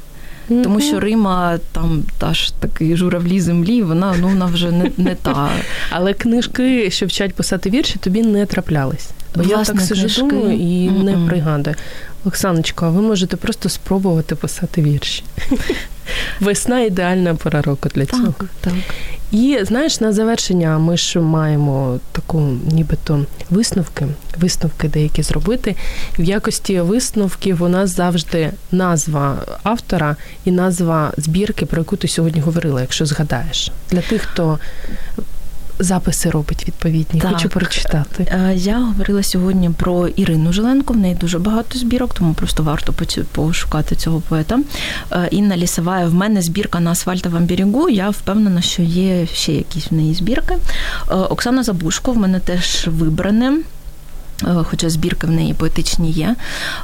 Mm-hmm. 0.51 0.63
Тому 0.63 0.81
що 0.81 1.01
Рима, 1.01 1.59
там 1.73 2.03
та 2.19 2.35
ж 2.35 2.55
такий 2.61 2.97
журавлі 2.97 3.41
землі, 3.41 3.83
вона 3.83 4.15
ну 4.21 4.29
вона 4.29 4.47
вже 4.47 4.71
не 4.71 4.91
не 4.97 5.15
та. 5.15 5.49
Але 5.91 6.13
книжки, 6.13 6.91
що 6.91 7.07
вчать 7.07 7.35
писати 7.35 7.71
вірші, 7.71 7.97
тобі 8.01 8.23
не 8.23 8.47
траплялись. 8.47 9.11
Бо 9.37 9.43
Власне, 9.43 9.59
я 9.59 9.65
так 9.65 9.81
сижу 9.81 10.29
думаю 10.29 10.53
і 10.53 10.89
mm-hmm. 10.89 11.03
не 11.03 11.29
пригадую. 11.29 11.77
Оксаночко, 12.25 12.91
ви 12.91 13.03
можете 13.03 13.37
просто 13.37 13.69
спробувати 13.69 14.35
писати 14.35 14.83
вірші. 14.83 15.25
Весна 16.41 16.81
ідеальна 16.81 17.35
пора 17.35 17.63
року 17.63 17.89
для 17.95 18.07
цього. 18.07 18.35
Так, 18.39 18.49
так. 18.61 18.73
І 19.33 19.59
знаєш, 19.63 20.01
на 20.01 20.13
завершення 20.13 20.79
ми 20.79 20.97
ж 20.97 21.21
маємо 21.21 21.99
таку, 22.13 22.41
нібито 22.73 23.27
висновки, 23.51 24.07
висновки 24.39 24.89
деякі 24.89 25.23
зробити. 25.23 25.77
В 26.19 26.23
якості 26.23 26.81
висновків 26.81 27.63
у 27.63 27.69
нас 27.69 27.97
завжди 27.97 28.51
назва 28.73 29.39
автора 29.63 30.17
і 30.45 30.51
назва 30.51 31.13
збірки, 31.17 31.67
про 31.67 31.81
яку 31.81 31.97
ти 31.97 32.09
сьогодні 32.09 32.41
говорила, 32.41 32.81
якщо 32.81 33.07
згадаєш, 33.07 33.71
для 33.91 34.01
тих, 34.01 34.23
хто 34.23 34.59
записи 35.79 36.31
робить 36.31 36.67
відповідні. 36.67 37.21
Так. 37.21 37.33
Хочу 37.33 37.49
прочитати. 37.49 38.27
Е, 38.31 38.55
я 38.57 38.79
говорила 38.79 39.23
сьогодні 39.23 39.71
про 39.71 40.09
Ірину 40.09 40.53
Жиленко. 40.53 40.93
В 40.93 40.97
неї 40.97 41.15
дуже 41.15 41.39
багато 41.39 41.79
збірок, 41.79 42.15
тому 42.15 42.35
просто 42.35 42.63
варто 42.63 42.95
пошукати 43.33 43.97
цього 43.97 44.21
поета. 44.21 44.61
Е, 45.13 45.29
Інна 45.31 45.57
Лісова, 45.57 46.07
в 46.07 46.15
мене 46.15 46.43
збірка 46.43 46.81
на 46.81 46.91
асфальтовому 46.91 47.47
берегу. 47.47 47.89
Я 47.89 48.11
впевнена, 48.11 48.61
що 48.61 48.83
є 48.83 49.27
ще 49.27 49.53
якісь 49.53 49.91
в 49.91 49.95
неї 49.95 50.15
збірки. 50.15 50.55
Е, 51.11 51.15
Оксана 51.15 51.63
Забушко 51.63 52.13
в 52.13 52.17
мене 52.17 52.41
теж 52.41 52.89
вибране. 52.89 53.59
Е, 54.43 54.65
хоча 54.71 54.91
збірки 54.91 55.27
в 55.27 55.31
неї 55.31 55.55
поетичні 55.55 56.11
є. 56.11 56.37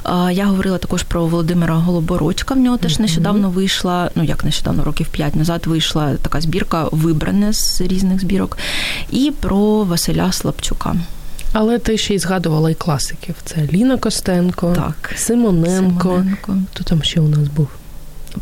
Е, 0.05 0.33
я 0.33 0.45
говорила 0.45 0.77
також 0.77 1.03
про 1.03 1.25
Володимира 1.25 1.75
Голобородька. 1.75 2.53
В 2.53 2.57
нього 2.57 2.77
теж 2.77 2.99
нещодавно 2.99 3.49
вийшла, 3.49 4.11
ну 4.15 4.23
як 4.23 4.45
нещодавно, 4.45 4.83
років 4.83 5.07
п'ять 5.07 5.35
назад 5.35 5.67
вийшла 5.67 6.15
така 6.15 6.41
збірка, 6.41 6.87
вибране 6.91 7.53
з 7.53 7.81
різних 7.81 8.21
збірок, 8.21 8.57
і 9.11 9.31
про 9.39 9.83
Василя 9.83 10.31
Слабчука. 10.31 10.95
Але 11.53 11.79
ти 11.79 11.97
ще 11.97 12.15
й 12.15 12.19
згадувала 12.19 12.69
і 12.69 12.73
класиків. 12.73 13.35
Це 13.45 13.67
Ліна 13.73 13.97
Костенко, 13.97 14.73
так, 14.75 15.13
Симоненко. 15.15 16.09
Симоненко. 16.09 16.57
Хто 16.73 16.83
там 16.83 17.03
ще 17.03 17.21
у 17.21 17.27
нас 17.27 17.47
був? 17.47 17.67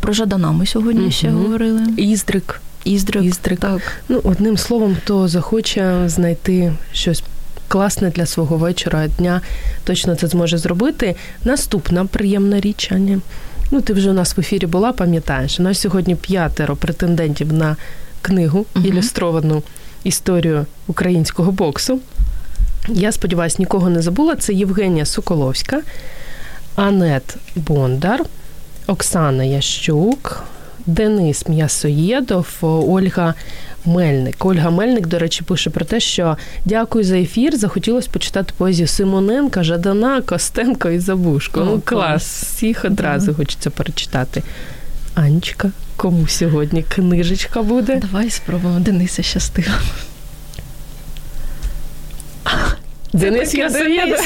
Про 0.00 0.12
Жадана 0.12 0.52
ми 0.52 0.66
сьогодні 0.66 1.02
угу. 1.02 1.10
ще 1.10 1.30
говорили. 1.30 1.82
Іздрик. 1.96 2.60
Іздрик. 2.84 3.24
Іздрик. 3.24 3.60
Так. 3.60 3.80
Ну, 4.08 4.20
одним 4.24 4.56
словом, 4.56 4.96
хто 5.02 5.28
захоче 5.28 6.02
знайти 6.06 6.72
щось 6.92 7.22
класне 7.70 8.10
для 8.10 8.26
свого 8.26 8.56
вечора, 8.56 9.08
дня, 9.08 9.40
точно 9.84 10.16
це 10.16 10.26
зможе 10.26 10.58
зробити. 10.58 11.16
Наступна 11.44 12.04
приємна 12.04 12.60
річ, 12.60 12.92
Аня. 12.92 13.20
Ну, 13.70 13.80
ти 13.80 13.92
вже 13.92 14.10
у 14.10 14.12
нас 14.12 14.36
в 14.36 14.40
ефірі 14.40 14.66
була, 14.66 14.92
пам'ятаєш. 14.92 15.60
У 15.60 15.62
нас 15.62 15.80
сьогодні 15.80 16.14
п'ятеро 16.14 16.76
претендентів 16.76 17.52
на 17.52 17.76
книгу, 18.22 18.66
uh 18.74 18.86
ілюстровану 18.86 19.62
історію 20.04 20.66
українського 20.86 21.52
боксу. 21.52 22.00
Я 22.88 23.12
сподіваюся, 23.12 23.56
нікого 23.58 23.90
не 23.90 24.02
забула. 24.02 24.36
Це 24.36 24.52
Євгенія 24.52 25.04
Соколовська, 25.04 25.82
Анет 26.76 27.36
Бондар, 27.56 28.24
Оксана 28.86 29.44
Ящук, 29.44 30.44
Денис 30.86 31.48
М'ясоєдов, 31.48 32.46
Ольга 32.62 33.34
Мельник. 33.84 34.44
Ольга 34.44 34.70
Мельник, 34.70 35.06
до 35.06 35.18
речі, 35.18 35.42
пише 35.42 35.70
про 35.70 35.84
те, 35.84 36.00
що 36.00 36.36
дякую 36.64 37.04
за 37.04 37.18
ефір. 37.18 37.56
Захотілося 37.56 38.10
почитати 38.10 38.54
поезію 38.56 38.86
Симоненка, 38.86 39.62
Жадана, 39.62 40.22
Костенко 40.22 40.90
і 40.90 40.98
Забушко. 40.98 41.60
Ну, 41.64 41.82
клас, 41.84 42.42
всіх 42.42 42.84
одразу 42.84 43.34
хочеться 43.34 43.70
перечитати. 43.70 44.42
Анечка, 45.14 45.70
кому 45.96 46.28
сьогодні 46.28 46.82
книжечка 46.82 47.62
буде? 47.62 47.96
Давай 47.96 48.30
спробуємо 48.30 48.80
Дениса 48.80 49.22
щастила. 49.22 49.74
Денис 53.12 53.54
Ясоєда. 53.54 54.16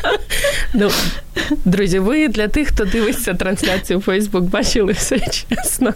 ну, 0.74 0.90
Друзі, 1.64 1.98
ви 1.98 2.28
для 2.28 2.48
тих, 2.48 2.68
хто 2.68 2.84
дивиться 2.84 3.34
трансляцію 3.34 3.98
у 3.98 4.02
Фейсбук, 4.02 4.44
бачили 4.44 4.92
все 4.92 5.18
чесно. 5.18 5.94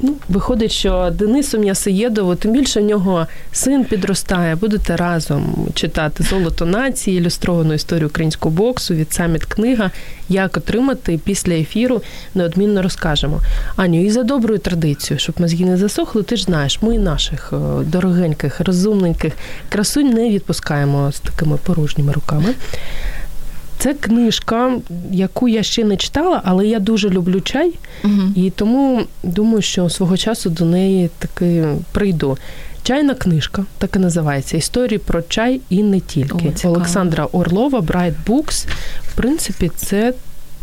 Ну, 0.00 0.14
Виходить, 0.28 0.72
що 0.72 1.12
Денису 1.14 1.58
М'ясоєдову, 1.58 2.34
тим 2.34 2.52
більше 2.52 2.80
в 2.80 2.84
нього 2.84 3.26
син 3.52 3.84
підростає, 3.84 4.56
будете 4.56 4.96
разом 4.96 5.68
читати 5.74 6.22
Золото 6.22 6.66
нації, 6.66 7.18
ілюстровану 7.18 7.74
історію 7.74 8.08
українського 8.08 8.54
боксу 8.54 8.94
від 8.94 9.12
саміт 9.12 9.44
книга. 9.44 9.90
Як 10.28 10.56
отримати 10.56 11.20
після 11.24 11.52
ефіру, 11.52 12.02
неодмінно 12.34 12.82
розкажемо. 12.82 13.40
Аню, 13.76 14.04
і 14.04 14.10
за 14.10 14.22
доброю 14.22 14.58
традицією, 14.58 15.18
щоб 15.20 15.40
мозги 15.40 15.64
не 15.64 15.76
засохли, 15.76 16.22
ти 16.22 16.36
ж 16.36 16.42
знаєш, 16.42 16.82
ми 16.82 16.98
наших 16.98 17.52
е, 17.52 17.84
дорогеньких, 17.84 18.60
розумненьких 18.60 19.32
красунь 19.68 20.10
не 20.10 20.30
відпускаємо 20.30 21.12
з 21.24 21.30
такими 21.30 21.56
порожніми 21.56 22.12
руками. 22.12 22.54
Це 23.78 23.94
книжка, 23.94 24.72
яку 25.10 25.48
я 25.48 25.62
ще 25.62 25.84
не 25.84 25.96
читала, 25.96 26.42
але 26.44 26.66
я 26.66 26.78
дуже 26.78 27.10
люблю 27.10 27.40
чай, 27.40 27.72
Угу. 28.04 28.22
і 28.34 28.50
тому 28.50 29.02
думаю, 29.22 29.62
що 29.62 29.88
свого 29.88 30.16
часу 30.16 30.50
до 30.50 30.64
неї 30.64 31.10
таки 31.18 31.66
прийду. 31.92 32.38
Чайна 32.82 33.14
книжка, 33.14 33.64
так 33.78 33.96
і 33.96 33.98
називається. 33.98 34.56
Історії 34.56 34.98
про 34.98 35.22
чай 35.22 35.60
і 35.70 35.82
не 35.82 36.00
тільки. 36.00 36.52
О. 36.64 36.68
Олександра 36.68 37.24
Орлова, 37.32 37.80
Bright 37.80 38.14
Books. 38.26 38.66
В 39.08 39.14
принципі, 39.14 39.70
це 39.76 40.12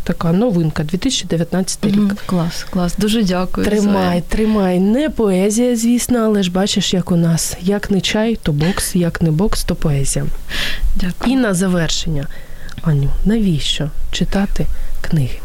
така 0.08 0.32
новинка, 0.32 0.84
2019 0.84 1.84
рік. 1.84 1.96
Угу. 1.96 2.10
Клас, 2.26 2.66
клас. 2.70 2.94
Дуже 2.98 3.22
дякую. 3.22 3.66
Тримай, 3.66 4.22
тримай. 4.28 4.80
Не 4.80 5.10
поезія, 5.10 5.76
звісно, 5.76 6.18
але 6.18 6.42
ж 6.42 6.50
бачиш, 6.50 6.94
як 6.94 7.10
у 7.10 7.16
нас. 7.16 7.56
Як 7.60 7.90
не 7.90 8.00
чай, 8.00 8.38
то 8.42 8.52
бокс, 8.52 8.96
як 8.96 9.22
не 9.22 9.30
бокс, 9.30 9.64
то 9.64 9.74
поезія. 9.74 10.26
Дякую. 10.94 11.32
І 11.32 11.36
на 11.36 11.54
завершення, 11.54 12.26
Аню, 12.82 13.10
навіщо 13.24 13.90
читати 14.12 14.66
книги? 15.00 15.38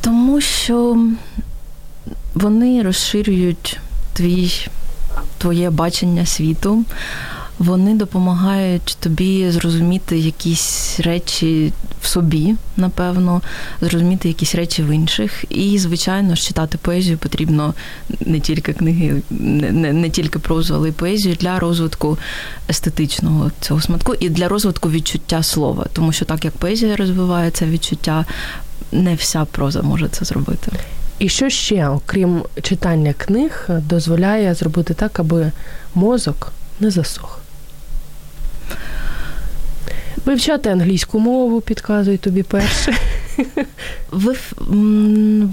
Тому 0.00 0.40
що 0.40 1.06
вони 2.34 2.82
розширюють 2.82 3.78
твій, 4.12 4.52
твоє 5.38 5.70
бачення 5.70 6.26
світу, 6.26 6.84
вони 7.58 7.94
допомагають 7.94 8.96
тобі 9.00 9.50
зрозуміти 9.50 10.18
якісь 10.18 11.00
речі 11.00 11.72
в 12.02 12.06
собі, 12.06 12.54
напевно, 12.76 13.42
зрозуміти 13.80 14.28
якісь 14.28 14.54
речі 14.54 14.82
в 14.82 14.94
інших. 14.94 15.44
І, 15.50 15.78
звичайно, 15.78 16.34
ж, 16.34 16.42
читати 16.42 16.78
поезію 16.82 17.18
потрібно 17.18 17.74
не 18.26 18.40
тільки 18.40 18.72
книги, 18.72 19.22
не, 19.30 19.72
не, 19.72 19.92
не 19.92 20.10
тільки 20.10 20.38
прозу, 20.38 20.74
але 20.74 20.88
й 20.88 20.92
поезію 20.92 21.34
для 21.34 21.58
розвитку 21.58 22.18
естетичного 22.68 23.50
цього 23.60 23.80
сматку 23.80 24.14
і 24.20 24.28
для 24.28 24.48
розвитку 24.48 24.90
відчуття 24.90 25.42
слова. 25.42 25.86
Тому 25.92 26.12
що 26.12 26.24
так 26.24 26.44
як 26.44 26.56
поезія 26.56 26.96
розвиває 26.96 27.50
це 27.50 27.66
відчуття, 27.66 28.24
не 28.92 29.14
вся 29.14 29.44
проза 29.44 29.82
може 29.82 30.08
це 30.08 30.24
зробити. 30.24 30.72
І 31.18 31.28
що 31.28 31.48
ще, 31.48 31.88
окрім 31.88 32.42
читання 32.62 33.12
книг, 33.12 33.68
дозволяє 33.68 34.54
зробити 34.54 34.94
так, 34.94 35.20
аби 35.20 35.52
мозок 35.94 36.52
не 36.80 36.90
засох? 36.90 37.43
Вивчати 40.24 40.70
англійську 40.70 41.18
мову, 41.18 41.60
підказує 41.60 42.18
тобі 42.18 42.42
перше. 42.42 42.94
Вив, 44.12 44.52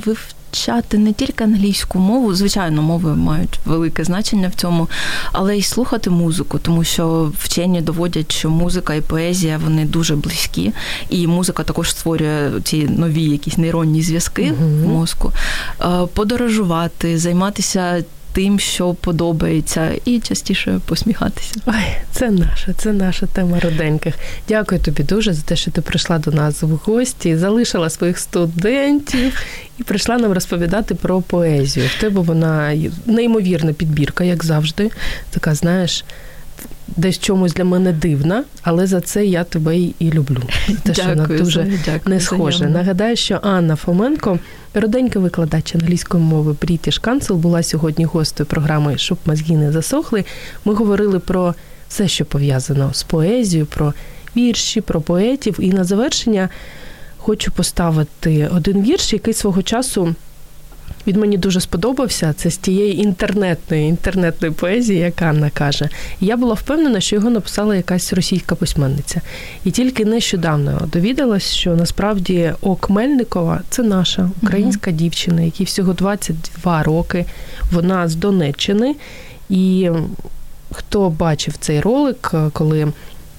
вивчати 0.05 0.97
не 0.97 1.13
тільки 1.13 1.43
англійську 1.43 1.99
мову, 1.99 2.33
звичайно, 2.33 2.81
мови 2.81 3.15
мають 3.15 3.59
велике 3.65 4.03
значення 4.03 4.47
в 4.47 4.53
цьому, 4.55 4.89
але 5.31 5.57
й 5.57 5.61
слухати 5.61 6.09
музику, 6.09 6.59
тому 6.59 6.83
що 6.83 7.31
вчені 7.39 7.81
доводять, 7.81 8.31
що 8.31 8.49
музика 8.49 8.93
і 8.93 9.01
поезія 9.01 9.59
вони 9.63 9.85
дуже 9.85 10.15
близькі, 10.15 10.73
і 11.09 11.27
музика 11.27 11.63
також 11.63 11.91
створює 11.91 12.51
ці 12.63 12.87
нові 12.87 13.23
якісь 13.23 13.57
нейронні 13.57 14.01
зв'язки 14.01 14.43
Мгм. 14.43 14.83
в 14.83 14.87
мозку. 14.87 15.31
Е, 15.81 15.85
Подорожувати, 16.13 17.17
займатися. 17.17 18.03
Тим, 18.33 18.59
що 18.59 18.93
подобається, 18.93 19.91
і 20.05 20.19
частіше 20.19 20.79
посміхатися. 20.85 21.55
Ой, 21.65 21.73
це 22.11 22.31
наша, 22.31 22.73
це 22.73 22.93
наша 22.93 23.25
тема 23.25 23.59
роденьких. 23.59 24.15
Дякую 24.47 24.81
тобі 24.81 25.03
дуже 25.03 25.33
за 25.33 25.41
те, 25.41 25.55
що 25.55 25.71
ти 25.71 25.81
прийшла 25.81 26.17
до 26.17 26.31
нас 26.31 26.61
в 26.61 26.69
гості, 26.69 27.37
залишила 27.37 27.89
своїх 27.89 28.19
студентів 28.19 29.45
і 29.79 29.83
прийшла 29.83 30.17
нам 30.17 30.31
розповідати 30.31 30.95
про 30.95 31.21
поезію. 31.21 31.89
В 31.97 32.01
тебе 32.01 32.21
вона 32.21 32.77
неймовірна 33.05 33.73
підбірка, 33.73 34.23
як 34.23 34.43
завжди. 34.43 34.91
Така, 35.29 35.55
знаєш, 35.55 36.05
десь 36.97 37.19
чомусь 37.19 37.53
для 37.53 37.63
мене 37.63 37.91
дивна, 37.93 38.43
але 38.61 38.87
за 38.87 39.01
це 39.01 39.25
я 39.25 39.43
тебе 39.43 39.77
і 39.79 40.11
люблю. 40.13 40.41
Те, 40.83 40.93
що 40.93 41.03
вона 41.05 41.27
дуже 41.27 41.63
дякую, 41.85 42.15
не 42.15 42.19
схожа. 42.19 42.65
Нагадаю, 42.65 43.15
що 43.15 43.39
Анна 43.43 43.75
Фоменко, 43.75 44.39
роденька 44.73 45.19
викладач 45.19 45.75
англійської 45.75 46.23
мови 46.23 46.51
British 46.51 47.01
Council, 47.01 47.35
була 47.35 47.63
сьогодні 47.63 48.05
гостею 48.05 48.47
програми 48.47 48.97
Щоб 48.97 49.17
мозги 49.25 49.55
не 49.55 49.71
засохли. 49.71 50.25
Ми 50.65 50.73
говорили 50.73 51.19
про 51.19 51.55
все, 51.89 52.07
що 52.07 52.25
пов'язано 52.25 52.89
з 52.93 53.03
поезією, 53.03 53.65
про 53.65 53.93
вірші, 54.35 54.81
про 54.81 55.01
поетів. 55.01 55.57
І 55.59 55.73
на 55.73 55.83
завершення 55.83 56.49
хочу 57.17 57.51
поставити 57.51 58.49
один 58.55 58.81
вірш, 58.81 59.13
який 59.13 59.33
свого 59.33 59.63
часу. 59.63 60.15
Він 61.07 61.19
мені 61.19 61.37
дуже 61.37 61.61
сподобався. 61.61 62.33
Це 62.37 62.51
з 62.51 62.57
тієї 62.57 62.99
інтернетної 62.99 63.85
інтернетної 63.85 64.53
поезії, 64.53 64.99
як 64.99 65.21
Анна 65.21 65.49
каже. 65.49 65.89
Я 66.19 66.37
була 66.37 66.53
впевнена, 66.53 67.01
що 67.01 67.15
його 67.15 67.29
написала 67.29 67.75
якась 67.75 68.13
російська 68.13 68.55
письменниця. 68.55 69.21
І 69.65 69.71
тільки 69.71 70.05
нещодавно 70.05 70.87
довідалась, 70.93 71.53
що 71.53 71.75
насправді 71.75 72.53
Ок 72.61 72.89
Мельникова 72.89 73.61
це 73.69 73.83
наша 73.83 74.29
українська 74.43 74.91
дівчина, 74.91 75.41
якій 75.41 75.63
всього 75.63 75.93
22 75.93 76.83
роки. 76.83 77.25
Вона 77.71 78.07
з 78.07 78.15
Донеччини. 78.15 78.95
І 79.49 79.89
хто 80.71 81.09
бачив 81.09 81.55
цей 81.59 81.79
ролик, 81.79 82.33
коли 82.53 82.87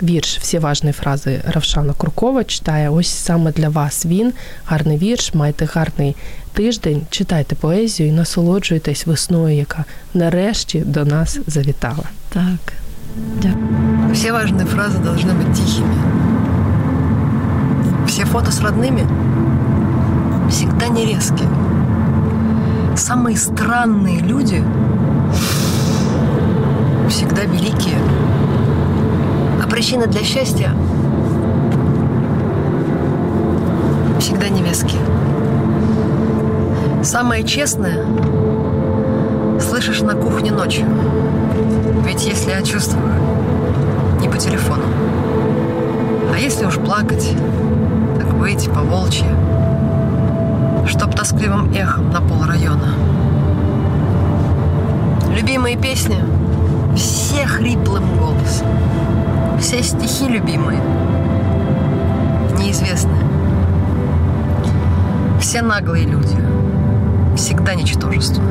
вірш 0.02 0.38
всі 0.38 0.58
важні 0.58 0.92
фрази 0.92 1.40
Равшана 1.46 1.92
Куркова 1.92 2.44
читає, 2.44 2.90
ось 2.90 3.08
саме 3.08 3.52
для 3.52 3.68
вас 3.68 4.06
він. 4.06 4.32
Гарний 4.64 4.98
вірш, 4.98 5.34
майте 5.34 5.64
гарний 5.64 6.16
тиждень, 6.53 7.01
читайте 7.09 7.55
поезію 7.55 8.09
і 8.09 8.11
насолоджуйтесь 8.11 9.07
весною, 9.07 9.55
яка 9.55 9.85
нарешті 10.13 10.79
до 10.79 11.05
нас 11.05 11.39
завітала. 11.47 12.03
Так. 12.29 12.73
Все 14.13 14.31
важные 14.31 14.65
фразы 14.65 14.99
должны 14.99 15.33
быть 15.33 15.53
тихими. 15.53 15.95
Все 18.07 18.25
фото 18.25 18.51
с 18.51 18.61
родными 18.61 19.05
всегда 20.49 20.87
не 20.87 21.05
резкие. 21.05 21.49
Самые 22.95 23.37
странные 23.37 24.19
люди 24.19 24.63
всегда 27.09 27.43
великие. 27.43 27.97
А 29.63 29.67
причины 29.67 30.07
для 30.07 30.23
счастья 30.23 30.71
всегда 34.19 34.49
невеские. 34.49 35.01
Самое 37.02 37.42
честное 37.42 38.04
слышишь 39.60 40.02
на 40.02 40.14
кухне 40.14 40.52
ночью. 40.52 40.86
Ведь 42.04 42.24
если 42.24 42.50
я 42.50 42.62
чувствую, 42.62 43.12
не 44.20 44.28
по 44.28 44.36
телефону. 44.36 44.84
А 46.32 46.38
если 46.38 46.64
уж 46.64 46.76
плакать, 46.76 47.36
так 48.18 48.32
выйти 48.34 48.68
по 48.68 48.80
волчьи, 48.82 49.26
чтоб 50.86 51.12
тоскливым 51.12 51.72
эхом 51.74 52.10
на 52.10 52.20
пол 52.20 52.44
района. 52.46 52.94
Любимые 55.34 55.76
песни 55.76 56.16
все 56.94 57.46
хриплым 57.46 58.04
голосом. 58.16 58.68
Все 59.58 59.82
стихи 59.82 60.28
любимые, 60.28 60.80
неизвестные. 62.58 63.22
Все 65.40 65.62
наглые 65.62 66.06
люди, 66.06 66.36
всегда 67.36 67.74
ничтожество. 67.74 68.42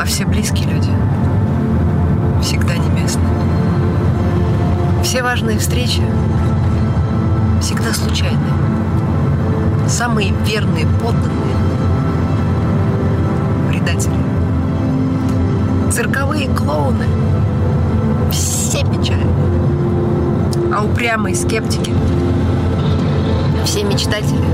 А 0.00 0.04
все 0.04 0.24
близкие 0.24 0.68
люди 0.68 0.90
всегда 2.42 2.76
не 2.76 2.88
местные. 2.90 3.28
Все 5.02 5.22
важные 5.22 5.58
встречи 5.58 6.02
всегда 7.60 7.92
случайные. 7.94 8.38
Самые 9.88 10.32
верные 10.44 10.86
подданные– 10.86 11.56
предатели. 13.68 14.14
Цирковые 15.92 16.48
клоуны– 16.48 17.06
все 18.32 18.80
печали. 18.80 19.26
А 20.74 20.82
упрямые 20.84 21.36
скептики– 21.36 21.94
все 23.64 23.84
мечтатели. 23.84 24.44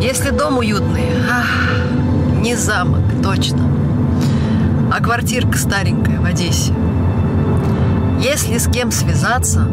Если 0.00 0.30
дом 0.30 0.58
уютный, 0.58 1.06
ах, 1.28 1.46
не 2.40 2.54
замок, 2.54 3.02
точно, 3.20 3.64
а 4.92 5.02
квартирка 5.02 5.58
старенькая 5.58 6.20
в 6.20 6.24
Одессе. 6.24 6.72
Если 8.20 8.58
с 8.58 8.68
кем 8.68 8.92
связаться, 8.92 9.68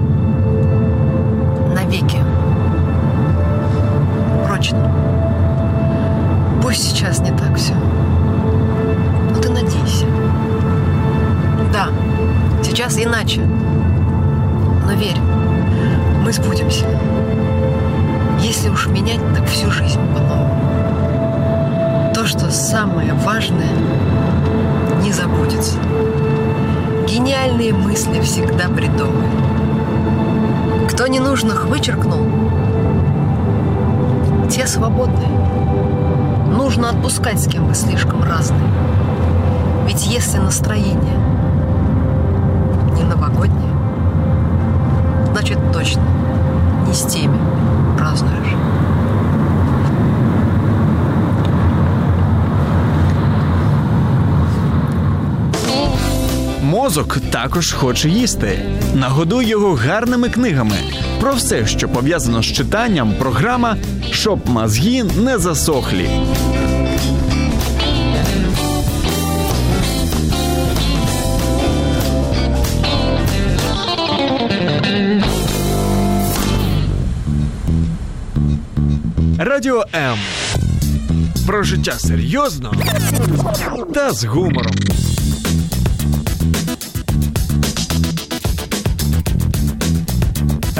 навеки. 1.75 2.17
Прочно. 4.47 4.91
Пусть 6.61 6.83
сейчас 6.89 7.19
не 7.19 7.31
так 7.31 7.55
все. 7.55 7.75
Но 9.31 9.39
ты 9.39 9.49
надейся. 9.49 10.05
Да, 11.71 11.89
сейчас 12.63 12.97
иначе. 12.97 13.41
Но 13.41 14.93
верь, 14.93 15.19
мы 16.23 16.33
сбудемся. 16.33 16.85
Если 18.39 18.69
уж 18.69 18.87
менять, 18.87 19.21
так 19.35 19.44
самое 22.85 23.13
важное, 23.13 23.73
не 25.01 25.11
забудется. 25.11 25.77
Гениальные 27.07 27.73
мысли 27.73 28.19
всегда 28.21 28.67
бредовые. 28.67 29.29
Кто 30.89 31.07
ненужных 31.07 31.65
вычеркнул, 31.65 32.27
те 34.51 34.67
свободны. 34.67 35.25
Нужно 36.55 36.89
отпускать, 36.89 37.41
с 37.41 37.47
кем 37.47 37.65
вы 37.65 37.73
слишком 37.73 38.23
разные. 38.23 38.69
Ведь 39.87 40.05
если 40.05 40.37
настроение 40.37 41.17
не 42.95 43.03
новогоднее, 43.03 43.73
значит 45.31 45.57
точно 45.73 46.03
не 46.87 46.93
с 46.93 47.01
теми 47.01 47.54
Мозок 56.85 57.17
також 57.31 57.71
хоче 57.71 58.09
їсти. 58.09 58.59
Нагодуй 58.95 59.45
його 59.45 59.73
гарними 59.73 60.29
книгами. 60.29 60.77
Про 61.19 61.33
все, 61.33 61.67
що 61.67 61.89
пов'язано 61.89 62.43
з 62.43 62.45
читанням, 62.45 63.13
програма 63.19 63.77
щоб 64.11 64.49
мозги 64.49 65.03
не 65.03 65.37
засохлі. 65.37 66.09
Радіо 79.37 79.83
М. 79.95 80.17
Про 81.47 81.63
життя 81.63 81.91
серйозно 81.91 82.73
та 83.93 84.11
з 84.11 84.23
гумором. 84.23 84.75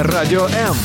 Радіо 0.06 0.44
М. 0.46 0.76